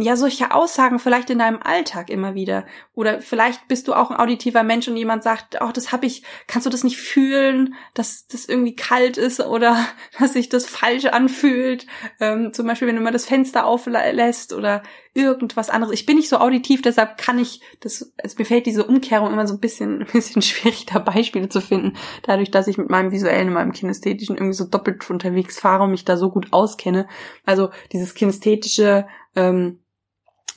ja, 0.00 0.16
solche 0.16 0.52
Aussagen 0.52 0.98
vielleicht 0.98 1.30
in 1.30 1.40
deinem 1.40 1.60
Alltag 1.62 2.08
immer 2.08 2.34
wieder. 2.34 2.66
Oder 2.94 3.20
vielleicht 3.20 3.66
bist 3.66 3.88
du 3.88 3.94
auch 3.94 4.10
ein 4.10 4.16
auditiver 4.16 4.62
Mensch 4.62 4.86
und 4.86 4.96
jemand 4.96 5.22
sagt, 5.22 5.58
oh, 5.60 5.70
das 5.72 5.90
hab 5.90 6.04
ich, 6.04 6.22
kannst 6.46 6.66
du 6.66 6.70
das 6.70 6.84
nicht 6.84 6.98
fühlen, 6.98 7.74
dass 7.94 8.28
das 8.28 8.46
irgendwie 8.46 8.76
kalt 8.76 9.16
ist 9.16 9.40
oder 9.40 9.76
dass 10.18 10.34
sich 10.34 10.48
das 10.48 10.66
falsch 10.66 11.06
anfühlt. 11.06 11.86
Ähm, 12.20 12.52
zum 12.52 12.66
Beispiel, 12.66 12.86
wenn 12.86 12.96
du 12.96 13.02
mal 13.02 13.12
das 13.12 13.26
Fenster 13.26 13.66
auflässt 13.66 14.52
oder 14.52 14.82
irgendwas 15.14 15.68
anderes. 15.68 15.94
Ich 15.94 16.06
bin 16.06 16.16
nicht 16.16 16.28
so 16.28 16.38
auditiv, 16.38 16.80
deshalb 16.80 17.18
kann 17.18 17.38
ich, 17.38 17.60
das, 17.80 18.12
es 18.18 18.38
mir 18.38 18.44
fällt 18.44 18.66
diese 18.66 18.86
Umkehrung 18.86 19.32
immer 19.32 19.48
so 19.48 19.54
ein 19.54 19.60
bisschen, 19.60 20.02
ein 20.02 20.12
bisschen 20.12 20.42
schwierig, 20.42 20.86
da 20.86 21.00
Beispiele 21.00 21.48
zu 21.48 21.60
finden. 21.60 21.96
Dadurch, 22.22 22.52
dass 22.52 22.68
ich 22.68 22.78
mit 22.78 22.88
meinem 22.88 23.10
visuellen 23.10 23.48
und 23.48 23.54
meinem 23.54 23.72
kinästhetischen 23.72 24.36
irgendwie 24.36 24.54
so 24.54 24.64
doppelt 24.64 25.10
unterwegs 25.10 25.58
fahre 25.58 25.84
und 25.84 25.90
mich 25.90 26.04
da 26.04 26.16
so 26.16 26.30
gut 26.30 26.52
auskenne. 26.52 27.08
Also 27.44 27.70
dieses 27.92 28.14
kinästhetische, 28.14 29.08
ähm, 29.34 29.80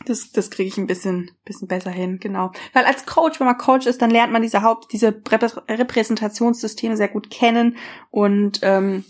das, 0.06 0.32
das 0.32 0.50
kriege 0.52 0.68
ich 0.68 0.78
ein 0.78 0.88
bisschen, 0.88 1.32
bisschen 1.46 1.68
besser 1.68 1.92
hin, 1.92 2.20
genau. 2.20 2.52
Weil 2.74 2.86
als 2.86 3.06
Coach, 3.06 3.40
wenn 3.40 3.48
man 3.48 3.58
Coach 3.58 3.86
ist, 3.86 4.02
dann 4.02 4.12
lernt 4.12 4.34
man 4.34 4.42
diese 4.42 4.62
Haupt, 4.62 4.92
diese 4.92 5.08
Repräsentationssysteme 5.10 6.98
sehr 6.98 7.08
gut 7.08 7.30
kennen 7.30 7.78
und 8.10 8.60
ähm, 8.64 9.04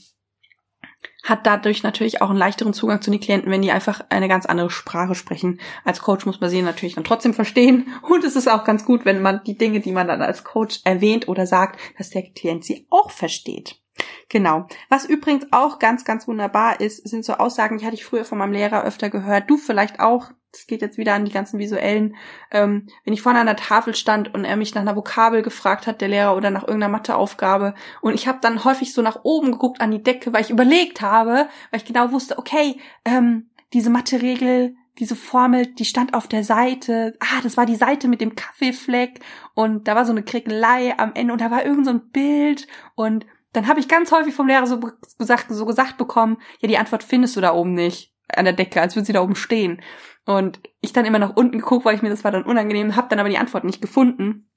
hat 1.24 1.46
dadurch 1.46 1.84
natürlich 1.84 2.22
auch 2.22 2.30
einen 2.30 2.40
leichteren 2.40 2.74
Zugang 2.74 3.02
zu 3.02 3.12
den 3.12 3.20
Klienten, 3.20 3.52
wenn 3.52 3.62
die 3.62 3.72
einfach 3.72 4.02
eine 4.10 4.28
ganz 4.28 4.46
andere 4.46 4.70
Sprache 4.70 5.16
sprechen. 5.16 5.60
Als 5.84 6.02
Coach 6.02 6.26
muss 6.26 6.42
man 6.42 6.50
sie 6.50 6.62
natürlich 6.62 6.96
dann 6.96 7.04
trotzdem 7.04 7.34
verstehen. 7.34 7.94
Und 8.02 8.24
es 8.24 8.36
ist 8.36 8.50
auch 8.50 8.64
ganz 8.64 8.86
gut, 8.86 9.06
wenn 9.06 9.22
man 9.22 9.44
die 9.46 9.58
Dinge, 9.58 9.82
die 9.82 9.92
man 9.92 10.08
dann 10.08 10.22
als 10.22 10.44
Coach 10.44 10.80
erwähnt 10.84 11.28
oder 11.28 11.46
sagt, 11.46 11.80
dass 11.98 12.10
der 12.10 12.24
Klient 12.24 12.66
sie 12.66 12.88
auch 12.90 13.12
versteht. 13.12 13.82
Genau. 14.30 14.68
Was 14.90 15.06
übrigens 15.06 15.46
auch 15.52 15.78
ganz, 15.78 16.06
ganz 16.06 16.28
wunderbar 16.28 16.80
ist, 16.80 17.08
sind 17.08 17.26
so 17.26 17.34
Aussagen, 17.34 17.78
die 17.78 17.86
hatte 17.86 17.96
ich 17.96 18.06
früher 18.06 18.26
von 18.26 18.38
meinem 18.38 18.54
Lehrer 18.54 18.84
öfter 18.84 19.10
gehört. 19.10 19.50
Du 19.50 19.58
vielleicht 19.58 20.00
auch. 20.00 20.32
Das 20.52 20.68
geht 20.68 20.82
jetzt 20.82 20.98
wieder 20.98 21.14
an 21.14 21.24
die 21.24 21.32
ganzen 21.32 21.60
visuellen. 21.60 22.16
Ähm, 22.52 22.88
wenn 23.06 23.14
ich 23.14 23.22
vorne 23.22 23.40
an 23.40 23.46
der 23.46 23.56
Tafel 23.56 23.96
stand 23.96 24.34
und 24.34 24.44
er 24.44 24.58
mich 24.58 24.76
nach 24.76 24.82
einer 24.82 24.96
Vokabel 24.96 25.44
gefragt 25.44 25.88
hat, 25.88 26.02
der 26.02 26.10
Lehrer, 26.10 26.36
oder 26.36 26.50
nach 26.50 26.64
irgendeiner 26.64 26.92
Matheaufgabe, 26.92 27.74
und 28.02 28.14
ich 28.14 28.28
habe 28.28 28.40
dann 28.42 28.66
häufig 28.66 28.94
so 28.94 29.02
nach 29.02 29.22
oben 29.24 29.54
geguckt 29.54 29.80
an 29.80 29.92
die 29.92 30.04
Decke, 30.04 30.34
weil 30.34 30.42
ich 30.42 30.50
überlegt 30.50 31.02
habe, 31.02 31.48
weil 31.72 31.80
ich 31.80 31.86
genau 31.86 32.12
wusste, 32.12 32.38
okay, 32.38 32.78
ähm, 33.06 33.50
diese 33.72 33.90
Mathe-Regel, 33.90 34.76
diese 35.00 35.16
Formel, 35.16 35.68
die 35.68 35.86
stand 35.86 36.14
auf 36.14 36.28
der 36.28 36.44
Seite. 36.44 37.16
Ah, 37.20 37.42
das 37.42 37.56
war 37.56 37.66
die 37.66 37.76
Seite 37.76 38.10
mit 38.10 38.20
dem 38.20 38.36
Kaffeefleck 38.36 39.22
und 39.54 39.88
da 39.88 39.96
war 39.96 40.06
so 40.06 40.12
eine 40.12 40.24
Krickelei 40.24 40.98
am 40.98 41.14
Ende 41.14 41.32
und 41.32 41.42
da 41.42 41.50
war 41.50 41.66
irgend 41.66 41.86
so 41.86 41.92
ein 41.92 42.10
Bild 42.10 42.68
und 42.96 43.26
dann 43.54 43.68
habe 43.68 43.80
ich 43.80 43.88
ganz 43.88 44.12
häufig 44.12 44.34
vom 44.34 44.48
Lehrer 44.48 44.68
so 44.68 44.80
gesagt, 45.18 45.48
so 45.50 45.66
gesagt 45.66 45.98
bekommen, 45.98 46.38
ja, 46.60 46.68
die 46.68 46.78
Antwort 46.78 47.04
findest 47.04 47.36
du 47.36 47.42
da 47.42 47.54
oben 47.54 47.74
nicht 47.74 48.11
an 48.36 48.46
der 48.46 48.54
Decke, 48.54 48.82
als 48.82 48.96
würde 48.96 49.06
sie 49.06 49.14
da 49.14 49.22
oben 49.22 49.36
stehen. 49.36 49.82
Und 50.26 50.60
ich 50.82 50.94
dann 50.94 51.06
immer 51.06 51.20
nach 51.20 51.36
unten 51.36 51.60
geguckt, 51.60 51.86
weil 51.86 51.96
ich 51.96 52.02
mir 52.02 52.10
das 52.10 52.24
war 52.24 52.32
dann 52.32 52.44
unangenehm, 52.44 52.96
habe 52.96 53.10
dann 53.10 53.20
aber 53.20 53.30
die 53.30 53.38
Antwort 53.38 53.64
nicht 53.64 53.82
gefunden. 53.82 54.48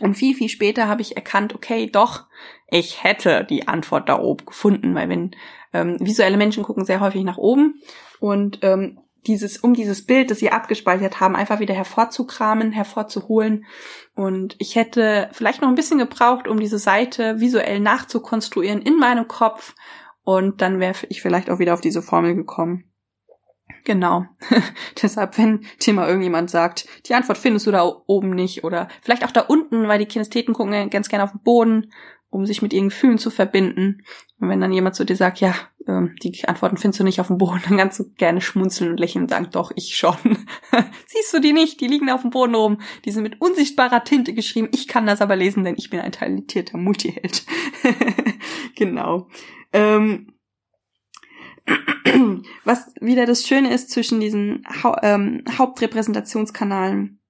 Und 0.00 0.16
viel, 0.16 0.34
viel 0.34 0.48
später 0.48 0.88
habe 0.88 1.02
ich 1.02 1.16
erkannt, 1.16 1.54
okay, 1.54 1.88
doch, 1.88 2.24
ich 2.68 3.04
hätte 3.04 3.44
die 3.48 3.68
Antwort 3.68 4.08
da 4.08 4.18
oben 4.18 4.44
gefunden, 4.44 4.94
weil 4.94 5.08
wenn 5.08 5.36
ähm, 5.72 5.96
visuelle 6.00 6.36
Menschen 6.36 6.64
gucken 6.64 6.84
sehr 6.84 7.00
häufig 7.00 7.22
nach 7.22 7.38
oben 7.38 7.80
und 8.18 8.58
ähm, 8.62 8.98
dieses, 9.26 9.58
um 9.58 9.74
dieses 9.74 10.04
Bild, 10.04 10.30
das 10.30 10.38
sie 10.38 10.50
abgespeichert 10.50 11.20
haben, 11.20 11.36
einfach 11.36 11.60
wieder 11.60 11.74
hervorzukramen, 11.74 12.72
hervorzuholen. 12.72 13.64
Und 14.14 14.56
ich 14.58 14.76
hätte 14.76 15.30
vielleicht 15.32 15.62
noch 15.62 15.68
ein 15.68 15.74
bisschen 15.74 15.98
gebraucht, 15.98 16.46
um 16.46 16.60
diese 16.60 16.78
Seite 16.78 17.40
visuell 17.40 17.80
nachzukonstruieren 17.80 18.82
in 18.82 18.96
meinem 18.96 19.26
Kopf. 19.26 19.74
Und 20.24 20.60
dann 20.60 20.80
wäre 20.80 20.94
ich 21.08 21.22
vielleicht 21.22 21.50
auch 21.50 21.58
wieder 21.58 21.74
auf 21.74 21.80
diese 21.80 22.02
Formel 22.02 22.34
gekommen. 22.34 22.84
Genau. 23.84 24.24
Deshalb, 25.02 25.36
wenn 25.36 25.66
dir 25.80 25.92
mal 25.92 26.08
irgendjemand 26.08 26.50
sagt, 26.50 26.86
die 27.06 27.14
Antwort 27.14 27.38
findest 27.38 27.66
du 27.66 27.70
da 27.70 27.84
oben 28.06 28.30
nicht 28.30 28.64
oder 28.64 28.88
vielleicht 29.02 29.24
auch 29.24 29.30
da 29.30 29.42
unten, 29.42 29.88
weil 29.88 29.98
die 29.98 30.06
Kinestheten 30.06 30.54
gucken 30.54 30.90
ganz 30.90 31.08
gerne 31.08 31.24
auf 31.24 31.32
den 31.32 31.42
Boden 31.42 31.92
um 32.34 32.46
sich 32.46 32.62
mit 32.62 32.72
ihren 32.72 32.88
Gefühlen 32.88 33.16
zu 33.16 33.30
verbinden. 33.30 34.02
Und 34.40 34.48
wenn 34.48 34.60
dann 34.60 34.72
jemand 34.72 34.96
zu 34.96 35.04
dir 35.04 35.14
sagt, 35.14 35.38
ja, 35.38 35.54
ähm, 35.86 36.16
die 36.20 36.36
Antworten 36.48 36.76
findest 36.76 36.98
du 36.98 37.04
nicht 37.04 37.20
auf 37.20 37.28
dem 37.28 37.38
Boden, 37.38 37.62
dann 37.68 37.78
kannst 37.78 38.00
du 38.00 38.10
gerne 38.16 38.40
schmunzeln 38.40 38.90
und 38.90 38.98
lächeln 38.98 39.22
und 39.24 39.30
sagen, 39.30 39.48
doch, 39.52 39.70
ich 39.76 39.96
schon. 39.96 40.16
Siehst 41.06 41.32
du 41.32 41.40
die 41.40 41.52
nicht? 41.52 41.80
Die 41.80 41.86
liegen 41.86 42.10
auf 42.10 42.22
dem 42.22 42.30
Boden 42.30 42.56
rum. 42.56 42.80
Die 43.04 43.12
sind 43.12 43.22
mit 43.22 43.40
unsichtbarer 43.40 44.02
Tinte 44.02 44.34
geschrieben. 44.34 44.68
Ich 44.72 44.88
kann 44.88 45.06
das 45.06 45.20
aber 45.20 45.36
lesen, 45.36 45.62
denn 45.62 45.76
ich 45.78 45.90
bin 45.90 46.00
ein 46.00 46.10
talentierter 46.10 46.76
Multiheld. 46.76 47.44
genau. 48.74 49.28
Ähm, 49.72 50.33
was 52.64 52.92
wieder 53.00 53.26
das 53.26 53.46
Schöne 53.46 53.72
ist 53.72 53.90
zwischen 53.90 54.20
diesen 54.20 54.64
ha 54.82 54.98
ähm, 55.02 55.44
Hauptrepräsentationskanalen 55.58 57.20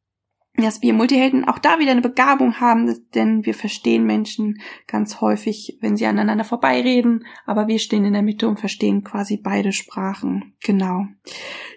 dass 0.57 0.83
wir 0.83 0.93
Multihelden 0.93 1.45
auch 1.47 1.59
da 1.59 1.81
wieder 1.81 1.91
eine 1.91 2.01
Begabung 2.01 2.61
haben, 2.61 3.09
denn 3.15 3.45
wir 3.45 3.55
verstehen 3.55 4.07
Menschen 4.07 4.61
ganz 4.87 5.21
häufig, 5.21 5.79
wenn 5.81 5.97
sie 5.97 6.07
aneinander 6.07 6.45
vorbeireden, 6.45 7.27
aber 7.45 7.67
wir 7.67 7.81
stehen 7.81 8.05
in 8.05 8.13
der 8.13 8.23
Mitte 8.23 8.47
und 8.47 8.61
verstehen 8.61 9.03
quasi 9.03 9.37
beide 9.37 9.73
Sprachen. 9.73 10.55
Genau. 10.63 11.07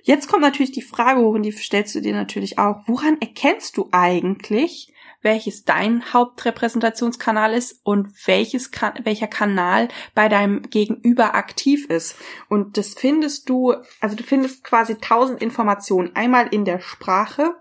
Jetzt 0.03 0.27
kommt 0.27 0.43
natürlich 0.43 0.73
die 0.73 0.83
Frage 0.83 1.21
hoch 1.21 1.33
und 1.33 1.43
die 1.43 1.51
stellst 1.51 1.95
du 1.95 2.01
dir 2.01 2.13
natürlich 2.13 2.59
auch, 2.59 2.83
woran 2.85 3.17
erkennst 3.19 3.77
du 3.77 3.89
eigentlich, 3.91 4.93
welches 5.27 5.65
dein 5.65 6.13
Hauptrepräsentationskanal 6.13 7.53
ist 7.53 7.81
und 7.83 8.07
welches 8.25 8.71
welcher 9.03 9.27
Kanal 9.27 9.89
bei 10.15 10.29
deinem 10.29 10.61
Gegenüber 10.69 11.35
aktiv 11.35 11.85
ist. 11.89 12.15
Und 12.47 12.77
das 12.77 12.93
findest 12.93 13.49
du, 13.49 13.75
also 13.99 14.15
du 14.15 14.23
findest 14.23 14.63
quasi 14.63 14.95
tausend 14.95 15.41
Informationen. 15.41 16.15
Einmal 16.15 16.47
in 16.47 16.63
der 16.63 16.79
Sprache, 16.79 17.55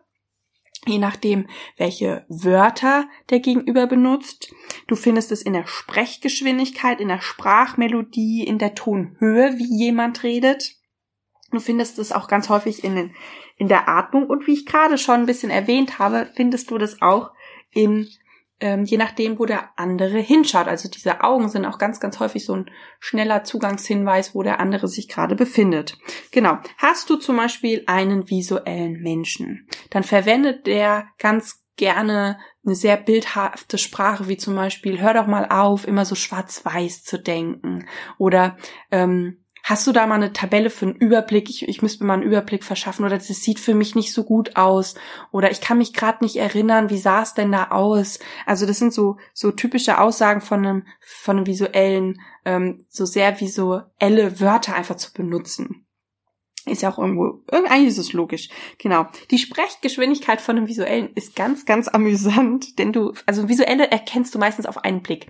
je 0.86 0.98
nachdem, 0.98 1.48
welche 1.76 2.24
Wörter 2.28 3.08
der 3.30 3.40
Gegenüber 3.40 3.88
benutzt. 3.88 4.54
Du 4.86 4.94
findest 4.94 5.32
es 5.32 5.42
in 5.42 5.52
der 5.52 5.66
Sprechgeschwindigkeit, 5.66 7.00
in 7.00 7.08
der 7.08 7.20
Sprachmelodie, 7.20 8.44
in 8.44 8.58
der 8.58 8.76
Tonhöhe, 8.76 9.58
wie 9.58 9.76
jemand 9.76 10.22
redet. 10.22 10.76
Du 11.50 11.58
findest 11.58 11.98
es 11.98 12.12
auch 12.12 12.28
ganz 12.28 12.48
häufig 12.48 12.84
in, 12.84 12.94
den, 12.94 13.14
in 13.56 13.66
der 13.66 13.88
Atmung 13.88 14.28
und 14.28 14.46
wie 14.46 14.52
ich 14.52 14.66
gerade 14.66 14.98
schon 14.98 15.16
ein 15.16 15.26
bisschen 15.26 15.50
erwähnt 15.50 15.98
habe, 15.98 16.30
findest 16.34 16.70
du 16.70 16.78
das 16.78 17.02
auch 17.02 17.32
in 17.76 18.08
ähm, 18.60 18.84
je 18.84 18.96
nachdem, 18.96 19.38
wo 19.38 19.44
der 19.44 19.70
andere 19.76 20.18
hinschaut. 20.18 20.66
Also 20.66 20.88
diese 20.88 21.22
Augen 21.22 21.48
sind 21.48 21.66
auch 21.66 21.78
ganz, 21.78 22.00
ganz 22.00 22.20
häufig 22.20 22.44
so 22.44 22.54
ein 22.54 22.70
schneller 23.00 23.44
Zugangshinweis, 23.44 24.34
wo 24.34 24.42
der 24.42 24.60
andere 24.60 24.88
sich 24.88 25.08
gerade 25.08 25.34
befindet. 25.34 25.98
Genau. 26.32 26.58
Hast 26.78 27.10
du 27.10 27.16
zum 27.16 27.36
Beispiel 27.36 27.82
einen 27.86 28.30
visuellen 28.30 29.02
Menschen, 29.02 29.68
dann 29.90 30.04
verwendet 30.04 30.66
der 30.66 31.08
ganz 31.18 31.62
gerne 31.76 32.38
eine 32.64 32.74
sehr 32.74 32.96
bildhafte 32.96 33.76
Sprache, 33.76 34.28
wie 34.28 34.38
zum 34.38 34.56
Beispiel, 34.56 35.00
hör 35.00 35.12
doch 35.12 35.26
mal 35.26 35.46
auf, 35.50 35.86
immer 35.86 36.06
so 36.06 36.14
schwarz-weiß 36.14 37.04
zu 37.04 37.18
denken. 37.18 37.86
Oder 38.16 38.56
ähm, 38.90 39.44
Hast 39.68 39.84
du 39.84 39.90
da 39.90 40.06
mal 40.06 40.14
eine 40.14 40.32
Tabelle 40.32 40.70
für 40.70 40.86
einen 40.86 40.94
Überblick? 40.94 41.50
Ich, 41.50 41.66
ich 41.66 41.82
müsste 41.82 42.04
mir 42.04 42.06
mal 42.06 42.14
einen 42.14 42.22
Überblick 42.22 42.62
verschaffen 42.62 43.04
oder 43.04 43.16
das 43.16 43.26
sieht 43.26 43.58
für 43.58 43.74
mich 43.74 43.96
nicht 43.96 44.12
so 44.12 44.22
gut 44.22 44.54
aus 44.54 44.94
oder 45.32 45.50
ich 45.50 45.60
kann 45.60 45.78
mich 45.78 45.92
gerade 45.92 46.22
nicht 46.22 46.36
erinnern, 46.36 46.88
wie 46.88 46.98
sah 46.98 47.22
es 47.22 47.34
denn 47.34 47.50
da 47.50 47.72
aus? 47.72 48.20
Also 48.46 48.64
das 48.64 48.78
sind 48.78 48.94
so 48.94 49.16
so 49.34 49.50
typische 49.50 49.98
Aussagen 49.98 50.40
von 50.40 50.64
einem 50.64 50.86
von 51.00 51.38
einem 51.38 51.46
visuellen, 51.48 52.20
ähm, 52.44 52.86
so 52.90 53.06
sehr 53.06 53.40
visuelle 53.40 54.38
Wörter 54.38 54.76
einfach 54.76 54.98
zu 54.98 55.12
benutzen. 55.12 55.84
Ist 56.64 56.82
ja 56.82 56.90
auch 56.90 56.98
irgendwo, 56.98 57.42
eigentlich 57.48 57.88
ist 57.88 57.98
es 57.98 58.12
logisch. 58.12 58.48
Genau. 58.78 59.06
Die 59.30 59.38
Sprechgeschwindigkeit 59.38 60.40
von 60.40 60.56
einem 60.56 60.68
visuellen 60.68 61.10
ist 61.14 61.36
ganz, 61.36 61.64
ganz 61.64 61.86
amüsant, 61.86 62.78
denn 62.80 62.92
du, 62.92 63.14
also 63.24 63.48
visuelle 63.48 63.90
erkennst 63.90 64.34
du 64.34 64.40
meistens 64.40 64.66
auf 64.66 64.84
einen 64.84 65.00
Blick. 65.00 65.28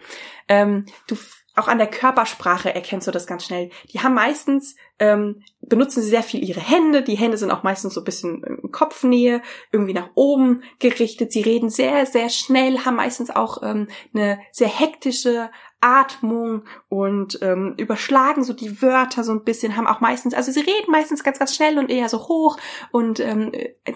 Ähm, 0.49 0.87
du 1.07 1.16
auch 1.57 1.69
an 1.69 1.79
der 1.79 1.87
Körpersprache 1.87 2.75
erkennst 2.75 3.07
du 3.07 3.11
das 3.11 3.27
ganz 3.27 3.45
schnell. 3.45 3.71
Die 3.92 4.01
haben 4.01 4.14
meistens, 4.14 4.77
ähm, 4.99 5.42
benutzen 5.61 6.03
sie 6.03 6.11
sehr 6.11 6.23
viel 6.23 6.45
ihre 6.45 6.61
Hände. 6.61 7.03
Die 7.03 7.16
Hände 7.16 7.38
sind 7.38 7.51
auch 7.51 7.62
meistens 7.62 7.95
so 7.95 8.03
ein 8.03 8.05
bisschen 8.05 8.45
in 8.45 8.71
Kopfnähe, 8.71 9.40
irgendwie 9.73 9.95
nach 9.95 10.11
oben 10.14 10.62
gerichtet. 10.79 11.33
Sie 11.33 11.40
reden 11.40 11.71
sehr, 11.71 12.05
sehr 12.05 12.29
schnell, 12.29 12.85
haben 12.85 12.97
meistens 12.97 13.31
auch 13.31 13.62
ähm, 13.62 13.88
eine 14.14 14.38
sehr 14.53 14.69
hektische 14.69 15.51
Atmung 15.87 16.62
und 16.88 17.38
ähm, 17.42 17.75
überschlagen 17.77 18.42
so 18.42 18.53
die 18.53 18.83
Wörter 18.83 19.22
so 19.22 19.31
ein 19.33 19.44
bisschen, 19.44 19.77
haben 19.77 19.87
auch 19.87 20.01
meistens, 20.01 20.35
also 20.35 20.51
sie 20.51 20.61
reden 20.61 20.90
meistens 20.90 21.22
ganz, 21.22 21.38
ganz 21.38 21.55
schnell 21.55 21.79
und 21.79 21.90
eher 21.90 22.09
so 22.09 22.27
hoch 22.27 22.59
und 22.90 23.20
ähm, 23.20 23.53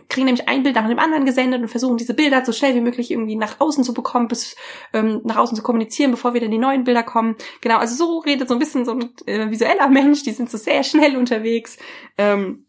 kriegen 0.09 0.26
nämlich 0.26 0.48
ein 0.48 0.62
Bild 0.62 0.76
nach 0.76 0.87
dem 0.87 1.00
anderen 1.00 1.26
gesendet 1.26 1.61
und 1.61 1.68
versuchen 1.68 1.96
diese 1.96 2.14
Bilder 2.14 2.44
so 2.44 2.53
schnell 2.53 2.76
wie 2.76 2.81
möglich 2.81 3.11
irgendwie 3.11 3.35
nach 3.35 3.59
außen 3.59 3.83
zu 3.83 3.92
bekommen, 3.92 4.29
bis 4.29 4.55
ähm, 4.92 5.20
nach 5.24 5.37
außen 5.37 5.57
zu 5.57 5.64
kommunizieren, 5.64 6.12
bevor 6.12 6.33
wieder 6.33 6.46
die 6.46 6.59
neuen 6.59 6.85
Bilder 6.85 7.03
kommen. 7.03 7.35
Genau, 7.61 7.79
also 7.79 7.96
so 7.96 8.18
redet 8.18 8.48
so 8.48 8.55
ein 8.55 8.61
bisschen 8.61 8.85
so 8.85 8.92
ein 8.92 9.11
äh, 9.26 9.50
visueller 9.50 9.88
Mensch, 9.88 10.22
die 10.22 10.33
sind 10.33 10.48
so 10.48 10.59
sehr 10.59 10.85
schnell 10.85 11.16
unterwegs. 11.16 11.76
Ähm, 12.16 12.66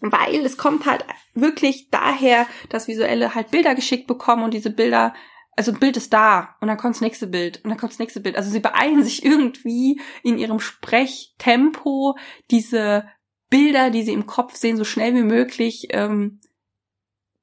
weil 0.00 0.44
es 0.44 0.56
kommt 0.56 0.86
halt 0.86 1.04
wirklich 1.34 1.88
daher, 1.90 2.46
dass 2.68 2.88
Visuelle 2.88 3.34
halt 3.34 3.50
Bilder 3.50 3.74
geschickt 3.74 4.06
bekommen 4.06 4.44
und 4.44 4.52
diese 4.52 4.70
Bilder 4.70 5.14
also 5.56 5.72
ein 5.72 5.78
Bild 5.78 5.96
ist 5.96 6.12
da 6.12 6.56
und 6.60 6.68
dann 6.68 6.76
kommt 6.76 6.94
das 6.94 7.00
nächste 7.00 7.26
Bild 7.26 7.62
und 7.64 7.70
dann 7.70 7.78
kommt 7.78 7.92
das 7.92 7.98
nächste 7.98 8.20
Bild. 8.20 8.36
Also 8.36 8.50
sie 8.50 8.60
beeilen 8.60 9.02
sich 9.02 9.24
irgendwie 9.24 10.00
in 10.22 10.38
ihrem 10.38 10.60
Sprechtempo 10.60 12.16
diese 12.50 13.08
Bilder, 13.50 13.90
die 13.90 14.02
sie 14.02 14.12
im 14.12 14.26
Kopf 14.26 14.56
sehen, 14.56 14.76
so 14.76 14.84
schnell 14.84 15.14
wie 15.14 15.22
möglich 15.22 15.88
ähm, 15.90 16.40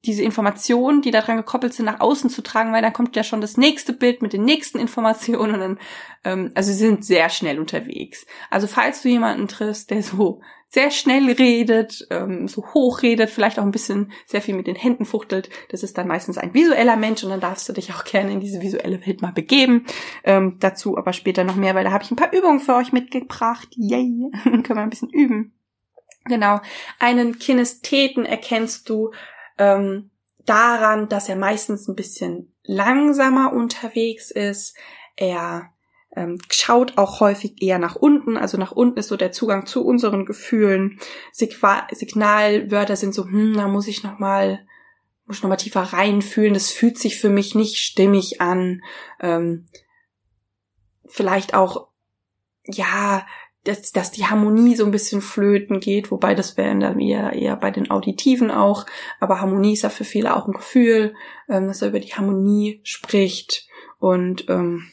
diese 0.04 0.22
Informationen, 0.24 1.00
die 1.00 1.12
daran 1.12 1.36
gekoppelt 1.36 1.74
sind, 1.74 1.86
nach 1.86 2.00
außen 2.00 2.28
zu 2.28 2.42
tragen, 2.42 2.72
weil 2.72 2.82
dann 2.82 2.92
kommt 2.92 3.14
ja 3.14 3.22
schon 3.22 3.40
das 3.40 3.56
nächste 3.56 3.92
Bild 3.92 4.20
mit 4.20 4.32
den 4.32 4.44
nächsten 4.44 4.78
Informationen 4.78 5.54
und 5.54 5.60
dann, 5.60 5.78
ähm, 6.24 6.52
also 6.54 6.72
sie 6.72 6.78
sind 6.78 7.04
sehr 7.04 7.30
schnell 7.30 7.60
unterwegs. 7.60 8.26
Also 8.50 8.66
falls 8.66 9.02
du 9.02 9.08
jemanden 9.08 9.46
triffst, 9.46 9.90
der 9.90 10.02
so 10.02 10.40
sehr 10.72 10.90
schnell 10.90 11.30
redet, 11.30 12.06
ähm, 12.08 12.48
so 12.48 12.64
hoch 12.72 13.02
redet, 13.02 13.28
vielleicht 13.28 13.58
auch 13.58 13.62
ein 13.62 13.72
bisschen 13.72 14.10
sehr 14.26 14.40
viel 14.40 14.54
mit 14.54 14.66
den 14.66 14.74
Händen 14.74 15.04
fuchtelt. 15.04 15.50
Das 15.68 15.82
ist 15.82 15.98
dann 15.98 16.08
meistens 16.08 16.38
ein 16.38 16.54
visueller 16.54 16.96
Mensch 16.96 17.22
und 17.22 17.28
dann 17.28 17.40
darfst 17.40 17.68
du 17.68 17.74
dich 17.74 17.92
auch 17.92 18.04
gerne 18.04 18.32
in 18.32 18.40
diese 18.40 18.62
visuelle 18.62 19.06
Welt 19.06 19.20
mal 19.20 19.32
begeben. 19.32 19.84
Ähm, 20.24 20.56
dazu 20.60 20.96
aber 20.96 21.12
später 21.12 21.44
noch 21.44 21.56
mehr, 21.56 21.74
weil 21.74 21.84
da 21.84 21.92
habe 21.92 22.04
ich 22.04 22.10
ein 22.10 22.16
paar 22.16 22.32
Übungen 22.32 22.58
für 22.58 22.74
euch 22.74 22.90
mitgebracht. 22.90 23.68
Yay! 23.76 24.30
Können 24.44 24.64
wir 24.66 24.78
ein 24.78 24.90
bisschen 24.90 25.10
üben. 25.10 25.52
Genau. 26.24 26.60
Einen 26.98 27.38
Kinestheten 27.38 28.24
erkennst 28.24 28.88
du 28.88 29.12
ähm, 29.58 30.10
daran, 30.46 31.10
dass 31.10 31.28
er 31.28 31.36
meistens 31.36 31.86
ein 31.86 31.96
bisschen 31.96 32.54
langsamer 32.64 33.52
unterwegs 33.52 34.30
ist. 34.30 34.74
Er 35.16 35.71
ähm, 36.14 36.38
schaut 36.50 36.98
auch 36.98 37.20
häufig 37.20 37.62
eher 37.62 37.78
nach 37.78 37.96
unten. 37.96 38.36
Also 38.36 38.58
nach 38.58 38.72
unten 38.72 38.98
ist 38.98 39.08
so 39.08 39.16
der 39.16 39.32
Zugang 39.32 39.66
zu 39.66 39.84
unseren 39.84 40.26
Gefühlen. 40.26 40.98
Sigma 41.32 41.86
Signalwörter 41.90 42.96
sind 42.96 43.14
so, 43.14 43.24
hm, 43.24 43.54
da 43.54 43.68
muss 43.68 43.88
ich 43.88 44.02
noch 44.02 44.18
mal 44.18 44.60
muss 45.24 45.38
ich 45.38 45.42
noch 45.42 45.50
mal 45.50 45.56
tiefer 45.56 45.82
reinfühlen. 45.82 46.54
Das 46.54 46.70
fühlt 46.70 46.98
sich 46.98 47.18
für 47.18 47.30
mich 47.30 47.54
nicht 47.54 47.78
stimmig 47.78 48.40
an. 48.40 48.82
Ähm, 49.20 49.68
vielleicht 51.06 51.54
auch, 51.54 51.88
ja, 52.64 53.24
dass, 53.64 53.92
dass 53.92 54.10
die 54.10 54.26
Harmonie 54.26 54.74
so 54.74 54.84
ein 54.84 54.90
bisschen 54.90 55.20
flöten 55.20 55.78
geht, 55.78 56.10
wobei 56.10 56.34
das 56.34 56.56
wäre 56.56 56.76
dann 56.78 56.98
eher, 56.98 57.32
eher 57.32 57.56
bei 57.56 57.70
den 57.70 57.90
Auditiven 57.90 58.50
auch, 58.50 58.86
aber 59.20 59.40
Harmonie 59.40 59.74
ist 59.74 59.82
ja 59.82 59.88
für 59.88 60.04
viele 60.04 60.34
auch 60.36 60.46
ein 60.46 60.52
Gefühl, 60.52 61.14
ähm, 61.48 61.68
dass 61.68 61.80
er 61.80 61.88
über 61.88 62.00
die 62.00 62.12
Harmonie 62.12 62.80
spricht 62.82 63.68
und 64.00 64.48
ähm, 64.48 64.90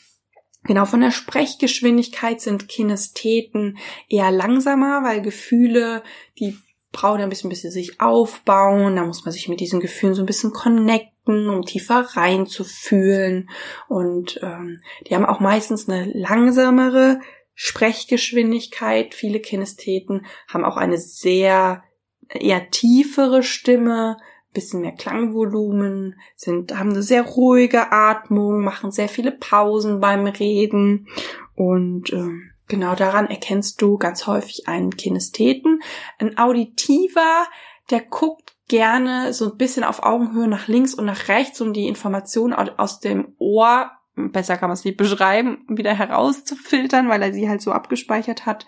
Genau, 0.64 0.86
von 0.86 1.02
der 1.02 1.12
Sprechgeschwindigkeit 1.12 2.42
sind 2.42 2.68
Kinestheten 2.68 3.78
eher 4.10 4.32
langsamer, 4.32 5.04
weil 5.04 5.22
Gefühle, 5.22 6.04
die 6.38 6.58
brauchen 6.92 7.22
ein 7.22 7.30
bisschen, 7.30 7.50
bis 7.50 7.62
sie 7.62 7.72
sich 7.72 8.02
aufbauen. 8.02 8.96
Da 8.96 9.06
muss 9.06 9.24
man 9.24 9.32
sich 9.32 9.48
mit 9.48 9.60
diesen 9.60 9.80
Gefühlen 9.80 10.16
so 10.16 10.22
ein 10.22 10.26
bisschen 10.26 10.52
connecten, 10.52 11.50
um 11.50 11.64
tiefer 11.64 12.02
reinzufühlen. 12.14 13.50
Und 13.88 14.40
ähm, 14.44 14.82
die 15.08 15.16
haben 15.16 15.26
auch 15.26 15.40
meistens 15.40 15.88
eine 15.88 16.12
langsamere 16.14 17.20
Sprechgeschwindigkeit. 17.54 19.14
Viele 19.14 19.40
Kinestheten 19.40 20.26
haben 20.48 20.66
auch 20.66 20.78
eine 20.78 20.98
sehr 20.98 21.84
eher 22.30 22.70
tiefere 22.70 23.44
Stimme, 23.44 24.18
bisschen 24.54 24.82
mehr 24.82 24.94
Klangvolumen, 24.94 26.20
sind, 26.36 26.78
haben 26.78 26.92
eine 26.92 27.04
sehr 27.04 27.24
ruhige 27.24 27.92
Atmung, 27.92 28.62
machen 28.62 28.92
sehr 28.92 29.10
viele 29.10 29.32
Pausen 29.32 30.00
beim 30.00 30.26
Reden 30.26 31.08
und 31.56 32.12
ähm, 32.14 32.52
genau 32.68 32.96
daran 32.96 33.28
erkennst 33.28 33.82
du 33.82 33.98
ganz 33.98 34.28
häufig 34.28 34.68
einen 34.68 34.96
Kinestheten. 34.96 35.82
Ein 36.18 36.38
Auditiver, 36.38 37.46
der 37.90 38.02
guckt 38.02 38.56
gerne 38.68 39.34
so 39.34 39.52
ein 39.52 39.58
bisschen 39.58 39.84
auf 39.84 40.04
Augenhöhe 40.04 40.48
nach 40.48 40.68
links 40.68 40.94
und 40.94 41.06
nach 41.06 41.28
rechts, 41.28 41.60
um 41.60 41.74
die 41.74 41.88
Informationen 41.88 42.54
aus 42.54 43.00
dem 43.00 43.36
Ohr, 43.40 43.92
besser 44.16 44.58
kann 44.58 44.70
man 44.70 44.76
es 44.76 44.86
nicht 44.86 44.98
beschreiben, 44.98 45.66
wieder 45.68 45.94
herauszufiltern, 45.94 47.10
weil 47.10 47.22
er 47.22 47.34
sie 47.34 47.50
halt 47.50 47.62
so 47.62 47.72
abgespeichert 47.72 48.46
hat. 48.46 48.66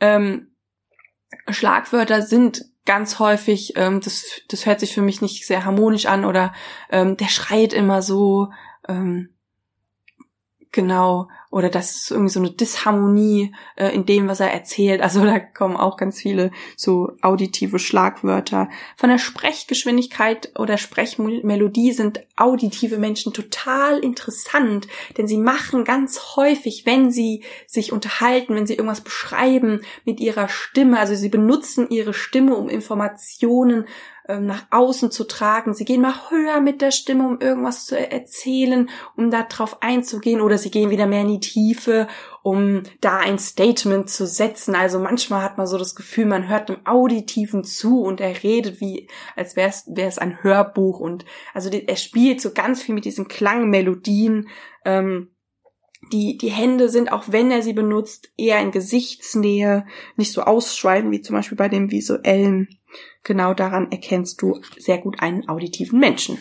Ähm, 0.00 0.54
Schlagwörter 1.48 2.22
sind 2.22 2.64
ganz 2.86 3.18
häufig, 3.18 3.74
ähm, 3.76 4.00
das, 4.00 4.42
das 4.48 4.66
hört 4.66 4.80
sich 4.80 4.94
für 4.94 5.02
mich 5.02 5.22
nicht 5.22 5.46
sehr 5.46 5.64
harmonisch 5.64 6.06
an 6.06 6.24
oder 6.24 6.52
ähm, 6.90 7.16
der 7.16 7.28
schreit 7.28 7.72
immer 7.72 8.02
so, 8.02 8.50
ähm, 8.88 9.33
genau. 10.74 11.28
oder 11.50 11.70
das 11.70 11.92
ist 11.92 12.10
irgendwie 12.10 12.32
so 12.32 12.40
eine 12.40 12.50
Disharmonie 12.50 13.54
äh, 13.76 13.94
in 13.94 14.04
dem, 14.04 14.26
was 14.26 14.40
er 14.40 14.52
erzählt. 14.52 15.00
Also 15.00 15.24
da 15.24 15.38
kommen 15.38 15.76
auch 15.76 15.96
ganz 15.96 16.18
viele 16.18 16.50
so 16.76 17.12
auditive 17.22 17.78
Schlagwörter. 17.78 18.68
Von 18.96 19.08
der 19.08 19.18
Sprechgeschwindigkeit 19.18 20.50
oder 20.58 20.76
Sprechmelodie 20.76 21.92
sind 21.92 22.26
auditive 22.36 22.98
Menschen 22.98 23.32
total 23.32 24.00
interessant, 24.00 24.88
denn 25.16 25.28
sie 25.28 25.38
machen 25.38 25.84
ganz 25.84 26.36
häufig, 26.36 26.86
wenn 26.86 27.12
sie 27.12 27.44
sich 27.68 27.92
unterhalten, 27.92 28.56
wenn 28.56 28.66
sie 28.66 28.74
irgendwas 28.74 29.02
beschreiben 29.02 29.80
mit 30.04 30.18
ihrer 30.18 30.48
Stimme, 30.48 30.98
also 30.98 31.14
sie 31.14 31.28
benutzen 31.28 31.88
ihre 31.88 32.14
Stimme, 32.14 32.56
um 32.56 32.68
Informationen 32.68 33.86
ähm, 34.26 34.46
nach 34.46 34.66
außen 34.70 35.10
zu 35.10 35.24
tragen. 35.24 35.74
Sie 35.74 35.84
gehen 35.84 36.00
mal 36.00 36.14
höher 36.30 36.60
mit 36.60 36.80
der 36.80 36.90
Stimme, 36.90 37.26
um 37.26 37.40
irgendwas 37.40 37.84
zu 37.84 37.98
erzählen, 37.98 38.88
um 39.16 39.30
da 39.30 39.42
drauf 39.42 39.82
einzugehen, 39.82 40.40
oder 40.40 40.56
sie 40.56 40.70
gehen 40.70 40.90
wieder 40.90 41.06
mehr 41.06 41.22
in 41.22 41.28
die 41.28 41.40
Tiefe, 41.40 42.08
um 42.42 42.84
da 43.00 43.18
ein 43.18 43.38
Statement 43.38 44.08
zu 44.08 44.26
setzen. 44.26 44.74
Also 44.74 44.98
manchmal 44.98 45.42
hat 45.42 45.58
man 45.58 45.66
so 45.66 45.76
das 45.76 45.94
Gefühl, 45.94 46.26
man 46.26 46.48
hört 46.48 46.70
dem 46.70 46.86
Auditiven 46.86 47.64
zu 47.64 48.02
und 48.02 48.20
er 48.20 48.42
redet 48.42 48.80
wie, 48.80 49.08
als 49.36 49.56
wäre 49.56 49.68
es 49.94 50.18
ein 50.18 50.42
Hörbuch 50.42 51.00
und 51.00 51.24
also 51.52 51.68
er 51.70 51.96
spielt 51.96 52.40
so 52.40 52.52
ganz 52.52 52.82
viel 52.82 52.94
mit 52.94 53.04
diesen 53.04 53.28
Klangmelodien. 53.28 54.48
Ähm, 54.86 55.33
die, 56.12 56.36
die 56.36 56.50
Hände 56.50 56.88
sind, 56.88 57.12
auch 57.12 57.24
wenn 57.28 57.50
er 57.50 57.62
sie 57.62 57.72
benutzt, 57.72 58.30
eher 58.36 58.60
in 58.60 58.70
Gesichtsnähe, 58.70 59.86
nicht 60.16 60.32
so 60.32 60.42
ausschweifen 60.42 61.10
wie 61.10 61.22
zum 61.22 61.36
Beispiel 61.36 61.56
bei 61.56 61.68
dem 61.68 61.90
visuellen. 61.90 62.68
Genau 63.22 63.54
daran 63.54 63.90
erkennst 63.90 64.40
du 64.42 64.60
sehr 64.78 64.98
gut 64.98 65.20
einen 65.20 65.48
auditiven 65.48 65.98
Menschen. 65.98 66.38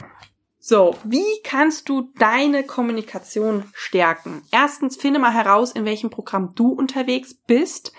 So, 0.59 0.95
wie 1.03 1.41
kannst 1.43 1.89
du 1.89 2.09
deine 2.17 2.63
Kommunikation 2.63 3.65
stärken? 3.73 4.43
Erstens, 4.51 4.95
finde 4.95 5.19
mal 5.19 5.33
heraus, 5.33 5.73
in 5.73 5.83
welchem 5.83 6.09
Programm 6.09 6.53
du 6.55 6.69
unterwegs 6.69 7.33
bist. 7.33 7.91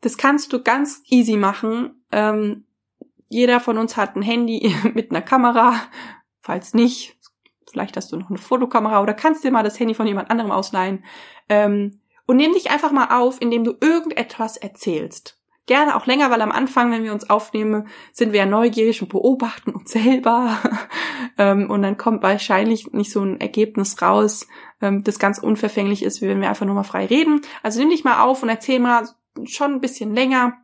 Das 0.00 0.16
kannst 0.16 0.52
du 0.52 0.60
ganz 0.62 1.02
easy 1.08 1.36
machen. 1.36 2.02
Ähm, 2.10 2.64
jeder 3.28 3.60
von 3.60 3.78
uns 3.78 3.96
hat 3.96 4.16
ein 4.16 4.22
Handy 4.22 4.74
mit 4.94 5.10
einer 5.10 5.22
Kamera. 5.22 5.74
Falls 6.40 6.74
nicht, 6.74 7.16
vielleicht 7.70 7.96
hast 7.96 8.12
du 8.12 8.16
noch 8.16 8.28
eine 8.28 8.38
Fotokamera 8.38 9.02
oder 9.02 9.14
kannst 9.14 9.44
dir 9.44 9.50
mal 9.50 9.62
das 9.62 9.78
Handy 9.78 9.94
von 9.94 10.06
jemand 10.06 10.30
anderem 10.30 10.50
ausleihen. 10.50 11.04
Ähm, 11.48 12.00
und 12.26 12.36
nimm 12.36 12.52
dich 12.52 12.70
einfach 12.70 12.92
mal 12.92 13.18
auf, 13.18 13.40
indem 13.40 13.64
du 13.64 13.74
irgendetwas 13.80 14.56
erzählst 14.56 15.40
gerne 15.70 15.94
auch 15.94 16.06
länger, 16.06 16.32
weil 16.32 16.42
am 16.42 16.50
Anfang, 16.50 16.90
wenn 16.90 17.04
wir 17.04 17.12
uns 17.12 17.30
aufnehmen, 17.30 17.86
sind 18.12 18.32
wir 18.32 18.40
ja 18.40 18.46
neugierig 18.46 19.02
und 19.02 19.08
beobachten 19.08 19.70
uns 19.70 19.92
selber. 19.92 20.58
ähm, 21.38 21.70
und 21.70 21.82
dann 21.82 21.96
kommt 21.96 22.24
wahrscheinlich 22.24 22.92
nicht 22.92 23.12
so 23.12 23.22
ein 23.22 23.40
Ergebnis 23.40 24.02
raus, 24.02 24.48
ähm, 24.82 25.04
das 25.04 25.20
ganz 25.20 25.38
unverfänglich 25.38 26.02
ist, 26.02 26.22
wie 26.22 26.26
wenn 26.26 26.40
wir 26.40 26.48
einfach 26.48 26.66
nur 26.66 26.74
mal 26.74 26.82
frei 26.82 27.06
reden. 27.06 27.42
Also 27.62 27.78
nimm 27.78 27.90
dich 27.90 28.02
mal 28.02 28.20
auf 28.20 28.42
und 28.42 28.48
erzähl 28.48 28.80
mal 28.80 29.08
schon 29.44 29.74
ein 29.74 29.80
bisschen 29.80 30.12
länger, 30.12 30.54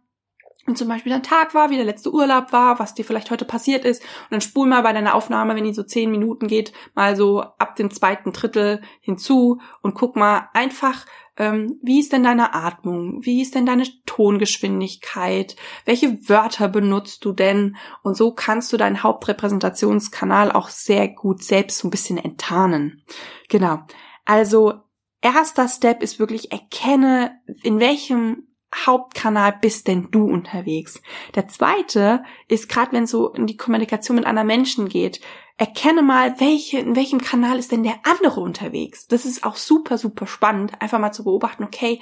wie 0.67 0.75
zum 0.75 0.89
Beispiel 0.89 1.13
dein 1.13 1.23
Tag 1.23 1.55
war, 1.55 1.71
wie 1.71 1.77
der 1.77 1.85
letzte 1.85 2.13
Urlaub 2.13 2.53
war, 2.53 2.79
was 2.79 2.95
dir 2.95 3.05
vielleicht 3.05 3.31
heute 3.31 3.45
passiert 3.45 3.85
ist. 3.85 4.03
Und 4.03 4.33
dann 4.33 4.41
spul 4.41 4.67
mal 4.67 4.83
bei 4.83 4.93
deiner 4.93 5.15
Aufnahme, 5.15 5.55
wenn 5.55 5.65
die 5.65 5.75
so 5.75 5.83
zehn 5.83 6.11
Minuten 6.11 6.49
geht, 6.49 6.73
mal 6.95 7.17
so 7.17 7.41
ab 7.41 7.77
dem 7.77 7.91
zweiten 7.91 8.33
Drittel 8.33 8.81
hinzu 9.01 9.61
und 9.83 9.95
guck 9.95 10.17
mal 10.17 10.49
einfach, 10.53 11.07
ähm, 11.39 11.79
wie 11.83 12.01
ist 12.01 12.13
denn 12.13 12.25
deine 12.25 12.55
Atmung? 12.55 13.25
Wie 13.25 13.43
ist 13.43 13.55
denn 13.55 13.67
deine 13.67 13.85
Tongeschwindigkeit? 14.07 15.57
Welche 15.85 16.29
Wörter 16.29 16.69
benutzt 16.69 17.25
du 17.25 17.33
denn? 17.33 17.77
Und 18.03 18.17
so 18.17 18.33
kannst 18.33 18.73
du 18.73 18.77
deinen 18.77 19.03
Hauptrepräsentationskanal 19.03 20.51
auch 20.51 20.69
sehr 20.69 21.09
gut 21.09 21.43
selbst 21.43 21.79
so 21.79 21.89
ein 21.89 21.91
bisschen 21.91 22.19
enttarnen. 22.19 23.05
Genau. 23.49 23.81
Also, 24.25 24.81
erster 25.21 25.69
Step 25.69 26.03
ist 26.03 26.19
wirklich 26.19 26.53
erkenne, 26.53 27.39
in 27.63 27.81
welchem 27.81 28.49
Hauptkanal 28.75 29.57
bist 29.61 29.89
denn 29.89 30.11
du 30.11 30.25
unterwegs? 30.25 31.01
Der 31.35 31.49
zweite 31.49 32.25
ist 32.49 32.69
gerade, 32.69 32.93
wenn 32.93 33.05
es 33.05 33.11
so 33.11 33.33
in 33.33 33.47
die 33.47 33.57
Kommunikation 33.57 34.17
mit 34.17 34.27
anderen 34.27 34.47
Menschen 34.47 34.89
geht, 34.89 35.21
erkenne 35.59 36.03
mal, 36.03 36.39
welche, 36.39 36.79
in 36.79 36.97
welchem 36.97 37.21
Kanal 37.21 37.59
ist 37.59 37.73
denn 37.73 37.83
der 37.83 38.01
andere 38.03 38.41
unterwegs. 38.41 39.07
Das 39.07 39.25
ist 39.25 39.45
auch 39.45 39.57
super, 39.57 39.97
super 39.97 40.27
spannend, 40.27 40.81
einfach 40.83 40.99
mal 40.99 41.13
zu 41.13 41.25
beobachten, 41.25 41.65
okay, 41.65 42.01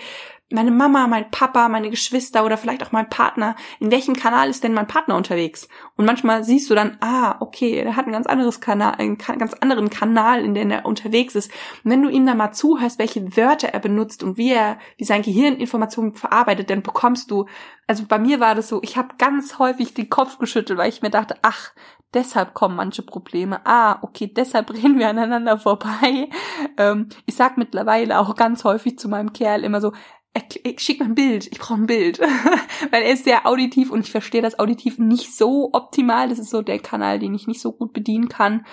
meine 0.50 0.70
Mama, 0.70 1.06
mein 1.06 1.30
Papa, 1.30 1.68
meine 1.68 1.90
Geschwister 1.90 2.44
oder 2.44 2.56
vielleicht 2.58 2.84
auch 2.84 2.92
mein 2.92 3.08
Partner, 3.08 3.56
in 3.80 3.90
welchem 3.90 4.14
Kanal 4.14 4.48
ist 4.50 4.62
denn 4.62 4.74
mein 4.74 4.86
Partner 4.86 5.16
unterwegs? 5.16 5.68
Und 5.96 6.04
manchmal 6.04 6.44
siehst 6.44 6.68
du 6.68 6.74
dann, 6.74 6.98
ah, 7.00 7.36
okay, 7.40 7.82
der 7.82 7.96
hat 7.96 8.06
ein 8.06 8.12
ganz 8.12 8.26
anderes 8.26 8.60
Kanal, 8.60 8.94
einen 8.94 9.16
ganz 9.16 9.54
anderen 9.54 9.88
Kanal, 9.88 10.44
in 10.44 10.54
dem 10.54 10.70
er 10.70 10.84
unterwegs 10.84 11.34
ist. 11.34 11.50
Und 11.82 11.90
wenn 11.90 12.02
du 12.02 12.08
ihm 12.08 12.26
dann 12.26 12.36
mal 12.36 12.52
zuhörst, 12.52 12.98
welche 12.98 13.36
Wörter 13.36 13.68
er 13.68 13.80
benutzt 13.80 14.22
und 14.22 14.36
wie 14.36 14.52
er, 14.52 14.78
wie 14.96 15.04
sein 15.04 15.22
Gehirn 15.22 15.56
Informationen 15.56 16.14
verarbeitet, 16.14 16.70
dann 16.70 16.82
bekommst 16.82 17.30
du, 17.30 17.46
also 17.86 18.04
bei 18.06 18.18
mir 18.18 18.40
war 18.40 18.54
das 18.54 18.68
so, 18.68 18.80
ich 18.82 18.96
habe 18.96 19.14
ganz 19.18 19.58
häufig 19.58 19.94
den 19.94 20.10
Kopf 20.10 20.38
geschüttelt, 20.38 20.78
weil 20.78 20.88
ich 20.88 21.02
mir 21.02 21.10
dachte, 21.10 21.36
ach, 21.42 21.72
deshalb 22.14 22.54
kommen 22.54 22.76
manche 22.76 23.02
Probleme. 23.02 23.60
Ah, 23.66 23.98
okay, 24.02 24.26
deshalb 24.26 24.70
reden 24.74 24.98
wir 24.98 25.08
aneinander 25.08 25.58
vorbei. 25.58 26.28
Ähm, 26.76 27.08
ich 27.26 27.34
sag 27.34 27.58
mittlerweile 27.58 28.18
auch 28.18 28.34
ganz 28.36 28.64
häufig 28.64 28.98
zu 28.98 29.08
meinem 29.08 29.32
Kerl 29.32 29.64
immer 29.64 29.80
so, 29.80 29.92
schick 30.78 30.98
mir 31.00 31.06
ein 31.06 31.14
Bild, 31.14 31.46
ich 31.46 31.58
brauche 31.58 31.74
ein 31.74 31.86
Bild. 31.86 32.18
Weil 32.90 33.02
er 33.02 33.12
ist 33.12 33.24
sehr 33.24 33.46
auditiv 33.46 33.90
und 33.90 34.00
ich 34.00 34.10
verstehe 34.10 34.42
das 34.42 34.58
Auditiv 34.58 34.98
nicht 34.98 35.36
so 35.36 35.70
optimal. 35.72 36.28
Das 36.28 36.38
ist 36.38 36.50
so 36.50 36.62
der 36.62 36.78
Kanal, 36.78 37.18
den 37.18 37.34
ich 37.34 37.46
nicht 37.46 37.60
so 37.60 37.72
gut 37.72 37.92
bedienen 37.92 38.28
kann. 38.28 38.66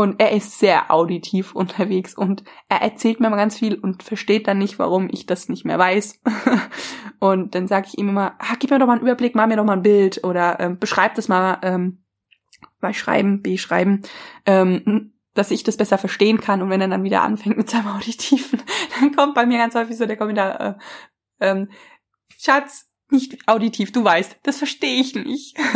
Und 0.00 0.18
er 0.18 0.32
ist 0.32 0.58
sehr 0.58 0.90
auditiv 0.90 1.54
unterwegs 1.54 2.14
und 2.14 2.42
er 2.70 2.80
erzählt 2.80 3.20
mir 3.20 3.28
mal 3.28 3.36
ganz 3.36 3.58
viel 3.58 3.74
und 3.74 4.02
versteht 4.02 4.48
dann 4.48 4.56
nicht, 4.56 4.78
warum 4.78 5.10
ich 5.12 5.26
das 5.26 5.50
nicht 5.50 5.66
mehr 5.66 5.78
weiß. 5.78 6.22
und 7.18 7.54
dann 7.54 7.68
sage 7.68 7.88
ich 7.88 7.98
ihm 7.98 8.08
immer, 8.08 8.34
ah, 8.38 8.54
gib 8.58 8.70
mir 8.70 8.78
doch 8.78 8.86
mal 8.86 8.94
einen 8.94 9.02
Überblick, 9.02 9.34
mach 9.34 9.46
mir 9.46 9.58
doch 9.58 9.64
mal 9.66 9.74
ein 9.74 9.82
Bild 9.82 10.24
oder 10.24 10.58
ähm, 10.58 10.78
beschreib 10.78 11.16
das 11.16 11.28
mal 11.28 11.58
ähm, 11.60 12.02
bei 12.80 12.94
Schreiben, 12.94 13.42
B-Schreiben. 13.42 14.00
Ähm, 14.46 15.12
dass 15.34 15.50
ich 15.50 15.64
das 15.64 15.76
besser 15.76 15.98
verstehen 15.98 16.40
kann 16.40 16.62
und 16.62 16.70
wenn 16.70 16.80
er 16.80 16.88
dann 16.88 17.04
wieder 17.04 17.20
anfängt 17.20 17.58
mit 17.58 17.68
seinem 17.68 17.88
Auditiven, 17.88 18.62
dann 19.00 19.14
kommt 19.14 19.34
bei 19.34 19.44
mir 19.44 19.58
ganz 19.58 19.74
häufig 19.74 19.98
so 19.98 20.06
der 20.06 20.16
Kommentar, 20.16 20.60
äh, 20.60 20.74
ähm, 21.40 21.68
Schatz, 22.38 22.89
nicht 23.12 23.48
auditiv, 23.48 23.92
du 23.92 24.04
weißt, 24.04 24.38
das 24.42 24.58
verstehe 24.58 25.00
ich 25.00 25.14
nicht. 25.14 25.56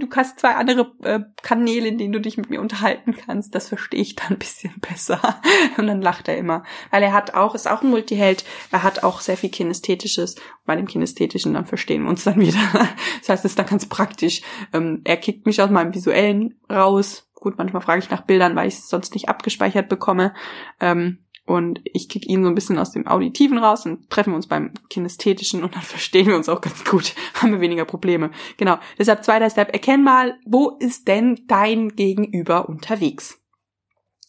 Du 0.00 0.06
hast 0.14 0.38
zwei 0.38 0.54
andere 0.54 0.92
äh, 1.02 1.18
Kanäle, 1.42 1.88
in 1.88 1.98
denen 1.98 2.12
du 2.12 2.20
dich 2.20 2.36
mit 2.36 2.50
mir 2.50 2.60
unterhalten 2.60 3.16
kannst, 3.16 3.52
das 3.56 3.66
verstehe 3.66 4.00
ich 4.00 4.14
dann 4.14 4.28
ein 4.28 4.38
bisschen 4.38 4.74
besser. 4.80 5.40
Und 5.76 5.88
dann 5.88 6.00
lacht 6.00 6.28
er 6.28 6.38
immer. 6.38 6.62
Weil 6.92 7.02
er 7.02 7.12
hat 7.12 7.34
auch, 7.34 7.56
ist 7.56 7.68
auch 7.68 7.82
ein 7.82 7.90
Multiheld, 7.90 8.44
er 8.70 8.84
hat 8.84 9.02
auch 9.02 9.20
sehr 9.20 9.36
viel 9.36 9.50
Kinästhetisches. 9.50 10.36
Bei 10.66 10.76
dem 10.76 10.86
Kinästhetischen, 10.86 11.54
dann 11.54 11.66
verstehen 11.66 12.04
wir 12.04 12.10
uns 12.10 12.22
dann 12.22 12.38
wieder. 12.38 12.60
Das 13.18 13.28
heißt, 13.28 13.44
es 13.44 13.52
ist 13.52 13.58
dann 13.58 13.66
ganz 13.66 13.86
praktisch. 13.86 14.42
Ähm, 14.72 15.00
er 15.02 15.16
kickt 15.16 15.46
mich 15.46 15.60
aus 15.60 15.70
meinem 15.70 15.92
Visuellen 15.92 16.60
raus, 16.70 17.28
Gut, 17.40 17.56
manchmal 17.56 17.82
frage 17.82 18.00
ich 18.00 18.10
nach 18.10 18.22
Bildern, 18.22 18.56
weil 18.56 18.66
ich 18.66 18.74
es 18.74 18.88
sonst 18.88 19.14
nicht 19.14 19.28
abgespeichert 19.28 19.88
bekomme. 19.88 20.34
Ähm, 20.80 21.18
und 21.48 21.80
ich 21.84 22.08
kick 22.10 22.28
ihn 22.28 22.42
so 22.42 22.48
ein 22.48 22.54
bisschen 22.54 22.78
aus 22.78 22.92
dem 22.92 23.06
Auditiven 23.06 23.56
raus 23.56 23.86
und 23.86 24.10
treffen 24.10 24.34
uns 24.34 24.46
beim 24.46 24.72
Kinästhetischen 24.90 25.64
und 25.64 25.74
dann 25.74 25.82
verstehen 25.94 26.26
wir 26.26 26.36
uns 26.36 26.48
auch 26.48 26.60
ganz 26.60 26.84
gut, 26.84 27.14
haben 27.34 27.52
wir 27.52 27.60
weniger 27.60 27.86
Probleme. 27.86 28.30
Genau. 28.58 28.78
Deshalb 28.98 29.24
zweiter 29.24 29.48
Step, 29.48 29.72
erkenn 29.72 30.04
mal, 30.04 30.38
wo 30.44 30.76
ist 30.78 31.08
denn 31.08 31.44
dein 31.46 31.96
Gegenüber 31.96 32.68
unterwegs? 32.68 33.40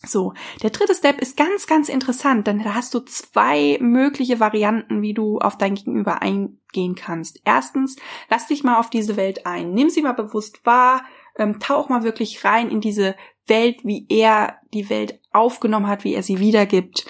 So, 0.08 0.34
der 0.64 0.70
dritte 0.70 0.96
Step 0.96 1.20
ist 1.20 1.36
ganz, 1.36 1.68
ganz 1.68 1.90
interessant, 1.90 2.48
denn 2.48 2.64
da 2.64 2.74
hast 2.74 2.94
du 2.94 3.02
zwei 3.02 3.78
mögliche 3.82 4.40
Varianten, 4.40 5.02
wie 5.02 5.14
du 5.14 5.40
auf 5.40 5.58
dein 5.58 5.76
Gegenüber 5.76 6.22
eingehen 6.22 6.96
kannst. 6.96 7.42
Erstens, 7.44 7.98
lass 8.30 8.48
dich 8.48 8.64
mal 8.64 8.80
auf 8.80 8.90
diese 8.90 9.18
Welt 9.18 9.46
ein. 9.46 9.74
Nimm 9.74 9.90
sie 9.90 10.02
mal 10.02 10.14
bewusst 10.14 10.66
wahr, 10.66 11.04
ähm, 11.36 11.60
tauch 11.60 11.90
mal 11.90 12.04
wirklich 12.04 12.46
rein 12.46 12.70
in 12.70 12.80
diese 12.80 13.16
Welt, 13.50 13.84
wie 13.84 14.06
er 14.10 14.60
die 14.74 14.90
Welt 14.90 15.20
aufgenommen 15.32 15.88
hat, 15.88 16.04
wie 16.04 16.14
er 16.14 16.24
sie 16.24 16.40
wiedergibt. 16.40 17.06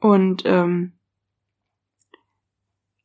Und 0.00 0.42
ähm, 0.44 0.98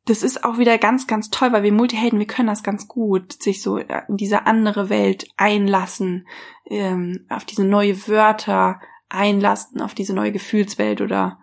das 0.05 0.21
ist 0.21 0.43
auch 0.43 0.57
wieder 0.57 0.77
ganz, 0.77 1.07
ganz 1.07 1.29
toll, 1.29 1.53
weil 1.53 1.63
wir 1.63 1.71
Multihelden, 1.71 2.19
wir 2.19 2.27
können 2.27 2.49
das 2.49 2.63
ganz 2.63 2.87
gut, 2.87 3.41
sich 3.41 3.61
so 3.61 3.77
in 3.77 4.17
diese 4.17 4.45
andere 4.45 4.89
Welt 4.89 5.27
einlassen, 5.37 6.27
ähm, 6.65 7.25
auf 7.29 7.45
diese 7.45 7.63
neue 7.63 8.07
Wörter 8.07 8.81
einlassen, 9.09 9.81
auf 9.81 9.93
diese 9.93 10.13
neue 10.13 10.33
Gefühlswelt 10.33 10.99
oder 10.99 11.39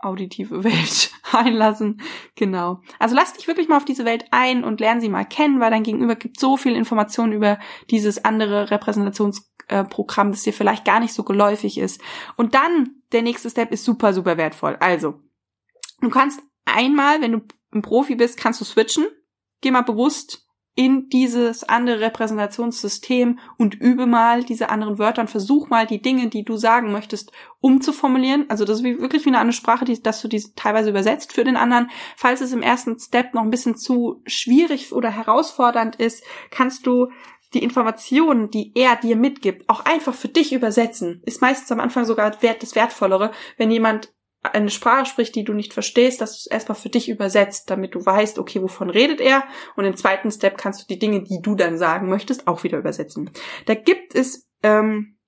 auditive 0.00 0.64
Welt 0.64 1.12
einlassen. 1.32 2.00
Genau. 2.34 2.80
Also 2.98 3.14
lass 3.14 3.34
dich 3.34 3.46
wirklich 3.46 3.68
mal 3.68 3.76
auf 3.76 3.84
diese 3.84 4.04
Welt 4.04 4.24
ein 4.32 4.64
und 4.64 4.80
lern 4.80 5.00
sie 5.00 5.08
mal 5.08 5.24
kennen, 5.24 5.60
weil 5.60 5.70
dein 5.70 5.84
Gegenüber 5.84 6.16
gibt 6.16 6.40
so 6.40 6.56
viel 6.56 6.74
Informationen 6.74 7.32
über 7.32 7.58
dieses 7.90 8.24
andere 8.24 8.70
Repräsentationsprogramm, 9.70 10.32
das 10.32 10.42
dir 10.42 10.52
vielleicht 10.52 10.84
gar 10.84 11.00
nicht 11.00 11.14
so 11.14 11.22
geläufig 11.22 11.78
ist. 11.78 12.00
Und 12.36 12.54
dann, 12.54 13.02
der 13.12 13.22
nächste 13.22 13.50
Step 13.50 13.72
ist 13.72 13.84
super, 13.84 14.12
super 14.12 14.36
wertvoll. 14.36 14.76
Also, 14.80 15.20
du 16.00 16.10
kannst 16.10 16.40
einmal, 16.64 17.20
wenn 17.20 17.32
du 17.32 17.40
ein 17.72 17.82
Profi 17.82 18.16
bist, 18.16 18.38
kannst 18.38 18.60
du 18.60 18.64
switchen. 18.64 19.06
Geh 19.60 19.70
mal 19.70 19.82
bewusst 19.82 20.46
in 20.76 21.08
dieses 21.08 21.64
andere 21.64 22.00
Repräsentationssystem 22.00 23.38
und 23.58 23.74
übe 23.74 24.06
mal 24.06 24.44
diese 24.44 24.70
anderen 24.70 24.98
Wörter 24.98 25.20
und 25.20 25.28
versuch 25.28 25.68
mal 25.68 25.86
die 25.86 26.00
Dinge, 26.00 26.28
die 26.28 26.44
du 26.44 26.56
sagen 26.56 26.92
möchtest, 26.92 27.32
umzuformulieren. 27.60 28.48
Also 28.48 28.64
das 28.64 28.78
ist 28.78 28.84
wirklich 28.84 29.24
wie 29.26 29.30
eine 29.30 29.40
andere 29.40 29.52
Sprache, 29.52 29.84
die, 29.84 30.00
dass 30.00 30.22
du 30.22 30.28
die 30.28 30.42
teilweise 30.56 30.90
übersetzt 30.90 31.32
für 31.32 31.44
den 31.44 31.56
anderen. 31.56 31.90
Falls 32.16 32.40
es 32.40 32.52
im 32.52 32.62
ersten 32.62 32.98
Step 32.98 33.34
noch 33.34 33.42
ein 33.42 33.50
bisschen 33.50 33.76
zu 33.76 34.22
schwierig 34.26 34.92
oder 34.92 35.10
herausfordernd 35.10 35.96
ist, 35.96 36.24
kannst 36.50 36.86
du 36.86 37.08
die 37.54 37.62
Informationen, 37.62 38.50
die 38.50 38.72
er 38.74 38.96
dir 38.96 39.16
mitgibt, 39.16 39.68
auch 39.68 39.84
einfach 39.84 40.14
für 40.14 40.28
dich 40.28 40.52
übersetzen. 40.52 41.22
Ist 41.24 41.42
meistens 41.42 41.72
am 41.72 41.80
Anfang 41.80 42.04
sogar 42.04 42.30
das 42.30 42.74
Wertvollere, 42.74 43.32
wenn 43.56 43.70
jemand 43.70 44.12
eine 44.42 44.70
Sprache 44.70 45.06
spricht, 45.06 45.34
die 45.34 45.44
du 45.44 45.52
nicht 45.52 45.74
verstehst, 45.74 46.20
dass 46.20 46.32
du 46.32 46.36
es 46.38 46.46
erstmal 46.46 46.76
für 46.76 46.88
dich 46.88 47.08
übersetzt, 47.10 47.68
damit 47.68 47.94
du 47.94 48.04
weißt, 48.04 48.38
okay, 48.38 48.62
wovon 48.62 48.88
redet 48.88 49.20
er? 49.20 49.44
Und 49.76 49.84
im 49.84 49.96
zweiten 49.96 50.30
Step 50.30 50.56
kannst 50.56 50.82
du 50.82 50.86
die 50.88 50.98
Dinge, 50.98 51.22
die 51.22 51.40
du 51.42 51.54
dann 51.54 51.76
sagen 51.76 52.08
möchtest, 52.08 52.46
auch 52.46 52.64
wieder 52.64 52.78
übersetzen. 52.78 53.30
Da 53.66 53.74
gibt 53.74 54.14
es 54.14 54.48
ähm, 54.62 55.18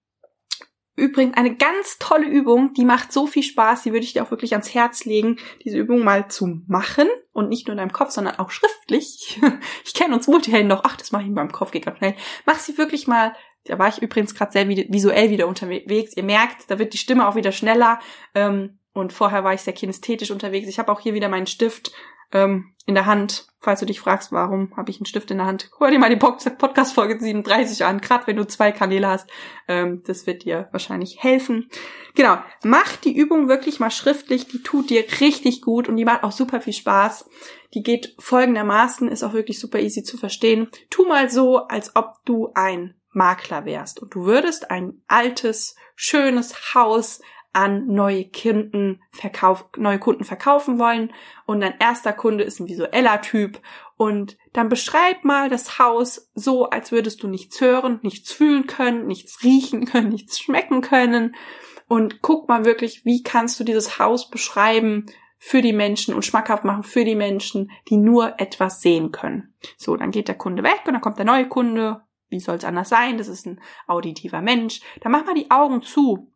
übrigens 0.97 1.37
eine 1.37 1.57
ganz 1.57 1.99
tolle 1.99 2.27
Übung, 2.27 2.75
die 2.75 2.85
macht 2.85 3.13
so 3.13 3.27
viel 3.27 3.43
Spaß, 3.43 3.83
die 3.83 3.93
würde 3.93 4.05
ich 4.05 4.13
dir 4.13 4.23
auch 4.23 4.31
wirklich 4.31 4.53
ans 4.53 4.75
Herz 4.75 5.05
legen, 5.05 5.39
diese 5.65 5.79
Übung 5.79 6.05
mal 6.05 6.29
zu 6.29 6.61
machen 6.67 7.09
und 7.33 7.49
nicht 7.49 7.67
nur 7.67 7.73
in 7.73 7.79
deinem 7.79 7.93
Kopf, 7.93 8.11
sondern 8.11 8.39
auch 8.39 8.51
schriftlich. 8.51 9.41
Ich 9.85 9.95
kenne 9.95 10.15
uns 10.15 10.27
Multihelden 10.27 10.69
noch, 10.69 10.85
ach, 10.85 10.97
das 10.97 11.13
mache 11.13 11.23
ich 11.23 11.29
in 11.29 11.35
meinem 11.35 11.53
Kopf, 11.53 11.71
geht 11.71 11.85
ganz 11.85 11.99
schnell. 11.99 12.15
Mach 12.47 12.59
sie 12.59 12.79
wirklich 12.79 13.07
mal 13.07 13.35
da 13.65 13.79
war 13.79 13.89
ich 13.89 14.03
übrigens 14.03 14.35
gerade 14.35 14.53
sehr 14.53 14.69
visuell 14.69 15.31
wieder 15.31 15.47
unterwegs. 15.47 16.17
Ihr 16.17 16.25
merkt, 16.25 16.71
da 16.71 16.79
wird 16.79 16.95
die 16.95 16.99
Stimme 16.99 17.29
auch 17.29 17.37
wieder 17.37 17.53
schneller. 17.53 18.01
Ähm, 18.35 18.79
und 18.93 19.13
vorher 19.13 19.45
war 19.45 19.55
ich 19.55 19.63
sehr 19.63 19.73
kinästhetisch 19.73 20.31
unterwegs. 20.31 20.69
Ich 20.69 20.79
habe 20.79 20.93
auch 20.93 21.01
hier 21.01 21.15
wieder 21.15 21.29
meinen 21.29 21.47
Stift 21.47 21.93
ähm, 22.33 22.73
in 22.87 22.95
der 22.95 23.07
Hand. 23.07 23.47
Falls 23.61 23.79
du 23.79 23.87
dich 23.87 24.01
fragst, 24.01 24.33
warum 24.33 24.77
habe 24.77 24.91
ich 24.91 24.99
einen 24.99 25.07
Stift 25.07 25.31
in 25.31 25.39
der 25.39 25.47
Hand, 25.47 25.71
hör 25.79 25.89
dir 25.89 26.01
mal 26.01 26.11
die 26.11 26.17
Podcast-Folge 26.17 27.21
37 27.21 27.85
an, 27.85 28.01
gerade 28.01 28.27
wenn 28.27 28.35
du 28.35 28.45
zwei 28.45 28.73
Kanäle 28.73 29.07
hast. 29.07 29.31
Ähm, 29.69 30.03
das 30.05 30.27
wird 30.27 30.45
dir 30.45 30.69
wahrscheinlich 30.73 31.23
helfen. 31.23 31.71
Genau, 32.17 32.39
mach 32.65 32.97
die 32.97 33.17
Übung 33.17 33.49
wirklich 33.49 33.79
mal 33.79 33.93
schriftlich. 33.93 34.49
Die 34.49 34.65
tut 34.65 34.91
dir 34.91 35.05
richtig 35.21 35.63
gut 35.63 35.89
und 35.89 35.97
die 35.97 36.05
macht 36.05 36.25
auch 36.25 36.33
super 36.33 36.61
viel 36.61 36.73
Spaß. 36.73 37.31
Die 37.75 37.85
geht 37.85 38.17
folgendermaßen, 38.19 39.09
ist 39.09 39.23
auch 39.23 39.33
wirklich 39.33 39.61
super 39.61 39.79
easy 39.79 40.03
zu 40.03 40.19
verstehen. 40.19 40.69
Tu 40.91 41.07
mal 41.07 41.31
so, 41.31 41.59
als 41.59 41.95
ob 41.95 42.17
du 42.25 42.51
ein 42.55 42.95
Makler 43.13 43.65
wärst 43.65 44.03
und 44.03 44.15
du 44.15 44.25
würdest 44.25 44.71
ein 44.71 45.03
altes, 45.07 45.77
schönes 45.95 46.75
Haus 46.75 47.21
an 47.53 47.87
neue 47.87 48.25
Kunden, 48.25 49.03
verkauf, 49.11 49.67
neue 49.77 49.99
Kunden 49.99 50.25
verkaufen 50.25 50.79
wollen 50.79 51.13
und 51.47 51.61
dein 51.61 51.75
erster 51.79 52.13
Kunde 52.13 52.45
ist 52.45 52.61
ein 52.61 52.69
visueller 52.69 53.21
Typ 53.21 53.61
und 53.97 54.39
dann 54.53 54.69
beschreib 54.69 55.25
mal 55.25 55.49
das 55.51 55.79
Haus 55.79 56.31
so, 56.35 56.71
als 56.71 56.93
würdest 56.93 57.23
du 57.23 57.29
nichts 57.29 57.61
hören, 57.61 58.01
nichts 58.03 58.33
fühlen 58.33 58.67
können, 58.67 59.07
nichts 59.07 59.43
riechen 59.43 59.85
können, 59.85 60.09
nichts 60.09 60.41
schmecken 60.41 60.81
können 60.81 61.35
und 61.89 62.23
guck 62.23 62.49
mal 62.49 62.65
wirklich, 62.65 63.05
wie 63.05 63.23
kannst 63.23 63.61
du 63.61 63.65
dieses 63.65 63.99
Haus 63.99 64.31
beschreiben 64.31 65.07
für 65.45 65.61
die 65.61 65.73
Menschen 65.73 66.15
und 66.15 66.25
schmackhaft 66.25 66.65
machen 66.65 66.85
für 66.85 67.05
die 67.05 67.17
Menschen, 67.17 67.73
die 67.89 67.97
nur 67.97 68.39
etwas 68.39 68.81
sehen 68.81 69.11
können. 69.11 69.53
So, 69.77 69.97
dann 69.97 70.13
geht 70.13 70.29
der 70.29 70.39
Kunde 70.39 70.63
weg 70.63 70.83
und 70.87 70.93
dann 70.93 71.01
kommt 71.01 71.19
der 71.19 71.25
neue 71.25 71.49
Kunde. 71.49 72.03
Wie 72.29 72.39
soll 72.39 72.57
es 72.57 72.65
anders 72.65 72.89
sein? 72.89 73.19
Das 73.19 73.27
ist 73.27 73.47
ein 73.47 73.61
auditiver 73.89 74.41
Mensch. 74.41 74.81
Dann 75.01 75.11
mach 75.11 75.27
mal 75.27 75.35
die 75.35 75.51
Augen 75.51 75.83
zu 75.83 76.32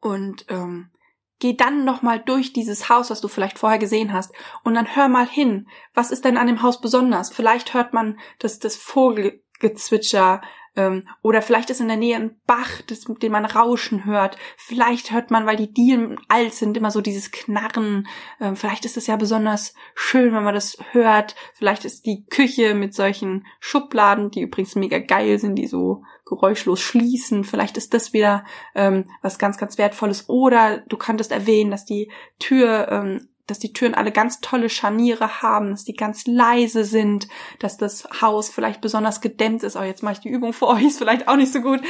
und 0.00 0.46
ähm, 0.48 0.90
geh 1.38 1.54
dann 1.54 1.84
nochmal 1.84 2.20
durch 2.20 2.52
dieses 2.52 2.88
Haus, 2.88 3.10
was 3.10 3.20
du 3.20 3.28
vielleicht 3.28 3.58
vorher 3.58 3.78
gesehen 3.78 4.12
hast, 4.12 4.32
und 4.62 4.74
dann 4.74 4.94
hör 4.94 5.08
mal 5.08 5.26
hin. 5.26 5.68
Was 5.94 6.10
ist 6.10 6.24
denn 6.24 6.36
an 6.36 6.46
dem 6.46 6.62
Haus 6.62 6.80
besonders? 6.80 7.32
Vielleicht 7.32 7.74
hört 7.74 7.92
man 7.92 8.18
das, 8.38 8.58
das 8.58 8.76
Vogelgezwitscher, 8.76 10.42
ähm, 10.76 11.08
oder 11.22 11.42
vielleicht 11.42 11.70
ist 11.70 11.80
in 11.80 11.88
der 11.88 11.96
Nähe 11.96 12.16
ein 12.16 12.40
Bach, 12.46 12.80
das, 12.86 13.00
den 13.00 13.32
man 13.32 13.44
rauschen 13.44 14.04
hört. 14.04 14.36
Vielleicht 14.56 15.10
hört 15.10 15.30
man, 15.30 15.46
weil 15.46 15.56
die 15.56 15.72
Dielen 15.72 16.16
alt 16.28 16.54
sind, 16.54 16.76
immer 16.76 16.90
so 16.90 17.00
dieses 17.00 17.30
Knarren. 17.32 18.06
Ähm, 18.40 18.56
vielleicht 18.56 18.84
ist 18.84 18.96
es 18.96 19.06
ja 19.06 19.16
besonders 19.16 19.74
schön, 19.94 20.32
wenn 20.32 20.44
man 20.44 20.54
das 20.54 20.78
hört. 20.92 21.34
Vielleicht 21.54 21.84
ist 21.84 22.06
die 22.06 22.24
Küche 22.26 22.74
mit 22.74 22.94
solchen 22.94 23.46
Schubladen, 23.58 24.30
die 24.30 24.42
übrigens 24.42 24.76
mega 24.76 25.00
geil 25.00 25.38
sind, 25.38 25.56
die 25.56 25.66
so 25.66 26.04
geräuschlos 26.30 26.80
schließen. 26.80 27.44
Vielleicht 27.44 27.76
ist 27.76 27.92
das 27.92 28.14
wieder 28.14 28.44
ähm, 28.74 29.10
was 29.20 29.38
ganz, 29.38 29.58
ganz 29.58 29.76
Wertvolles. 29.76 30.28
Oder 30.28 30.78
du 30.88 30.96
könntest 30.96 31.32
erwähnen, 31.32 31.70
dass 31.70 31.84
die 31.84 32.10
Tür 32.38 32.88
ähm, 32.90 33.28
dass 33.50 33.58
die 33.58 33.72
Türen 33.72 33.94
alle 33.94 34.12
ganz 34.12 34.40
tolle 34.40 34.70
Scharniere 34.70 35.42
haben, 35.42 35.72
dass 35.72 35.84
die 35.84 35.94
ganz 35.94 36.26
leise 36.26 36.84
sind, 36.84 37.28
dass 37.58 37.76
das 37.76 38.08
Haus 38.22 38.48
vielleicht 38.48 38.80
besonders 38.80 39.20
gedämmt 39.20 39.64
ist. 39.64 39.76
Oh, 39.76 39.82
jetzt 39.82 40.02
mache 40.04 40.14
ich 40.14 40.20
die 40.20 40.28
Übung 40.28 40.52
für 40.52 40.68
euch, 40.68 40.84
ist 40.84 40.98
vielleicht 40.98 41.26
auch 41.26 41.36
nicht 41.36 41.52
so 41.52 41.60
gut. 41.60 41.80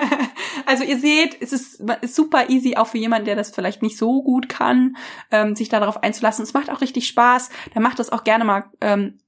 also 0.66 0.82
ihr 0.82 0.98
seht, 0.98 1.36
es 1.40 1.52
ist, 1.52 1.80
ist, 2.00 2.16
super 2.16 2.48
easy, 2.48 2.76
auch 2.76 2.86
für 2.86 2.98
jemanden, 2.98 3.26
der 3.26 3.36
das 3.36 3.50
vielleicht 3.50 3.82
nicht 3.82 3.98
so 3.98 4.22
gut 4.22 4.48
kann, 4.48 4.96
ähm, 5.30 5.54
sich 5.54 5.68
darauf 5.68 6.02
einzulassen. 6.02 6.42
Es 6.42 6.54
macht 6.54 6.70
auch 6.70 6.80
richtig 6.80 7.06
Spaß. 7.06 7.50
Der 7.74 7.82
macht 7.82 7.98
das 7.98 8.10
auch 8.10 8.24
gerne 8.24 8.44
mal 8.44 8.64
ähm, 8.80 9.18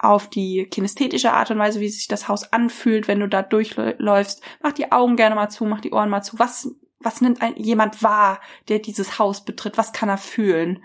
auf 0.00 0.28
die 0.28 0.66
kinästhetische 0.70 1.32
Art 1.32 1.50
und 1.50 1.58
Weise, 1.58 1.80
wie 1.80 1.88
sich 1.88 2.08
das 2.08 2.26
Haus 2.26 2.52
anfühlt, 2.52 3.06
wenn 3.06 3.20
du 3.20 3.28
da 3.28 3.42
durchläufst. 3.42 4.42
Mach 4.62 4.72
die 4.72 4.90
Augen 4.90 5.16
gerne 5.16 5.34
mal 5.34 5.50
zu, 5.50 5.64
mach 5.66 5.80
die 5.80 5.92
Ohren 5.92 6.10
mal 6.10 6.22
zu. 6.22 6.38
Was 6.38 6.74
was 7.00 7.20
nimmt 7.20 7.40
ein, 7.40 7.56
jemand 7.56 8.02
wahr, 8.02 8.40
der 8.68 8.78
dieses 8.78 9.18
Haus 9.18 9.44
betritt? 9.44 9.78
Was 9.78 9.92
kann 9.92 10.08
er 10.08 10.18
fühlen? 10.18 10.84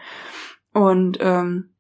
Und 0.74 1.18
ähm, 1.22 1.76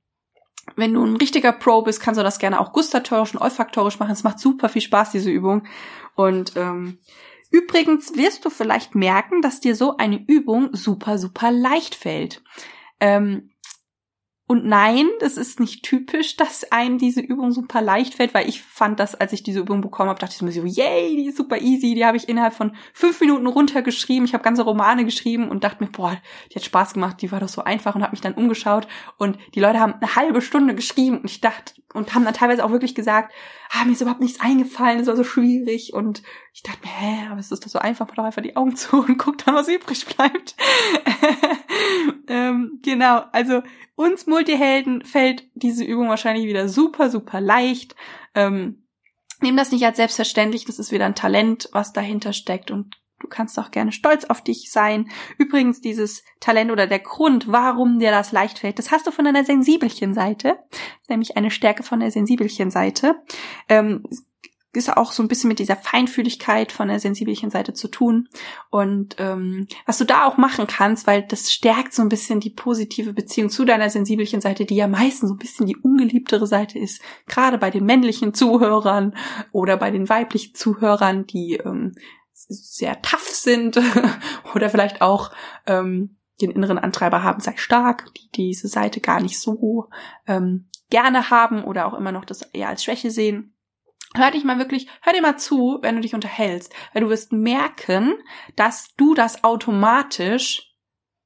wenn 0.75 0.93
du 0.93 1.05
ein 1.05 1.15
richtiger 1.15 1.53
Pro 1.53 1.81
bist, 1.83 2.01
kannst 2.01 2.19
du 2.19 2.23
das 2.23 2.39
gerne 2.39 2.59
auch 2.59 2.73
gustatorisch 2.73 3.33
und 3.33 3.41
olfaktorisch 3.41 3.99
machen. 3.99 4.11
Es 4.11 4.23
macht 4.23 4.39
super 4.39 4.67
viel 4.67 4.81
Spaß, 4.81 5.11
diese 5.11 5.31
Übung. 5.31 5.67
Und 6.15 6.53
ähm, 6.55 6.99
übrigens 7.49 8.15
wirst 8.15 8.43
du 8.45 8.49
vielleicht 8.49 8.95
merken, 8.95 9.41
dass 9.41 9.61
dir 9.61 9.75
so 9.75 9.97
eine 9.97 10.21
Übung 10.27 10.69
super, 10.73 11.17
super 11.17 11.51
leicht 11.51 11.95
fällt. 11.95 12.43
Ähm, 12.99 13.51
und 14.47 14.63
nein, 14.63 15.07
das 15.21 15.37
ist 15.37 15.59
nicht 15.59 15.81
typisch, 15.81 16.35
dass 16.35 16.71
einem 16.71 16.99
diese 16.99 17.19
Übung 17.19 17.51
super 17.51 17.81
leicht 17.81 18.13
fällt, 18.13 18.35
weil 18.35 18.47
ich 18.47 18.61
fand 18.61 18.99
das, 18.99 19.15
als 19.15 19.33
ich 19.33 19.41
diese 19.41 19.61
Übung 19.61 19.81
bekommen 19.81 20.09
habe, 20.09 20.19
dachte 20.19 20.35
ich 20.35 20.41
mir 20.43 20.51
so, 20.51 20.63
yay, 20.63 21.15
die 21.15 21.29
ist 21.29 21.37
super 21.37 21.59
easy, 21.59 21.95
die 21.95 22.05
habe 22.05 22.17
ich 22.17 22.29
innerhalb 22.29 22.53
von 22.53 22.75
fünf 22.93 23.19
Minuten 23.21 23.47
runtergeschrieben. 23.47 24.25
Ich 24.25 24.35
habe 24.35 24.43
ganze 24.43 24.61
Romane 24.61 25.03
geschrieben 25.03 25.49
und 25.49 25.63
dachte 25.63 25.83
mir, 25.83 25.89
boah, 25.89 26.15
die 26.51 26.55
hat 26.55 26.63
Spaß 26.63 26.93
gemacht, 26.93 27.23
die 27.23 27.31
war 27.31 27.39
doch 27.39 27.47
so 27.47 27.63
einfach 27.63 27.95
und 27.95 28.03
habe 28.03 28.11
mich 28.11 28.21
dann 28.21 28.35
umgeschaut 28.35 28.87
und 29.17 29.39
die 29.55 29.59
Leute 29.59 29.79
haben 29.79 29.95
eine 29.95 30.15
halbe 30.15 30.43
Stunde 30.43 30.75
geschrieben 30.75 31.17
und 31.21 31.31
ich 31.31 31.41
dachte 31.41 31.73
und 31.95 32.13
haben 32.13 32.25
dann 32.25 32.33
teilweise 32.33 32.63
auch 32.63 32.71
wirklich 32.71 32.95
gesagt, 32.95 33.33
ah, 33.71 33.85
mir 33.85 33.93
ist 33.93 34.01
überhaupt 34.01 34.21
nichts 34.21 34.39
eingefallen, 34.39 34.99
es 34.99 35.07
war 35.07 35.15
so 35.15 35.23
schwierig 35.23 35.93
und 35.93 36.23
ich 36.53 36.63
dachte 36.63 36.79
mir, 36.83 36.91
hä, 36.91 37.27
aber 37.31 37.39
es 37.39 37.51
ist 37.51 37.65
doch 37.65 37.69
so 37.69 37.79
einfach, 37.79 38.07
mach 38.07 38.15
doch 38.15 38.23
einfach 38.23 38.41
die 38.41 38.55
Augen 38.55 38.75
zu 38.75 38.97
und 39.07 39.17
guck 39.17 39.43
dann, 39.43 39.55
was 39.55 39.67
übrig 39.67 40.05
bleibt. 40.05 40.55
ähm, 42.27 42.79
genau, 42.83 43.23
also 43.31 43.61
uns 43.95 44.27
Multihelden 44.27 45.03
fällt 45.03 45.49
diese 45.53 45.83
Übung 45.83 46.09
wahrscheinlich 46.09 46.45
wieder 46.45 46.67
super, 46.69 47.09
super 47.09 47.41
leicht. 47.41 47.95
Ähm, 48.33 48.85
Nimm 49.41 49.57
das 49.57 49.71
nicht 49.71 49.85
als 49.85 49.97
selbstverständlich, 49.97 50.65
das 50.65 50.79
ist 50.79 50.91
wieder 50.91 51.05
ein 51.05 51.15
Talent, 51.15 51.69
was 51.71 51.93
dahinter 51.93 52.33
steckt 52.33 52.71
und 52.71 52.95
du 53.25 53.29
kannst 53.29 53.57
auch 53.57 53.71
gerne 53.71 53.91
stolz 53.91 54.25
auf 54.25 54.43
dich 54.43 54.71
sein. 54.71 55.09
Übrigens, 55.39 55.81
dieses 55.81 56.23
Talent 56.39 56.71
oder 56.71 56.85
der 56.85 56.99
Grund, 56.99 57.51
warum 57.51 57.97
dir 57.97 58.11
das 58.11 58.31
leicht 58.31 58.59
fällt, 58.59 58.77
das 58.77 58.91
hast 58.91 59.07
du 59.07 59.11
von 59.11 59.25
deiner 59.25 59.43
sensibelchen 59.43 60.13
Seite, 60.13 60.59
nämlich 61.09 61.35
eine 61.35 61.49
Stärke 61.49 61.81
von 61.81 61.99
der 61.99 62.11
sensibelchen 62.11 62.69
Seite. 62.69 63.15
Ähm, 63.67 64.03
ist 64.75 64.95
auch 64.95 65.13
so 65.13 65.23
ein 65.23 65.29
bisschen 65.29 65.47
mit 65.47 65.59
dieser 65.59 65.77
Feinfühligkeit 65.77 66.73
von 66.73 66.89
der 66.89 66.99
sensibelchen 66.99 67.49
Seite 67.49 67.73
zu 67.73 67.87
tun. 67.87 68.27
Und 68.69 69.15
ähm, 69.19 69.67
was 69.85 69.97
du 69.97 70.03
da 70.03 70.25
auch 70.25 70.35
machen 70.35 70.67
kannst, 70.67 71.07
weil 71.07 71.23
das 71.23 71.49
stärkt 71.49 71.93
so 71.93 72.01
ein 72.01 72.09
bisschen 72.09 72.41
die 72.41 72.49
positive 72.49 73.13
Beziehung 73.13 73.49
zu 73.49 73.63
deiner 73.63 73.89
sensibelchen 73.89 74.41
Seite, 74.41 74.65
die 74.65 74.75
ja 74.75 74.87
meistens 74.87 75.29
so 75.29 75.35
ein 75.35 75.39
bisschen 75.39 75.65
die 75.65 75.77
ungeliebtere 75.77 76.45
Seite 76.45 76.77
ist, 76.77 77.01
gerade 77.25 77.57
bei 77.57 77.71
den 77.71 77.85
männlichen 77.85 78.33
Zuhörern 78.33 79.15
oder 79.53 79.77
bei 79.77 79.91
den 79.91 80.09
weiblichen 80.09 80.53
Zuhörern, 80.53 81.25
die 81.25 81.53
ähm, 81.53 81.93
sehr 82.35 83.01
tough 83.01 83.29
sind 83.29 83.79
oder 84.55 84.69
vielleicht 84.69 85.01
auch 85.01 85.31
ähm, 85.65 86.17
den 86.41 86.51
inneren 86.51 86.77
Antreiber 86.77 87.23
haben, 87.23 87.39
sei 87.39 87.55
stark, 87.55 88.13
die 88.15 88.29
diese 88.31 88.67
Seite 88.67 88.99
gar 88.99 89.21
nicht 89.21 89.39
so 89.39 89.89
ähm, 90.27 90.69
gerne 90.89 91.29
haben 91.29 91.63
oder 91.63 91.85
auch 91.85 91.93
immer 91.93 92.11
noch 92.11 92.25
das 92.25 92.41
eher 92.41 92.69
als 92.69 92.83
Schwäche 92.83 93.09
sehen. 93.09 93.55
Hör 94.13 94.31
dich 94.31 94.43
mal 94.43 94.59
wirklich, 94.59 94.87
hör 95.01 95.13
dir 95.13 95.21
mal 95.21 95.37
zu, 95.37 95.79
wenn 95.81 95.95
du 95.95 96.01
dich 96.01 96.13
unterhältst, 96.13 96.73
weil 96.93 97.03
du 97.03 97.09
wirst 97.09 97.31
merken, 97.31 98.15
dass 98.55 98.93
du 98.95 99.13
das 99.13 99.43
automatisch 99.43 100.73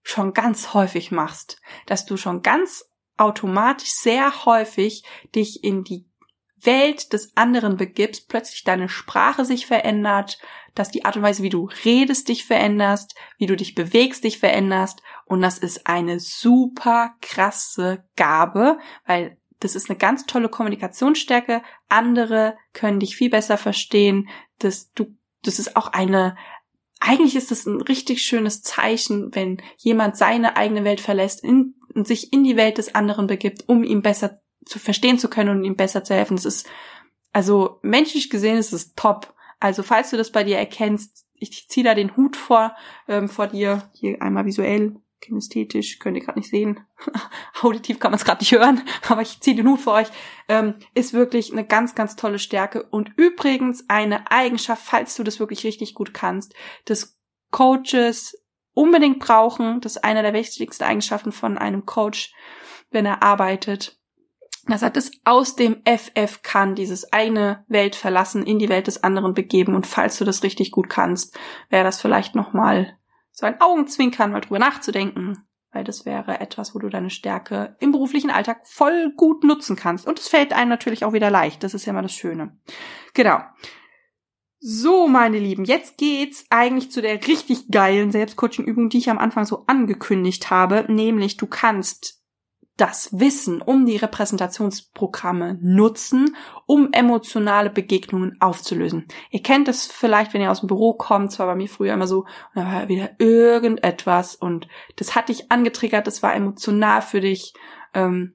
schon 0.02 0.34
ganz 0.34 0.74
häufig 0.74 1.12
machst, 1.12 1.62
dass 1.86 2.06
du 2.06 2.18
schon 2.18 2.42
ganz 2.42 2.86
automatisch 3.18 3.92
sehr 3.92 4.46
häufig 4.46 5.04
dich 5.36 5.64
in 5.64 5.84
die 5.84 6.10
Welt 6.62 7.14
des 7.14 7.36
anderen 7.38 7.78
begibst, 7.78 8.28
plötzlich 8.28 8.64
deine 8.64 8.90
Sprache 8.90 9.46
sich 9.46 9.66
verändert, 9.66 10.40
dass 10.76 10.92
die 10.92 11.06
Art 11.06 11.18
und 11.18 11.24
Weise, 11.24 11.44
wie 11.44 11.50
du 11.50 11.70
redest, 11.84 12.30
dich 12.30 12.46
veränderst, 12.46 13.16
wie 13.38 13.46
du 13.46 13.56
dich 13.56 13.76
bewegst, 13.76 14.24
dich 14.24 14.40
veränderst. 14.40 15.02
Und 15.26 15.42
das 15.42 15.58
ist 15.58 15.88
eine 15.88 16.20
super 16.20 17.16
krasse 17.22 18.04
Gabe, 18.16 18.78
weil 19.06 19.38
das 19.60 19.76
ist 19.76 19.90
eine 19.90 19.98
ganz 19.98 20.26
tolle 20.26 20.50
Kommunikationsstärke. 20.50 21.62
Andere 21.90 22.58
können 22.74 23.00
dich 23.00 23.16
viel 23.16 23.30
besser 23.30 23.58
verstehen. 23.58 24.30
Das, 24.60 24.92
du, 24.94 25.08
das 25.44 25.60
ist 25.60 25.76
auch 25.76 25.88
eine, 25.88 26.38
eigentlich 27.00 27.36
ist 27.36 27.52
das 27.52 27.66
ein 27.66 27.82
richtig 27.82 28.22
schönes 28.22 28.62
Zeichen, 28.62 29.34
wenn 29.34 29.62
jemand 29.78 30.18
seine 30.18 30.56
eigene 30.56 30.84
Welt 30.84 31.02
verlässt 31.02 31.44
in, 31.44 31.76
und 31.94 32.08
sich 32.08 32.32
in 32.32 32.44
die 32.44 32.56
Welt 32.56 32.78
des 32.78 32.96
anderen 32.96 33.28
begibt, 33.28 33.68
um 33.68 33.84
ihm 33.84 34.02
besser 34.02 34.40
zu 34.66 34.80
verstehen 34.80 35.18
zu 35.18 35.30
können 35.30 35.50
und 35.50 35.64
ihm 35.64 35.76
besser 35.76 36.04
zu 36.04 36.14
helfen. 36.14 36.36
Das 36.36 36.46
ist, 36.46 36.70
also 37.32 37.80
menschlich 37.82 38.30
gesehen 38.30 38.58
ist 38.58 38.74
es 38.74 38.94
top. 38.94 39.34
Also 39.60 39.84
falls 39.84 40.10
du 40.12 40.18
das 40.18 40.32
bei 40.32 40.44
dir 40.44 40.58
erkennst, 40.58 41.26
ich 41.34 41.70
ziehe 41.70 41.84
da 41.84 41.96
den 41.96 42.16
Hut 42.16 42.36
vor, 42.36 42.76
ähm, 43.08 43.30
vor 43.30 43.48
dir, 43.48 43.90
hier 43.94 44.22
einmal 44.22 44.46
visuell, 44.46 44.96
kinästhetisch, 45.22 46.00
könnt 46.00 46.18
ihr 46.18 46.24
gerade 46.24 46.40
nicht 46.40 46.50
sehen. 46.50 46.86
Auditiv 47.62 48.00
kann 48.00 48.12
man 48.12 48.20
es 48.20 48.26
gerade 48.26 48.40
nicht 48.40 48.52
hören, 48.52 48.82
aber 49.08 49.22
ich 49.22 49.42
ziehe 49.42 49.56
den 49.56 49.68
Hut 49.68 49.82
vor 49.82 49.94
euch. 49.94 50.08
Ähm, 50.48 50.76
ist 50.94 51.14
wirklich 51.14 51.52
eine 51.52 51.66
ganz, 51.66 51.96
ganz 51.96 52.16
tolle 52.16 52.40
Stärke. 52.40 52.84
Und 52.84 53.12
übrigens 53.18 53.86
eine 53.90 54.32
Eigenschaft, 54.32 54.84
falls 54.86 55.16
du 55.16 55.24
das 55.24 55.40
wirklich 55.40 55.64
richtig 55.66 55.94
gut 55.94 56.14
kannst, 56.14 56.54
des 56.88 57.20
Coaches 57.52 58.42
unbedingt 58.74 59.20
brauchen. 59.20 59.82
Das 59.82 59.98
ist 59.98 60.04
eine 60.04 60.22
der 60.22 60.34
wichtigsten 60.34 60.84
Eigenschaften 60.84 61.32
von 61.32 61.58
einem 61.58 61.86
Coach, 61.86 62.34
wenn 62.92 63.06
er 63.06 63.24
arbeitet 63.24 63.99
dass 64.70 64.82
er 64.82 64.90
das 64.90 65.12
aus 65.26 65.56
dem 65.56 65.82
FF 65.86 66.42
kann, 66.42 66.76
dieses 66.76 67.12
eine 67.12 67.66
Welt 67.68 67.96
verlassen, 67.96 68.44
in 68.46 68.60
die 68.60 68.70
Welt 68.70 68.88
des 68.88 69.04
anderen 69.04 69.34
begeben. 69.34 69.76
Und 69.76 69.88
falls 69.88 70.18
du 70.18 70.26
das 70.26 70.44
richtig 70.44 70.72
gut 70.72 70.90
kannst, 70.90 71.38
wäre 71.70 71.84
das 71.84 72.02
vielleicht 72.02 72.36
nochmal 72.36 72.98
so 73.32 73.46
ein 73.46 73.62
Augenzwinkern, 73.62 74.32
mal 74.32 74.42
drüber 74.42 74.60
nachzudenken, 74.60 75.46
weil 75.72 75.84
das 75.84 76.06
wäre 76.06 76.40
etwas, 76.40 76.76
wo 76.76 76.80
du 76.80 76.90
deine 76.90 77.10
Stärke 77.10 77.76
im 77.80 77.92
beruflichen 77.92 78.30
Alltag 78.30 78.68
voll 78.68 79.14
gut 79.16 79.44
nutzen 79.44 79.76
kannst. 79.76 80.08
Und 80.08 80.20
es 80.20 80.28
fällt 80.28 80.54
einem 80.54 80.70
natürlich 80.70 81.06
auch 81.06 81.14
wieder 81.14 81.30
leicht. 81.30 81.64
Das 81.64 81.74
ist 81.74 81.86
ja 81.86 81.94
mal 81.94 82.02
das 82.02 82.14
Schöne. 82.14 82.58
Genau. 83.14 83.40
So, 84.62 85.08
meine 85.08 85.40
Lieben, 85.40 85.64
jetzt 85.64 85.98
geht's 85.98 86.46
eigentlich 86.50 86.92
zu 86.92 87.02
der 87.02 87.26
richtig 87.28 87.70
geilen 87.72 88.12
Selbstcoaching-Übung, 88.12 88.90
die 88.90 88.98
ich 88.98 89.10
am 89.10 89.18
Anfang 89.18 89.46
so 89.46 89.64
angekündigt 89.68 90.50
habe, 90.50 90.84
nämlich 90.90 91.38
du 91.38 91.48
kannst 91.48 92.19
das 92.80 93.10
Wissen 93.12 93.62
um 93.62 93.86
die 93.86 93.98
Repräsentationsprogramme 93.98 95.58
nutzen, 95.62 96.36
um 96.66 96.90
emotionale 96.94 97.70
Begegnungen 97.70 98.38
aufzulösen. 98.40 99.08
Ihr 99.32 99.44
kennt 99.44 99.68
es 99.68 99.86
vielleicht, 99.88 100.34
wenn 100.34 100.42
ihr 100.42 100.52
aus 100.52 100.62
dem 100.62 100.68
Büro 100.68 100.94
kommt, 100.94 101.32
zwar 101.32 101.48
bei 101.48 101.56
mir 101.56 101.68
früher 101.68 101.94
immer 101.94 102.08
so, 102.08 102.20
und 102.20 102.28
da 102.56 102.66
war 102.66 102.88
wieder 102.88 103.12
irgendetwas 103.20 104.36
und 104.36 104.68
das 104.96 105.16
hat 105.16 105.30
dich 105.30 105.52
angetriggert, 105.52 106.08
das 106.08 106.24
war 106.24 106.34
emotional 106.34 107.02
für 107.02 107.20
dich, 107.20 107.54
ähm, 107.94 108.34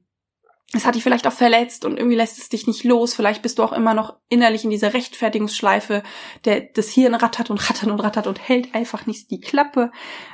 es 0.74 0.86
hat 0.86 0.94
dich 0.94 1.02
vielleicht 1.02 1.26
auch 1.26 1.32
verletzt 1.32 1.84
und 1.84 1.96
irgendwie 1.96 2.16
lässt 2.16 2.38
es 2.38 2.48
dich 2.48 2.66
nicht 2.66 2.84
los. 2.84 3.14
Vielleicht 3.14 3.42
bist 3.42 3.58
du 3.58 3.62
auch 3.62 3.72
immer 3.72 3.94
noch 3.94 4.16
innerlich 4.28 4.64
in 4.64 4.70
dieser 4.70 4.94
Rechtfertigungsschleife, 4.94 6.02
der 6.44 6.60
das 6.60 6.88
Hirn 6.88 7.14
rattert 7.14 7.50
und 7.50 7.58
rattert 7.70 7.90
und 7.90 8.00
rattert 8.00 8.26
und 8.26 8.40
hält 8.40 8.74
einfach 8.74 9.06
nicht 9.06 9.30
die 9.30 9.40
Klappe. 9.40 9.90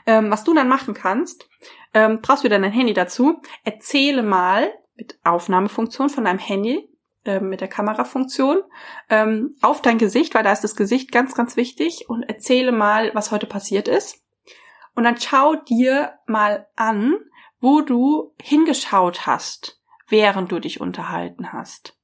Ähm, 0.06 0.30
was 0.30 0.44
du 0.44 0.54
dann 0.54 0.68
machen 0.68 0.94
kannst, 0.94 1.48
ähm, 1.94 2.20
brauchst 2.22 2.44
du 2.44 2.48
dann 2.48 2.62
dein 2.62 2.72
Handy 2.72 2.94
dazu. 2.94 3.40
Erzähle 3.64 4.22
mal 4.22 4.72
mit 4.96 5.18
Aufnahmefunktion 5.24 6.10
von 6.10 6.24
deinem 6.24 6.38
Handy, 6.38 6.88
äh, 7.24 7.40
mit 7.40 7.60
der 7.60 7.68
Kamerafunktion, 7.68 8.62
ähm, 9.08 9.56
auf 9.62 9.82
dein 9.82 9.98
Gesicht, 9.98 10.34
weil 10.34 10.44
da 10.44 10.52
ist 10.52 10.64
das 10.64 10.76
Gesicht 10.76 11.12
ganz, 11.12 11.34
ganz 11.34 11.56
wichtig 11.56 12.06
und 12.08 12.22
erzähle 12.22 12.72
mal, 12.72 13.10
was 13.14 13.30
heute 13.30 13.46
passiert 13.46 13.88
ist. 13.88 14.22
Und 14.94 15.04
dann 15.04 15.18
schau 15.18 15.54
dir 15.54 16.14
mal 16.26 16.66
an, 16.76 17.14
wo 17.60 17.80
du 17.80 18.34
hingeschaut 18.40 19.26
hast, 19.26 19.79
während 20.10 20.52
du 20.52 20.58
dich 20.58 20.80
unterhalten 20.80 21.52
hast. 21.52 21.96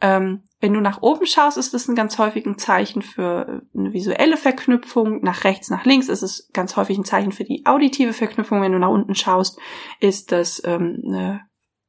Ähm, 0.00 0.42
wenn 0.60 0.74
du 0.74 0.80
nach 0.80 1.02
oben 1.02 1.26
schaust, 1.26 1.56
ist 1.56 1.72
das 1.72 1.88
ein 1.88 1.94
ganz 1.94 2.18
häufig 2.18 2.46
ein 2.46 2.58
Zeichen 2.58 3.02
für 3.02 3.62
eine 3.74 3.92
visuelle 3.92 4.36
Verknüpfung. 4.36 5.22
Nach 5.22 5.44
rechts, 5.44 5.70
nach 5.70 5.84
links 5.84 6.08
ist 6.08 6.22
es 6.22 6.50
ganz 6.52 6.76
häufig 6.76 6.98
ein 6.98 7.04
Zeichen 7.04 7.32
für 7.32 7.44
die 7.44 7.64
auditive 7.64 8.12
Verknüpfung. 8.12 8.60
Wenn 8.60 8.72
du 8.72 8.78
nach 8.78 8.90
unten 8.90 9.14
schaust, 9.14 9.58
ist 10.00 10.32
das 10.32 10.60
ähm, 10.64 11.40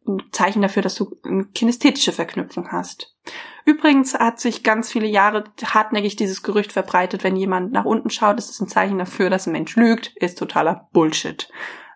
ein 0.08 0.22
Zeichen 0.32 0.62
dafür, 0.62 0.82
dass 0.82 0.96
du 0.96 1.18
eine 1.24 1.46
kinästhetische 1.46 2.12
Verknüpfung 2.12 2.72
hast. 2.72 3.16
Übrigens 3.66 4.14
hat 4.14 4.40
sich 4.40 4.64
ganz 4.64 4.92
viele 4.92 5.08
Jahre 5.08 5.46
hartnäckig 5.64 6.16
dieses 6.16 6.44
Gerücht 6.44 6.72
verbreitet, 6.72 7.24
wenn 7.24 7.36
jemand 7.36 7.72
nach 7.72 7.86
unten 7.86 8.12
schaut, 8.12 8.38
ist 8.38 8.50
es 8.50 8.62
ein 8.62 8.68
Zeichen 8.68 9.00
dafür, 9.00 9.30
dass 9.30 9.48
ein 9.48 9.54
Mensch 9.54 9.76
lügt, 9.76 10.16
ist 10.18 10.38
totaler 10.38 10.88
Bullshit. 10.94 11.50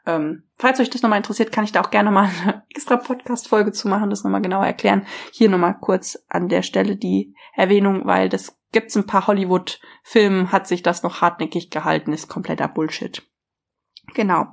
Ähm, 0.10 0.44
falls 0.56 0.80
euch 0.80 0.90
das 0.90 1.04
nochmal 1.04 1.18
interessiert, 1.18 1.52
kann 1.52 1.64
ich 1.64 1.72
da 1.72 1.82
auch 1.82 1.92
gerne 1.92 2.10
nochmal 2.10 2.30
eine 2.42 2.64
extra 2.70 2.98
Podcast-Folge 2.98 3.72
zu 3.72 3.88
machen, 3.88 4.10
das 4.10 4.24
nochmal 4.24 4.42
genauer 4.42 4.66
erklären. 4.66 5.06
Hier 5.32 5.50
nochmal 5.50 5.78
kurz 5.80 6.18
an 6.30 6.50
der 6.50 6.64
Stelle 6.64 6.96
die 6.96 7.36
Erwähnung, 7.56 8.02
weil 8.06 8.30
das 8.30 8.58
gibt's 8.72 8.96
ein 8.96 9.06
paar 9.06 9.28
Hollywood-Filmen, 9.28 10.52
hat 10.52 10.68
sich 10.68 10.82
das 10.82 11.04
noch 11.04 11.22
hartnäckig 11.22 11.70
gehalten, 11.70 12.14
ist 12.14 12.28
kompletter 12.28 12.68
Bullshit. 12.68 13.24
Genau. 14.14 14.48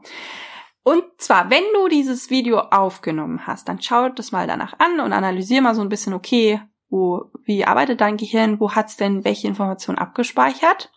Und 0.83 1.05
zwar, 1.19 1.51
wenn 1.51 1.65
du 1.75 1.89
dieses 1.89 2.31
Video 2.31 2.59
aufgenommen 2.59 3.47
hast, 3.47 3.69
dann 3.69 3.81
schau 3.81 4.09
das 4.11 4.33
mal 4.33 4.47
danach 4.47 4.79
an 4.79 5.01
und 5.01 5.13
analysier 5.13 5.63
mal 5.63 5.75
so 5.75 5.83
ein 5.83 5.89
bisschen, 5.89 6.13
okay, 6.13 6.61
wo, 6.89 7.31
wie 7.45 7.65
arbeitet 7.65 8.01
dein 8.01 8.17
Gehirn, 8.17 8.61
wo 8.61 8.75
hat's 8.75 8.97
denn 8.97 9.25
welche 9.25 9.49
Informationen 9.49 9.99
abgespeichert? 9.99 10.93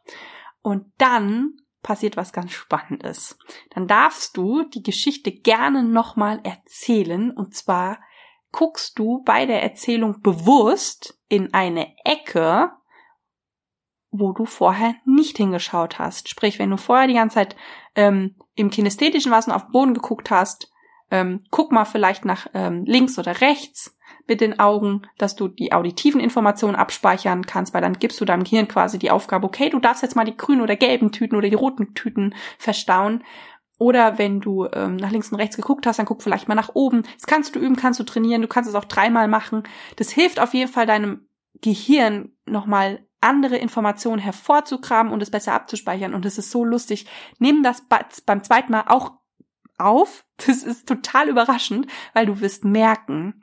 Und 0.61 0.91
dann 0.97 1.53
passiert 1.81 2.17
was 2.17 2.33
ganz 2.33 2.51
Spannendes. 2.51 3.37
Dann 3.71 3.87
darfst 3.87 4.35
du 4.37 4.63
die 4.63 4.83
Geschichte 4.83 5.31
gerne 5.31 5.83
nochmal 5.83 6.39
erzählen 6.43 7.31
und 7.31 7.55
zwar 7.55 7.99
guckst 8.51 8.97
du 8.97 9.23
bei 9.23 9.45
der 9.45 9.61
Erzählung 9.61 10.21
bewusst 10.21 11.19
in 11.27 11.53
eine 11.53 11.95
Ecke, 12.03 12.71
wo 14.11 14.31
du 14.33 14.45
vorher 14.45 14.95
nicht 15.05 15.37
hingeschaut 15.37 15.99
hast. 15.99 16.29
Sprich, 16.29 16.57
wenn 16.57 16.71
du 16.71 16.77
vorher 16.77 17.07
die 17.07 17.13
ganze 17.13 17.35
Zeit 17.35 17.55
ähm, 17.95 18.35
im 18.55 18.71
Kinästhetischen 18.71 19.31
warst 19.31 19.47
und 19.47 19.53
auf 19.53 19.65
den 19.65 19.71
Boden 19.71 19.93
geguckt 19.93 20.31
hast, 20.31 20.71
ähm, 21.11 21.43
guck 21.51 21.71
mal 21.71 21.85
vielleicht 21.85 22.25
nach 22.25 22.47
ähm, 22.53 22.85
links 22.85 23.19
oder 23.19 23.41
rechts 23.41 23.98
mit 24.29 24.41
den 24.41 24.59
Augen, 24.59 25.01
dass 25.17 25.35
du 25.35 25.47
die 25.47 25.73
auditiven 25.73 26.21
Informationen 26.21 26.75
abspeichern 26.75 27.45
kannst, 27.45 27.73
weil 27.73 27.81
dann 27.81 27.99
gibst 27.99 28.21
du 28.21 28.25
deinem 28.25 28.43
Gehirn 28.43 28.67
quasi 28.67 28.99
die 28.99 29.11
Aufgabe, 29.11 29.45
okay, 29.45 29.69
du 29.69 29.79
darfst 29.79 30.03
jetzt 30.03 30.15
mal 30.15 30.25
die 30.25 30.37
grünen 30.37 30.61
oder 30.61 30.75
gelben 30.75 31.11
Tüten 31.11 31.35
oder 31.35 31.49
die 31.49 31.55
roten 31.55 31.93
Tüten 31.93 32.35
verstauen. 32.57 33.23
Oder 33.77 34.17
wenn 34.17 34.41
du 34.41 34.67
ähm, 34.73 34.97
nach 34.97 35.11
links 35.11 35.31
und 35.31 35.37
rechts 35.37 35.55
geguckt 35.55 35.87
hast, 35.87 35.99
dann 35.99 36.05
guck 36.05 36.21
vielleicht 36.21 36.49
mal 36.49 36.55
nach 36.55 36.71
oben. 36.73 37.03
Das 37.15 37.27
kannst 37.27 37.55
du 37.55 37.59
üben, 37.59 37.77
kannst 37.77 37.99
du 37.99 38.03
trainieren, 38.03 38.41
du 38.41 38.47
kannst 38.47 38.69
es 38.69 38.75
auch 38.75 38.85
dreimal 38.85 39.29
machen. 39.29 39.63
Das 39.95 40.09
hilft 40.09 40.39
auf 40.41 40.53
jeden 40.53 40.71
Fall 40.71 40.85
deinem 40.85 41.27
Gehirn 41.61 42.33
nochmal 42.45 43.05
andere 43.21 43.57
Informationen 43.57 44.21
hervorzugraben 44.21 45.11
und 45.11 45.23
es 45.23 45.31
besser 45.31 45.53
abzuspeichern. 45.53 46.13
Und 46.13 46.25
es 46.25 46.37
ist 46.37 46.51
so 46.51 46.65
lustig. 46.65 47.05
Nimm 47.37 47.63
das 47.63 47.83
beim 48.25 48.43
zweiten 48.43 48.71
Mal 48.71 48.83
auch 48.87 49.13
auf. 49.77 50.25
Das 50.45 50.63
ist 50.63 50.87
total 50.87 51.27
überraschend, 51.27 51.87
weil 52.13 52.25
du 52.25 52.39
wirst 52.39 52.63
merken, 52.63 53.41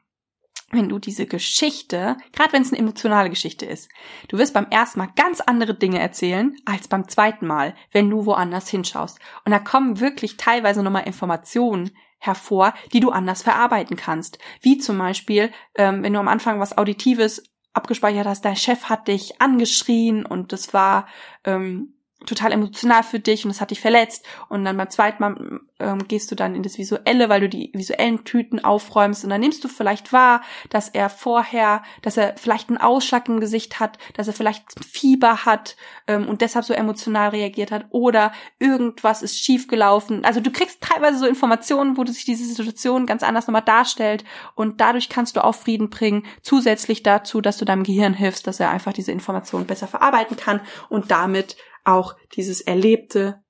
wenn 0.73 0.89
du 0.89 0.99
diese 0.99 1.27
Geschichte, 1.27 2.17
gerade 2.33 2.53
wenn 2.53 2.63
es 2.63 2.73
eine 2.73 2.81
emotionale 2.81 3.31
Geschichte 3.31 3.67
ist, 3.67 3.89
du 4.29 4.39
wirst 4.39 4.53
beim 4.53 4.67
ersten 4.71 4.99
Mal 4.99 5.11
ganz 5.15 5.41
andere 5.41 5.75
Dinge 5.75 6.01
erzählen 6.01 6.57
als 6.65 6.89
beim 6.89 7.09
zweiten 7.09 7.47
Mal, 7.47 7.75
wenn 7.93 8.11
du 8.11 8.27
woanders 8.27 8.69
hinschaust. 8.69 9.21
Und 9.45 9.53
da 9.53 9.59
kommen 9.59 10.01
wirklich 10.01 10.37
teilweise 10.37 10.83
nochmal 10.83 11.07
Informationen 11.07 11.93
hervor, 12.19 12.75
die 12.93 13.01
du 13.01 13.11
anders 13.11 13.43
verarbeiten 13.43 13.97
kannst. 13.97 14.39
Wie 14.61 14.79
zum 14.79 14.99
Beispiel, 14.99 15.53
ähm, 15.77 16.03
wenn 16.03 16.13
du 16.13 16.19
am 16.19 16.29
Anfang 16.29 16.59
was 16.59 16.77
Auditives 16.77 17.45
abgespeichert 17.73 18.27
hast, 18.27 18.45
dein 18.45 18.57
Chef 18.57 18.85
hat 18.85 19.07
dich 19.07 19.41
angeschrien 19.41 20.27
und 20.27 20.53
das 20.53 20.75
war 20.75 21.07
ähm, 21.45 21.96
total 22.25 22.53
emotional 22.53 23.03
für 23.03 23.21
dich 23.21 23.45
und 23.45 23.51
es 23.51 23.61
hat 23.61 23.71
dich 23.71 23.81
verletzt. 23.81 24.25
Und 24.49 24.65
dann 24.65 24.77
beim 24.77 24.89
zweiten 24.89 25.23
Mal 25.23 25.61
ähm, 25.79 26.09
gehst 26.09 26.31
du 26.31 26.35
dann 26.35 26.55
in 26.55 26.63
das 26.63 26.79
Visuelle, 26.79 27.29
weil 27.29 27.41
du 27.41 27.49
die 27.49 27.71
visuellen 27.75 28.25
Tüten 28.25 28.65
aufräumst. 28.65 29.23
Und 29.23 29.31
dann 29.31 29.41
nimmst 29.41 29.63
du 29.63 29.69
vielleicht 29.69 30.13
wahr, 30.13 30.43
dass 30.71 30.89
er 30.89 31.11
vorher, 31.11 31.83
dass 32.01 32.17
er 32.17 32.35
vielleicht 32.37 32.71
einen 32.71 32.79
Ausschlag 32.79 33.29
im 33.29 33.39
Gesicht 33.41 33.81
hat, 33.81 33.99
dass 34.15 34.29
er 34.29 34.33
vielleicht 34.33 34.65
Fieber 34.85 35.45
hat 35.45 35.77
ähm, 36.07 36.27
und 36.27 36.41
deshalb 36.41 36.65
so 36.65 36.73
emotional 36.73 37.31
reagiert 37.31 37.71
hat. 37.71 37.87
Oder 37.91 38.33
irgendwas 38.59 39.23
ist 39.23 39.39
schiefgelaufen. 39.39 40.25
Also 40.25 40.41
du 40.41 40.51
kriegst 40.51 40.81
teilweise 40.81 41.19
so 41.19 41.27
Informationen, 41.27 41.99
wo 41.99 42.07
sich 42.07 42.25
diese 42.25 42.47
Situation 42.47 43.05
ganz 43.05 43.23
anders 43.23 43.47
nochmal 43.47 43.63
darstellt. 43.63 44.25
Und 44.55 44.81
dadurch 44.81 45.11
kannst 45.11 45.37
du 45.37 45.45
auch 45.45 45.55
Frieden 45.55 45.91
bringen, 45.91 46.25
zusätzlich 46.41 47.03
dazu, 47.03 47.43
dass 47.43 47.59
du 47.59 47.67
deinem 47.67 47.83
Gehirn 47.83 48.15
hilfst, 48.15 48.47
dass 48.47 48.59
er 48.59 48.71
einfach 48.71 48.95
diese 48.95 49.13
Informationen 49.13 49.67
besser 49.67 49.87
verarbeiten 49.87 50.39
kann 50.39 50.61
und 50.89 51.11
damit 51.11 51.57
auch 51.87 52.17
dieses 52.35 52.61
Erlebte, 52.61 53.43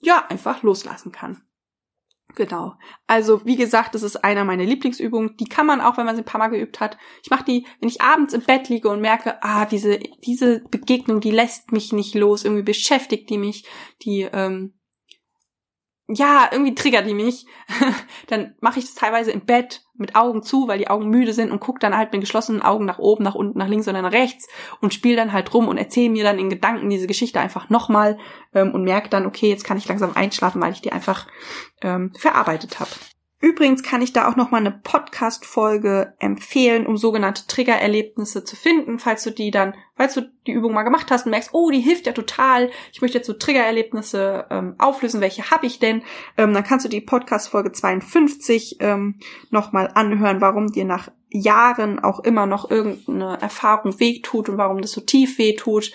ja, 0.00 0.26
einfach 0.28 0.62
loslassen 0.62 1.12
kann. 1.12 1.42
Genau. 2.34 2.74
Also, 3.06 3.44
wie 3.44 3.56
gesagt, 3.56 3.94
das 3.94 4.02
ist 4.02 4.24
einer 4.24 4.44
meiner 4.44 4.64
Lieblingsübungen. 4.64 5.36
Die 5.36 5.44
kann 5.44 5.66
man 5.66 5.80
auch, 5.80 5.96
wenn 5.96 6.06
man 6.06 6.16
sie 6.16 6.22
ein 6.22 6.26
paar 6.26 6.40
Mal 6.40 6.48
geübt 6.48 6.80
hat. 6.80 6.98
Ich 7.22 7.30
mache 7.30 7.44
die, 7.44 7.66
wenn 7.80 7.88
ich 7.88 8.00
abends 8.00 8.34
im 8.34 8.40
Bett 8.40 8.68
liege 8.68 8.88
und 8.88 9.00
merke, 9.00 9.42
ah, 9.42 9.66
diese, 9.66 10.00
diese 10.24 10.60
Begegnung, 10.70 11.20
die 11.20 11.30
lässt 11.30 11.70
mich 11.70 11.92
nicht 11.92 12.14
los, 12.14 12.44
irgendwie 12.44 12.64
beschäftigt 12.64 13.30
die 13.30 13.38
mich, 13.38 13.66
die, 14.02 14.22
ähm, 14.22 14.74
ja, 16.08 16.48
irgendwie 16.52 16.74
triggert 16.74 17.06
die 17.06 17.14
mich. 17.14 17.46
dann 18.28 18.54
mache 18.60 18.78
ich 18.78 18.84
das 18.84 18.94
teilweise 18.94 19.30
im 19.30 19.46
Bett 19.46 19.82
mit 19.96 20.16
Augen 20.16 20.42
zu, 20.42 20.68
weil 20.68 20.78
die 20.78 20.88
Augen 20.88 21.08
müde 21.08 21.32
sind 21.32 21.50
und 21.50 21.60
guck 21.60 21.80
dann 21.80 21.96
halt 21.96 22.12
mit 22.12 22.20
geschlossenen 22.20 22.62
Augen 22.62 22.84
nach 22.84 22.98
oben, 22.98 23.24
nach 23.24 23.34
unten, 23.34 23.58
nach 23.58 23.68
links 23.68 23.88
oder 23.88 24.02
nach 24.02 24.12
rechts 24.12 24.48
und 24.80 24.92
spiele 24.92 25.16
dann 25.16 25.32
halt 25.32 25.54
rum 25.54 25.68
und 25.68 25.78
erzähle 25.78 26.10
mir 26.10 26.24
dann 26.24 26.38
in 26.38 26.50
Gedanken 26.50 26.90
diese 26.90 27.06
Geschichte 27.06 27.40
einfach 27.40 27.70
nochmal 27.70 28.18
ähm, 28.54 28.72
und 28.72 28.84
merke 28.84 29.08
dann, 29.08 29.24
okay, 29.24 29.48
jetzt 29.48 29.64
kann 29.64 29.78
ich 29.78 29.88
langsam 29.88 30.12
einschlafen, 30.14 30.60
weil 30.60 30.72
ich 30.72 30.82
die 30.82 30.92
einfach 30.92 31.26
ähm, 31.80 32.12
verarbeitet 32.18 32.80
habe. 32.80 32.90
Übrigens 33.44 33.82
kann 33.82 34.00
ich 34.00 34.14
da 34.14 34.26
auch 34.26 34.36
noch 34.36 34.50
mal 34.50 34.56
eine 34.56 34.70
Podcast-Folge 34.70 36.14
empfehlen, 36.18 36.86
um 36.86 36.96
sogenannte 36.96 37.46
Triggererlebnisse 37.46 38.42
zu 38.42 38.56
finden, 38.56 38.98
falls 38.98 39.22
du 39.22 39.30
die 39.32 39.50
dann, 39.50 39.74
falls 39.96 40.14
du 40.14 40.22
die 40.46 40.52
Übung 40.52 40.72
mal 40.72 40.82
gemacht 40.82 41.10
hast 41.10 41.26
und 41.26 41.30
merkst, 41.30 41.50
oh, 41.52 41.70
die 41.70 41.80
hilft 41.80 42.06
ja 42.06 42.14
total, 42.14 42.70
ich 42.90 43.02
möchte 43.02 43.18
jetzt 43.18 43.26
so 43.26 43.34
Triggererlebnisse 43.34 44.46
ähm, 44.48 44.76
auflösen, 44.78 45.20
welche 45.20 45.50
habe 45.50 45.66
ich 45.66 45.78
denn? 45.78 46.00
Ähm, 46.38 46.54
dann 46.54 46.64
kannst 46.64 46.86
du 46.86 46.88
die 46.88 47.02
Podcast-Folge 47.02 47.72
52 47.72 48.78
ähm, 48.80 49.16
noch 49.50 49.72
mal 49.72 49.90
anhören, 49.92 50.40
warum 50.40 50.72
dir 50.72 50.86
nach 50.86 51.10
Jahren 51.28 51.98
auch 51.98 52.20
immer 52.20 52.46
noch 52.46 52.70
irgendeine 52.70 53.42
Erfahrung 53.42 54.00
wehtut 54.00 54.48
und 54.48 54.56
warum 54.56 54.80
das 54.80 54.92
so 54.92 55.02
tief 55.02 55.36
wehtut. 55.36 55.92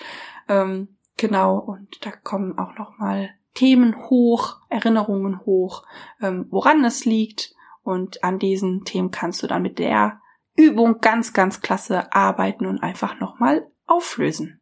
Ähm, 0.48 0.96
genau, 1.16 1.58
und 1.58 2.06
da 2.06 2.12
kommen 2.12 2.56
auch 2.58 2.78
noch 2.78 2.96
mal 2.98 3.30
Themen 3.54 3.96
hoch, 4.08 4.56
Erinnerungen 4.68 5.40
hoch, 5.44 5.84
ähm, 6.20 6.46
woran 6.50 6.84
es 6.84 7.04
liegt. 7.04 7.54
Und 7.82 8.22
an 8.22 8.38
diesen 8.38 8.84
Themen 8.84 9.10
kannst 9.10 9.42
du 9.42 9.46
dann 9.46 9.62
mit 9.62 9.78
der 9.78 10.20
Übung 10.56 11.00
ganz, 11.00 11.32
ganz 11.32 11.60
klasse 11.60 12.12
arbeiten 12.12 12.66
und 12.66 12.82
einfach 12.82 13.18
nochmal 13.18 13.66
auflösen. 13.86 14.60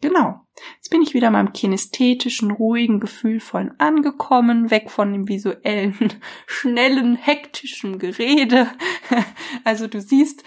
Genau. 0.00 0.40
Jetzt 0.76 0.90
bin 0.90 1.02
ich 1.02 1.12
wieder 1.12 1.30
meinem 1.30 1.52
kinästhetischen, 1.52 2.50
ruhigen, 2.50 3.00
gefühlvollen 3.00 3.78
angekommen, 3.78 4.70
weg 4.70 4.90
von 4.90 5.12
dem 5.12 5.28
visuellen, 5.28 5.94
schnellen, 6.46 7.16
hektischen 7.16 7.98
Gerede. 7.98 8.68
Also 9.64 9.88
du 9.88 10.00
siehst, 10.00 10.44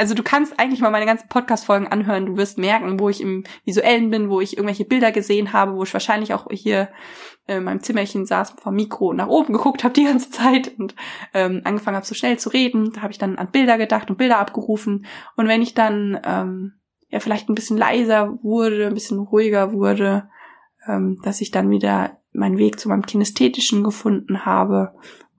also 0.00 0.14
du 0.14 0.22
kannst 0.22 0.58
eigentlich 0.58 0.80
mal 0.80 0.90
meine 0.90 1.04
ganzen 1.04 1.28
Podcast-Folgen 1.28 1.86
anhören. 1.86 2.24
Du 2.24 2.38
wirst 2.38 2.56
merken, 2.56 2.98
wo 2.98 3.10
ich 3.10 3.20
im 3.20 3.44
Visuellen 3.66 4.08
bin, 4.08 4.30
wo 4.30 4.40
ich 4.40 4.56
irgendwelche 4.56 4.86
Bilder 4.86 5.12
gesehen 5.12 5.52
habe, 5.52 5.74
wo 5.74 5.82
ich 5.82 5.92
wahrscheinlich 5.92 6.32
auch 6.32 6.46
hier 6.50 6.88
in 7.46 7.64
meinem 7.64 7.82
Zimmerchen 7.82 8.24
saß 8.24 8.54
vom 8.62 8.76
Mikro 8.76 9.12
nach 9.12 9.26
oben 9.26 9.52
geguckt 9.52 9.84
habe 9.84 9.92
die 9.92 10.04
ganze 10.04 10.30
Zeit 10.30 10.72
und 10.78 10.94
ähm, 11.34 11.60
angefangen 11.64 11.96
habe 11.96 12.06
so 12.06 12.14
schnell 12.14 12.38
zu 12.38 12.48
reden. 12.48 12.92
Da 12.94 13.02
habe 13.02 13.12
ich 13.12 13.18
dann 13.18 13.36
an 13.36 13.50
Bilder 13.50 13.76
gedacht 13.76 14.08
und 14.08 14.16
Bilder 14.16 14.38
abgerufen. 14.38 15.04
Und 15.36 15.48
wenn 15.48 15.60
ich 15.60 15.74
dann 15.74 16.18
ähm, 16.24 16.72
ja 17.10 17.20
vielleicht 17.20 17.50
ein 17.50 17.54
bisschen 17.54 17.76
leiser 17.76 18.38
wurde, 18.42 18.86
ein 18.86 18.94
bisschen 18.94 19.18
ruhiger 19.18 19.74
wurde, 19.74 20.30
ähm, 20.88 21.18
dass 21.22 21.42
ich 21.42 21.50
dann 21.50 21.68
wieder 21.68 22.16
meinen 22.32 22.56
Weg 22.56 22.80
zu 22.80 22.88
meinem 22.88 23.04
Kinästhetischen 23.04 23.84
gefunden 23.84 24.46
habe. 24.46 24.94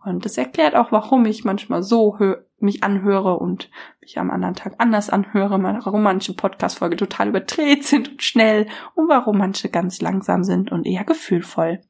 Und 0.05 0.23
das 0.23 0.37
erklärt 0.37 0.75
auch, 0.75 0.91
warum 0.91 1.25
ich 1.25 1.45
manchmal 1.45 1.81
so 1.81 2.19
mich 2.61 2.83
anhöre 2.83 3.37
und 3.37 3.69
mich 4.01 4.19
am 4.19 4.31
anderen 4.31 4.55
Tag 4.55 4.75
anders 4.77 5.09
anhöre, 5.09 5.61
warum 5.61 6.03
manche 6.03 6.33
Podcast-Folge 6.33 6.97
total 6.97 7.29
überdreht 7.29 7.85
sind 7.85 8.09
und 8.09 8.23
schnell 8.23 8.67
und 8.95 9.09
warum 9.09 9.37
manche 9.37 9.69
ganz 9.69 10.01
langsam 10.01 10.43
sind 10.43 10.71
und 10.71 10.85
eher 10.85 11.03
gefühlvoll. 11.03 11.81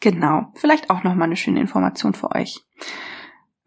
Genau, 0.00 0.52
vielleicht 0.54 0.90
auch 0.90 1.04
nochmal 1.04 1.26
eine 1.26 1.36
schöne 1.36 1.60
Information 1.60 2.14
für 2.14 2.34
euch. 2.34 2.60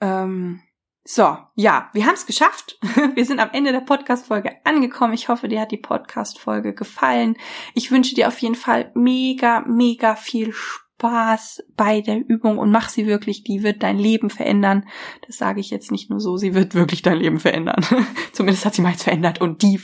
Ähm, 0.02 0.62
so, 1.06 1.38
ja, 1.56 1.90
wir 1.94 2.06
haben 2.06 2.14
es 2.14 2.26
geschafft. 2.26 2.80
Wir 3.16 3.26
sind 3.26 3.40
am 3.40 3.50
Ende 3.52 3.74
der 3.74 3.82
Podcast-Folge 3.82 4.56
angekommen. 4.64 5.14
Ich 5.14 5.28
hoffe, 5.28 5.50
dir 5.50 5.60
hat 5.60 5.72
die 5.72 5.78
Podcast-Folge 5.78 6.74
gefallen. 6.74 7.36
Ich 7.74 7.92
wünsche 7.92 8.16
dir 8.16 8.30
auf 8.30 8.40
jeden 8.40 8.56
Fall 8.56 8.92
mega, 8.96 9.62
mega 9.68 10.16
viel 10.16 10.54
Spaß 10.54 10.83
Spaß 11.04 11.64
bei 11.76 12.00
der 12.00 12.18
Übung 12.30 12.58
und 12.58 12.72
mach 12.72 12.88
sie 12.88 13.08
wirklich, 13.08 13.44
die 13.44 13.62
wird 13.62 13.84
dein 13.84 13.98
Leben 13.98 14.30
verändern. 14.30 14.88
Das 15.28 15.38
sage 15.38 15.60
ich 15.60 15.70
jetzt 15.70 15.92
nicht 15.92 16.10
nur 16.10 16.22
so, 16.22 16.38
sie 16.38 16.56
wird 16.56 16.76
wirklich 16.76 17.02
dein 17.02 17.18
Leben 17.18 17.40
verändern. 17.40 17.86
Zumindest 18.32 18.66
hat 18.66 18.74
sie 18.74 18.82
meins 18.82 19.04
verändert 19.04 19.42
und 19.42 19.64
die, 19.64 19.80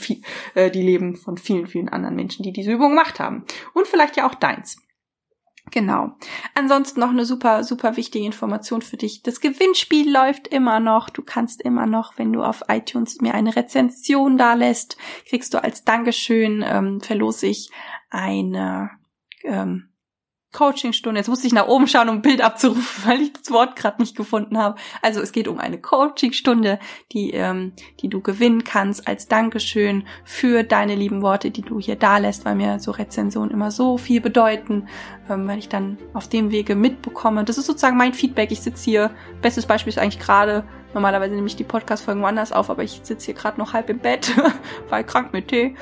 äh, 0.54 0.70
die 0.70 0.82
Leben 0.82 1.16
von 1.16 1.36
vielen, 1.36 1.66
vielen 1.66 1.90
anderen 1.90 2.16
Menschen, 2.16 2.42
die 2.42 2.52
diese 2.52 2.72
Übung 2.72 2.90
gemacht 2.90 3.20
haben. 3.20 3.44
Und 3.74 3.86
vielleicht 3.86 4.16
ja 4.16 4.26
auch 4.26 4.34
deins. 4.34 4.78
Genau. 5.70 6.12
Ansonsten 6.54 7.00
noch 7.00 7.10
eine 7.10 7.26
super, 7.26 7.64
super 7.64 7.98
wichtige 7.98 8.24
Information 8.24 8.80
für 8.80 8.96
dich. 8.96 9.22
Das 9.22 9.40
Gewinnspiel 9.40 10.10
läuft 10.10 10.48
immer 10.48 10.80
noch. 10.80 11.10
Du 11.10 11.22
kannst 11.22 11.60
immer 11.60 11.84
noch, 11.84 12.16
wenn 12.16 12.32
du 12.32 12.42
auf 12.42 12.62
iTunes 12.68 13.20
mir 13.20 13.34
eine 13.34 13.54
Rezension 13.54 14.38
da 14.38 14.54
lässt, 14.54 14.96
kriegst 15.28 15.52
du 15.52 15.62
als 15.62 15.84
Dankeschön, 15.84 16.64
ähm, 16.66 17.00
verlose 17.02 17.46
ich 17.46 17.70
eine, 18.08 18.90
ähm, 19.44 19.89
Coachingstunde. 20.52 21.20
Jetzt 21.20 21.28
musste 21.28 21.46
ich 21.46 21.52
nach 21.52 21.68
oben 21.68 21.86
schauen, 21.86 22.08
um 22.08 22.16
ein 22.16 22.22
Bild 22.22 22.40
abzurufen, 22.42 23.04
weil 23.04 23.20
ich 23.22 23.32
das 23.32 23.50
Wort 23.50 23.76
gerade 23.76 24.00
nicht 24.00 24.16
gefunden 24.16 24.58
habe. 24.58 24.76
Also 25.00 25.20
es 25.20 25.32
geht 25.32 25.48
um 25.48 25.58
eine 25.58 25.78
Coachingstunde, 25.78 26.78
die, 27.12 27.30
ähm, 27.30 27.72
die 28.00 28.08
du 28.08 28.20
gewinnen 28.20 28.64
kannst 28.64 29.06
als 29.06 29.28
Dankeschön 29.28 30.04
für 30.24 30.64
deine 30.64 30.96
lieben 30.96 31.22
Worte, 31.22 31.50
die 31.50 31.62
du 31.62 31.78
hier 31.78 31.96
da 31.96 32.18
lässt, 32.18 32.44
weil 32.44 32.56
mir 32.56 32.80
so 32.80 32.90
Rezensionen 32.90 33.52
immer 33.52 33.70
so 33.70 33.96
viel 33.96 34.20
bedeuten, 34.20 34.88
ähm, 35.28 35.46
weil 35.46 35.58
ich 35.58 35.68
dann 35.68 35.98
auf 36.14 36.28
dem 36.28 36.50
Wege 36.50 36.74
mitbekomme. 36.74 37.44
Das 37.44 37.58
ist 37.58 37.66
sozusagen 37.66 37.96
mein 37.96 38.14
Feedback. 38.14 38.50
Ich 38.50 38.60
sitze 38.60 38.84
hier, 38.84 39.10
bestes 39.42 39.66
Beispiel 39.66 39.92
ist 39.92 39.98
eigentlich 39.98 40.18
gerade, 40.18 40.64
normalerweise 40.94 41.34
nehme 41.34 41.46
ich 41.46 41.56
die 41.56 41.64
Podcast-Folgen 41.64 42.22
woanders 42.22 42.50
auf, 42.52 42.70
aber 42.70 42.82
ich 42.82 43.00
sitze 43.04 43.26
hier 43.26 43.34
gerade 43.34 43.60
noch 43.60 43.72
halb 43.72 43.88
im 43.88 44.00
Bett, 44.00 44.32
weil 44.88 45.04
krank 45.04 45.32
mit 45.32 45.48
Tee. 45.48 45.76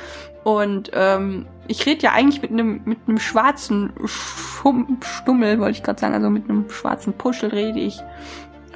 Und 0.45 0.91
ähm, 0.95 1.47
ich 1.67 1.85
rede 1.85 2.03
ja 2.03 2.13
eigentlich 2.13 2.41
mit 2.41 2.51
einem 2.51 2.81
mit 2.85 2.99
einem 3.07 3.19
schwarzen 3.19 3.93
Schum 4.07 4.99
Stummel, 5.03 5.59
wollte 5.59 5.79
ich 5.79 5.83
gerade 5.83 6.01
sagen, 6.01 6.15
also 6.15 6.31
mit 6.31 6.49
einem 6.49 6.71
schwarzen 6.71 7.13
Puschel 7.13 7.51
rede 7.51 7.81
ich. 7.81 8.03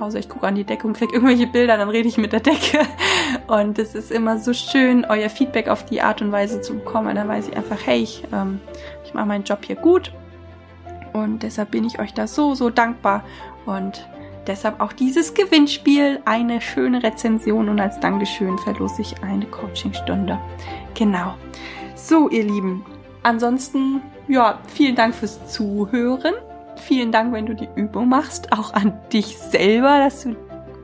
Außer 0.01 0.19
ich 0.19 0.29
gucke 0.29 0.47
an 0.47 0.55
die 0.55 0.65
Decke 0.65 0.87
und 0.87 0.97
kriege 0.97 1.15
irgendwelche 1.15 1.47
Bilder, 1.47 1.77
dann 1.77 1.89
rede 1.89 2.09
ich 2.09 2.19
mit 2.19 2.33
der 2.33 2.41
Decke. 2.41 2.81
Und 3.47 3.79
es 3.79 3.95
ist 3.95 4.11
immer 4.11 4.39
so 4.39 4.53
schön, 4.53 5.05
euer 5.05 5.29
Feedback 5.29 5.69
auf 5.69 5.85
die 5.85 6.01
Art 6.01 6.23
und 6.23 6.33
Weise 6.33 6.61
zu 6.61 6.75
bekommen. 6.75 7.09
Und 7.09 7.15
dann 7.15 7.29
weiß 7.29 7.49
ich 7.49 7.57
einfach, 7.57 7.79
hey, 7.85 8.01
ich, 8.03 8.25
ähm, 8.33 8.61
ich 9.05 9.15
mache 9.15 9.27
meinen 9.27 9.45
Job 9.45 9.65
hier 9.65 9.77
gut. 9.77 10.13
Und 11.13 11.43
deshalb 11.43 11.71
bin 11.71 11.85
ich 11.85 12.01
euch 12.01 12.15
da 12.15 12.27
so, 12.27 12.55
so 12.55 12.71
dankbar. 12.71 13.23
Und 13.67 14.09
deshalb 14.47 14.81
auch 14.81 14.93
dieses 14.93 15.35
Gewinnspiel, 15.35 16.21
eine 16.25 16.61
schöne 16.61 17.03
Rezension 17.03 17.69
und 17.69 17.81
als 17.81 18.01
Dankeschön 18.01 18.59
verlose 18.59 19.03
ich 19.03 19.23
eine 19.23 19.47
Coachingstunde. 19.47 20.39
Genau. 20.95 21.35
So, 21.95 22.29
ihr 22.29 22.45
Lieben. 22.45 22.85
Ansonsten, 23.23 24.03
ja, 24.29 24.59
vielen 24.67 24.97
Dank 24.97 25.15
fürs 25.15 25.47
Zuhören. 25.49 26.35
Vielen 26.77 27.13
Dank, 27.13 27.33
wenn 27.33 27.47
du 27.47 27.55
die 27.55 27.69
Übung 27.77 28.09
machst, 28.09 28.53
auch 28.53 28.73
an 28.75 28.99
dich 29.13 29.39
selber, 29.39 29.99
dass 29.99 30.25
du 30.25 30.37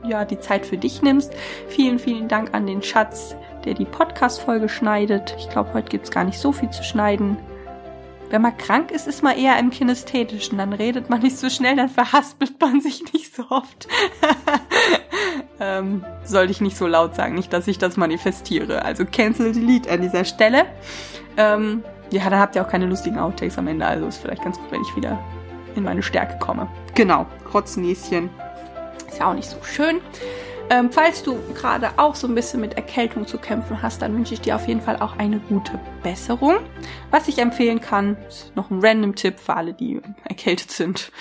ja 0.07 0.23
die 0.23 0.39
Zeit 0.39 0.65
für 0.65 0.77
dich 0.77 1.01
nimmst. 1.01 1.33
Vielen, 1.67 1.99
vielen 1.99 2.29
Dank 2.29 2.53
an 2.53 2.65
den 2.65 2.81
Schatz, 2.81 3.35
der 3.65 3.73
die 3.73 3.85
Podcast-Folge 3.85 4.69
schneidet. 4.69 5.35
Ich 5.37 5.49
glaube, 5.49 5.73
heute 5.73 5.89
gibt's 5.89 6.11
gar 6.11 6.23
nicht 6.23 6.39
so 6.39 6.53
viel 6.53 6.69
zu 6.69 6.83
schneiden. 6.83 7.37
Wenn 8.29 8.43
man 8.43 8.55
krank 8.57 8.91
ist, 8.91 9.07
ist 9.07 9.23
man 9.23 9.37
eher 9.37 9.57
im 9.57 9.71
Kinästhetischen. 9.71 10.57
Dann 10.57 10.73
redet 10.73 11.09
man 11.09 11.21
nicht 11.21 11.37
so 11.37 11.49
schnell, 11.49 11.75
dann 11.75 11.89
verhaspelt 11.89 12.59
man 12.59 12.81
sich 12.81 13.11
nicht 13.11 13.35
so 13.35 13.43
oft. 13.49 13.87
ähm, 15.59 16.05
sollte 16.23 16.51
ich 16.51 16.61
nicht 16.61 16.77
so 16.77 16.87
laut 16.87 17.15
sagen, 17.15 17.35
nicht, 17.35 17.51
dass 17.51 17.67
ich 17.67 17.79
das 17.79 17.97
manifestiere. 17.97 18.85
Also 18.85 19.05
cancel 19.05 19.51
delete 19.51 19.89
an 19.91 20.01
dieser 20.01 20.25
Stelle. 20.25 20.65
Ähm, 21.37 21.83
ja, 22.11 22.29
dann 22.29 22.39
habt 22.39 22.55
ihr 22.55 22.63
auch 22.63 22.69
keine 22.69 22.85
lustigen 22.85 23.19
Outtakes 23.19 23.57
am 23.57 23.67
Ende, 23.67 23.85
also 23.85 24.07
ist 24.07 24.17
vielleicht 24.17 24.43
ganz 24.43 24.57
gut, 24.57 24.71
wenn 24.71 24.81
ich 24.81 24.95
wieder 24.95 25.19
in 25.75 25.83
meine 25.83 26.01
Stärke 26.01 26.37
komme. 26.39 26.67
Genau, 26.95 27.27
Rotznäschen. 27.53 28.29
Ist 29.07 29.19
ja 29.19 29.29
auch 29.29 29.35
nicht 29.35 29.49
so 29.49 29.57
schön. 29.63 30.01
Ähm, 30.69 30.91
falls 30.91 31.23
du 31.23 31.37
gerade 31.55 31.89
auch 31.97 32.15
so 32.15 32.27
ein 32.27 32.35
bisschen 32.35 32.61
mit 32.61 32.75
Erkältung 32.75 33.25
zu 33.25 33.37
kämpfen 33.37 33.81
hast, 33.81 34.01
dann 34.01 34.15
wünsche 34.15 34.33
ich 34.33 34.41
dir 34.41 34.55
auf 34.55 34.67
jeden 34.67 34.81
Fall 34.81 34.97
auch 34.97 35.17
eine 35.17 35.39
gute 35.39 35.79
Besserung. 36.03 36.57
Was 37.09 37.27
ich 37.27 37.39
empfehlen 37.39 37.81
kann, 37.81 38.17
ist 38.27 38.55
noch 38.55 38.69
ein 38.69 38.79
random 38.81 39.15
Tipp 39.15 39.39
für 39.39 39.55
alle, 39.55 39.73
die 39.73 40.01
erkältet 40.25 40.71
sind. 40.71 41.11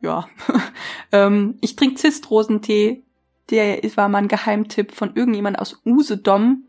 Ja. 0.00 0.28
ähm, 1.12 1.56
ich 1.60 1.76
trinke 1.76 1.96
Zistrosentee 1.96 3.04
der 3.50 3.82
war 3.96 4.08
mal 4.08 4.18
ein 4.18 4.28
Geheimtipp 4.28 4.92
von 4.92 5.14
irgendjemand 5.14 5.58
aus 5.58 5.80
Usedom, 5.84 6.64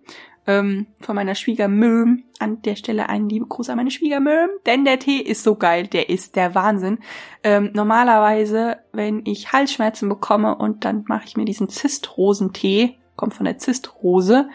ähm, 0.48 0.88
von 1.02 1.16
meiner 1.16 1.36
Schwiegermöhm. 1.36 2.24
An 2.39 2.62
der 2.64 2.76
Stelle 2.76 3.08
einen 3.08 3.30
lieben 3.30 3.50
Gruß 3.50 3.70
an 3.70 3.78
meine 3.78 3.92
Schwiegermöhm, 3.92 4.50
denn 4.66 4.84
der 4.84 4.98
Tee 4.98 5.20
ist 5.20 5.44
so 5.44 5.56
geil, 5.56 5.86
der 5.88 6.10
ist 6.10 6.36
der 6.36 6.56
Wahnsinn. 6.56 6.98
Ähm, 7.44 7.70
normalerweise, 7.74 8.78
wenn 8.92 9.22
ich 9.26 9.54
Halsschmerzen 9.54 10.10
bekomme 10.10 10.56
und 10.56 10.84
dann 10.84 11.06
mache 11.08 11.26
ich 11.26 11.38
mir 11.38 11.46
diesen 11.46 11.70
Zistrosentee, 11.70 12.98
kommt 13.16 13.36
von 13.36 13.46
der 13.46 13.60
Zistrose, 13.60 14.50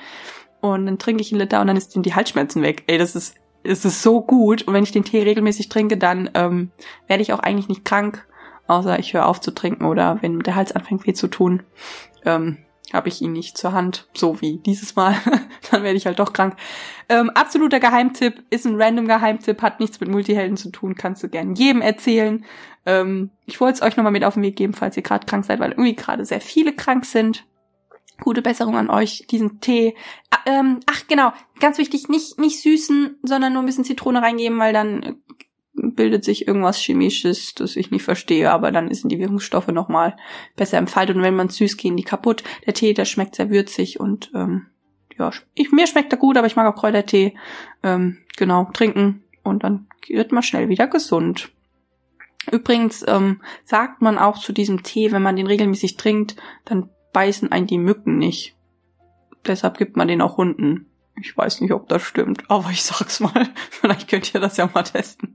und 0.61 0.87
dann 0.87 0.99
trinke 0.99 1.23
ich 1.23 1.33
einen 1.33 1.41
Liter 1.41 1.61
und 1.61 1.69
dann 1.69 1.81
sind 1.81 2.07
die 2.07 2.15
Halsschmerzen 2.15 2.63
weg. 2.63 2.85
Ey, 2.87 2.99
das 2.99 3.15
ist, 3.15 3.37
das 3.63 3.85
ist 3.85 4.03
so 4.03 4.21
gut. 4.21 4.63
Und 4.63 4.75
wenn 4.75 4.85
ich 4.85 4.93
den 4.93 5.05
Tee 5.05 5.23
regelmäßig 5.23 5.69
trinke, 5.69 5.97
dann 5.97 6.31
ähm, 6.35 6.71
werde 7.07 7.23
ich 7.23 7.33
auch 7.33 7.41
eigentlich 7.41 7.69
nicht 7.69 7.85
krank, 7.85 8.27
außer 8.67 8.99
ich 8.99 9.15
höre 9.15 9.27
auf 9.27 9.41
zu 9.41 9.53
trinken 9.53 9.85
oder 9.85 10.19
wenn 10.23 10.41
der 10.41 10.57
Hals 10.57 10.73
anfängt 10.73 11.07
weh 11.07 11.13
zu 11.13 11.29
tun. 11.29 11.63
Ähm, 12.25 12.59
habe 12.93 13.09
ich 13.09 13.21
ihn 13.21 13.33
nicht 13.33 13.59
zur 13.59 13.73
Hand, 13.73 14.09
so 14.15 14.41
wie 14.41 14.59
dieses 14.59 14.97
Mal. 14.97 15.17
Dann 15.71 15.83
werde 15.83 15.97
ich 15.97 16.07
halt 16.07 16.19
doch 16.19 16.33
krank. 16.33 16.57
Ähm, 17.09 17.31
absoluter 17.31 17.81
Geheimtipp, 17.81 18.45
ist 18.51 18.67
ein 18.67 18.81
random 18.81 19.07
Geheimtipp, 19.07 19.63
hat 19.63 19.81
nichts 19.81 20.01
mit 20.01 20.09
Multihelden 20.09 20.57
zu 20.57 20.71
tun, 20.71 20.95
kannst 20.95 21.23
du 21.23 21.29
gern 21.29 21.55
jedem 21.55 21.83
erzählen. 21.83 22.45
Ähm, 22.85 23.31
ich 23.47 23.61
wollte 23.61 23.77
es 23.77 23.83
euch 23.83 23.97
nochmal 23.97 24.13
mit 24.13 24.25
auf 24.25 24.35
den 24.35 24.43
Weg 24.43 24.57
geben, 24.57 24.75
falls 24.75 24.97
ihr 24.97 25.03
gerade 25.03 25.27
krank 25.27 25.45
seid, 25.45 25.61
weil 25.61 25.73
irgendwie 25.73 25.97
gerade 25.97 26.25
sehr 26.25 26.41
viele 26.41 26.73
krank 26.73 27.05
sind. 27.05 27.45
Gute 28.21 28.41
Besserung 28.41 28.77
an 28.77 28.89
euch, 28.89 29.27
diesen 29.31 29.61
Tee. 29.61 29.95
Ah, 30.31 30.39
ähm, 30.47 30.81
ach 30.87 31.07
genau, 31.07 31.33
ganz 31.61 31.77
wichtig, 31.79 32.09
nicht, 32.09 32.39
nicht 32.39 32.63
süßen, 32.63 33.19
sondern 33.23 33.53
nur 33.53 33.63
ein 33.63 33.67
bisschen 33.67 33.85
Zitrone 33.85 34.23
reingeben, 34.23 34.59
weil 34.59 34.73
dann 34.73 35.17
bildet 35.77 36.25
sich 36.25 36.49
irgendwas 36.49 36.79
Chemisches, 36.79 37.55
das 37.55 37.77
ich 37.77 37.91
nicht 37.91 38.03
verstehe, 38.03 38.51
aber 38.51 38.73
dann 38.73 38.93
sind 38.93 39.11
die 39.11 39.19
Wirkungsstoffe 39.19 39.69
nochmal 39.69 40.17
besser 40.57 40.79
entfaltet 40.79 41.17
und 41.17 41.23
wenn 41.23 41.37
man 41.37 41.49
süß 41.49 41.77
gehen 41.77 41.97
die 41.97 42.03
kaputt. 42.03 42.43
Der 42.67 42.75
Tee, 42.75 42.95
der 42.95 43.05
schmeckt 43.05 43.35
sehr 43.35 43.51
würzig 43.51 44.01
und 44.01 44.31
ähm, 44.35 44.67
ja, 45.19 45.31
ich, 45.55 45.73
mir 45.73 45.87
schmeckt 45.87 46.13
er 46.13 46.19
gut, 46.19 46.37
aber 46.37 46.47
ich 46.47 46.57
mag 46.57 46.67
auch 46.67 46.79
Kräutertee. 46.79 47.35
Ähm, 47.83 48.19
genau, 48.37 48.69
trinken 48.73 49.25
und 49.43 49.65
dann 49.65 49.87
wird 50.09 50.33
man 50.33 50.43
schnell 50.43 50.69
wieder 50.69 50.87
gesund. 50.87 51.51
Übrigens 52.51 53.05
ähm, 53.09 53.41
sagt 53.65 54.03
man 54.03 54.19
auch 54.19 54.39
zu 54.39 54.53
diesem 54.53 54.83
Tee, 54.83 55.11
wenn 55.13 55.23
man 55.23 55.37
den 55.37 55.47
regelmäßig 55.47 55.97
trinkt, 55.97 56.37
dann 56.65 56.91
beißen 57.13 57.51
einen 57.51 57.67
die 57.67 57.79
Mücken 57.79 58.19
nicht. 58.19 58.57
Deshalb 59.47 59.79
gibt 59.79 59.97
man 59.97 60.09
den 60.09 60.21
auch 60.21 60.37
Hunden. 60.37 60.86
Ich 61.19 61.37
weiß 61.37 61.63
nicht, 61.63 61.73
ob 61.73 61.89
das 61.89 62.03
stimmt, 62.03 62.43
aber 62.49 62.71
ich 62.71 62.83
sag's 62.83 63.21
mal. 63.21 63.49
Vielleicht 63.71 64.09
könnt 64.09 64.35
ihr 64.35 64.41
das 64.41 64.59
ja 64.59 64.69
mal 64.73 64.83
testen. 64.83 65.35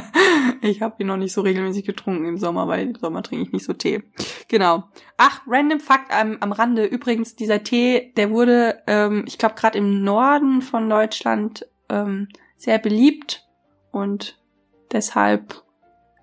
ich 0.60 0.82
habe 0.82 0.96
ihn 0.98 1.06
noch 1.06 1.16
nicht 1.16 1.32
so 1.32 1.40
regelmäßig 1.40 1.86
getrunken 1.86 2.26
im 2.26 2.36
Sommer, 2.36 2.68
weil 2.68 2.88
im 2.88 2.94
Sommer 2.94 3.22
trinke 3.22 3.44
ich 3.44 3.52
nicht 3.52 3.64
so 3.64 3.72
Tee. 3.72 4.02
Genau. 4.48 4.84
Ach, 5.16 5.40
random 5.46 5.80
Fakt 5.80 6.12
am, 6.12 6.36
am 6.40 6.52
Rande. 6.52 6.84
Übrigens, 6.84 7.36
dieser 7.36 7.62
Tee, 7.62 8.12
der 8.16 8.30
wurde, 8.30 8.82
ähm, 8.86 9.24
ich 9.26 9.38
glaube, 9.38 9.54
gerade 9.54 9.78
im 9.78 10.04
Norden 10.04 10.60
von 10.60 10.88
Deutschland 10.90 11.66
ähm, 11.88 12.28
sehr 12.56 12.78
beliebt 12.78 13.46
und 13.92 14.38
deshalb 14.92 15.62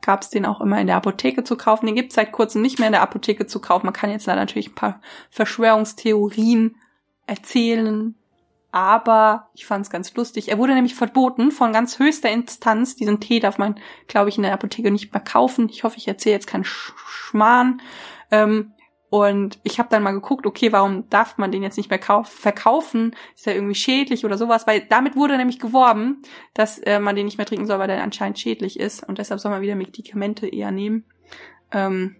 gab's 0.01 0.29
den 0.29 0.45
auch 0.45 0.61
immer 0.61 0.79
in 0.79 0.87
der 0.87 0.97
Apotheke 0.97 1.43
zu 1.43 1.57
kaufen. 1.57 1.87
Den 1.87 1.95
gibt's 1.95 2.15
seit 2.15 2.31
kurzem 2.31 2.61
nicht 2.61 2.77
mehr 2.77 2.87
in 2.87 2.93
der 2.93 3.01
Apotheke 3.01 3.47
zu 3.47 3.59
kaufen. 3.59 3.87
Man 3.87 3.93
kann 3.93 4.11
jetzt 4.11 4.27
da 4.27 4.35
natürlich 4.35 4.69
ein 4.69 4.75
paar 4.75 5.01
Verschwörungstheorien 5.31 6.75
erzählen, 7.25 8.15
aber 8.75 9.51
ich 9.53 9.65
fand 9.65 9.85
es 9.85 9.89
ganz 9.89 10.13
lustig. 10.15 10.49
Er 10.49 10.57
wurde 10.57 10.73
nämlich 10.73 10.95
verboten 10.95 11.51
von 11.51 11.71
ganz 11.71 11.97
höchster 11.97 12.29
Instanz. 12.29 12.97
Diesen 12.97 13.21
Tee 13.21 13.39
darf 13.39 13.57
man, 13.57 13.79
glaube 14.09 14.27
ich, 14.27 14.35
in 14.35 14.43
der 14.43 14.51
Apotheke 14.51 14.91
nicht 14.91 15.13
mehr 15.13 15.23
kaufen. 15.23 15.69
Ich 15.69 15.85
hoffe, 15.85 15.95
ich 15.95 16.09
erzähle 16.09 16.35
jetzt 16.35 16.47
keinen 16.47 16.65
Schmarrn. 16.65 17.81
Ähm, 18.31 18.73
und 19.09 19.59
ich 19.63 19.79
habe 19.79 19.87
dann 19.87 20.03
mal 20.03 20.11
geguckt, 20.11 20.45
okay, 20.45 20.73
warum 20.73 21.09
darf 21.09 21.37
man 21.37 21.53
den 21.53 21.63
jetzt 21.63 21.77
nicht 21.77 21.89
mehr 21.89 22.01
verkaufen? 22.25 23.15
Ist 23.33 23.47
er 23.47 23.55
irgendwie 23.55 23.75
schädlich 23.75 24.25
oder 24.25 24.37
sowas? 24.37 24.67
Weil 24.67 24.81
damit 24.81 25.15
wurde 25.15 25.37
nämlich 25.37 25.59
geworben, 25.59 26.21
dass 26.53 26.77
äh, 26.79 26.99
man 26.99 27.15
den 27.15 27.27
nicht 27.27 27.37
mehr 27.37 27.47
trinken 27.47 27.67
soll, 27.67 27.79
weil 27.79 27.87
der 27.87 28.03
anscheinend 28.03 28.39
schädlich 28.39 28.77
ist. 28.77 29.07
Und 29.07 29.19
deshalb 29.19 29.39
soll 29.39 29.51
man 29.51 29.61
wieder 29.61 29.75
Medikamente 29.75 30.49
eher 30.49 30.71
nehmen. 30.71 31.05
Ähm, 31.71 32.17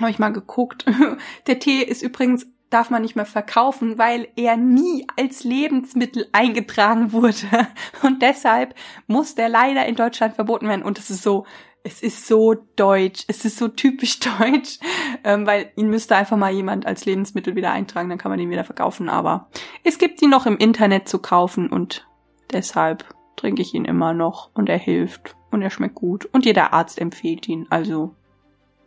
habe 0.00 0.10
ich 0.10 0.18
mal 0.18 0.32
geguckt. 0.32 0.86
der 1.46 1.60
Tee 1.60 1.82
ist 1.82 2.02
übrigens 2.02 2.48
darf 2.70 2.90
man 2.90 3.02
nicht 3.02 3.16
mehr 3.16 3.26
verkaufen, 3.26 3.98
weil 3.98 4.28
er 4.36 4.56
nie 4.56 5.06
als 5.16 5.44
Lebensmittel 5.44 6.28
eingetragen 6.32 7.12
wurde. 7.12 7.68
Und 8.02 8.22
deshalb 8.22 8.74
muss 9.06 9.34
der 9.34 9.48
leider 9.48 9.86
in 9.86 9.94
Deutschland 9.94 10.34
verboten 10.34 10.68
werden. 10.68 10.82
Und 10.82 10.98
es 10.98 11.10
ist 11.10 11.22
so, 11.22 11.46
es 11.84 12.02
ist 12.02 12.26
so 12.26 12.54
deutsch, 12.76 13.24
es 13.28 13.44
ist 13.44 13.58
so 13.58 13.68
typisch 13.68 14.18
deutsch, 14.38 14.78
ähm, 15.22 15.46
weil 15.46 15.70
ihn 15.76 15.88
müsste 15.88 16.16
einfach 16.16 16.36
mal 16.36 16.52
jemand 16.52 16.86
als 16.86 17.04
Lebensmittel 17.04 17.54
wieder 17.54 17.70
eintragen, 17.70 18.08
dann 18.08 18.18
kann 18.18 18.30
man 18.30 18.40
ihn 18.40 18.50
wieder 18.50 18.64
verkaufen. 18.64 19.08
Aber 19.08 19.48
es 19.84 19.98
gibt 19.98 20.20
ihn 20.22 20.30
noch 20.30 20.46
im 20.46 20.56
Internet 20.56 21.08
zu 21.08 21.18
kaufen 21.18 21.68
und 21.68 22.08
deshalb 22.52 23.04
trinke 23.36 23.62
ich 23.62 23.74
ihn 23.74 23.84
immer 23.84 24.14
noch 24.14 24.50
und 24.54 24.68
er 24.68 24.78
hilft 24.78 25.36
und 25.50 25.62
er 25.62 25.70
schmeckt 25.70 25.94
gut 25.94 26.24
und 26.26 26.46
jeder 26.46 26.72
Arzt 26.72 26.98
empfiehlt 26.98 27.48
ihn. 27.48 27.66
Also 27.70 28.14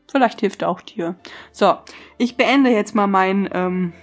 Vielleicht 0.09 0.39
hilft 0.39 0.63
auch 0.63 0.81
dir. 0.81 1.15
So, 1.51 1.77
ich 2.17 2.37
beende 2.37 2.69
jetzt 2.69 2.95
mal 2.95 3.07
mein, 3.07 3.49
ähm, 3.53 3.93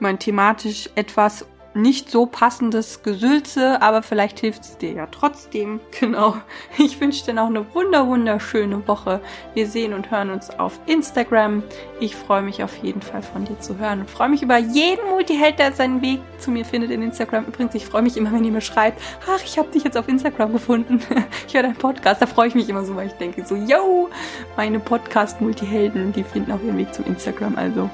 mein 0.00 0.18
thematisch 0.18 0.90
etwas 0.94 1.46
nicht 1.76 2.10
so 2.10 2.26
passendes 2.26 3.02
Gesülze, 3.02 3.82
aber 3.82 4.02
vielleicht 4.02 4.40
hilft 4.40 4.62
es 4.62 4.78
dir 4.78 4.92
ja 4.92 5.06
trotzdem. 5.06 5.80
Genau. 5.98 6.36
Ich 6.78 7.00
wünsche 7.00 7.24
dir 7.24 7.32
noch 7.32 7.46
eine 7.46 7.74
wunder 7.74 8.06
wunderschöne 8.06 8.86
Woche. 8.86 9.20
Wir 9.54 9.66
sehen 9.66 9.94
und 9.94 10.10
hören 10.10 10.30
uns 10.30 10.50
auf 10.50 10.78
Instagram. 10.86 11.62
Ich 12.00 12.14
freue 12.14 12.42
mich 12.42 12.62
auf 12.62 12.76
jeden 12.76 13.00
Fall 13.00 13.22
von 13.22 13.44
dir 13.44 13.58
zu 13.60 13.78
hören 13.78 14.00
und 14.00 14.10
freue 14.10 14.28
mich 14.28 14.42
über 14.42 14.58
jeden 14.58 15.08
Multiheld, 15.08 15.58
der 15.58 15.72
seinen 15.72 16.02
Weg 16.02 16.20
zu 16.38 16.50
mir 16.50 16.64
findet 16.64 16.90
in 16.90 17.02
Instagram. 17.02 17.46
Übrigens, 17.46 17.74
ich 17.74 17.86
freue 17.86 18.02
mich 18.02 18.16
immer, 18.16 18.30
wenn 18.32 18.44
ihr 18.44 18.52
mir 18.52 18.60
schreibt, 18.60 19.00
ach, 19.26 19.42
ich 19.42 19.58
habe 19.58 19.70
dich 19.70 19.84
jetzt 19.84 19.96
auf 19.96 20.08
Instagram 20.08 20.52
gefunden. 20.52 21.00
ich 21.48 21.54
höre 21.54 21.62
deinen 21.62 21.76
Podcast. 21.76 22.20
Da 22.20 22.26
freue 22.26 22.48
ich 22.48 22.54
mich 22.54 22.68
immer 22.68 22.84
so, 22.84 22.94
weil 22.94 23.08
ich 23.08 23.14
denke 23.14 23.44
so, 23.44 23.56
yo, 23.56 24.08
meine 24.56 24.78
Podcast-Multihelden, 24.78 26.12
die 26.12 26.24
finden 26.24 26.52
auch 26.52 26.62
ihren 26.62 26.78
Weg 26.78 26.92
zum 26.94 27.06
Instagram. 27.06 27.56
Also 27.56 27.88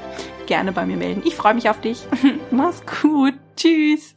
gerne 0.47 0.73
bei 0.73 0.87
mir 0.87 0.97
melden. 0.97 1.23
Ich 1.25 1.35
freue 1.35 1.55
mich 1.55 1.69
auf 1.69 1.81
dich. 1.81 2.03
Mach's 2.51 2.83
gut. 3.03 3.35
Tschüss. 3.57 4.15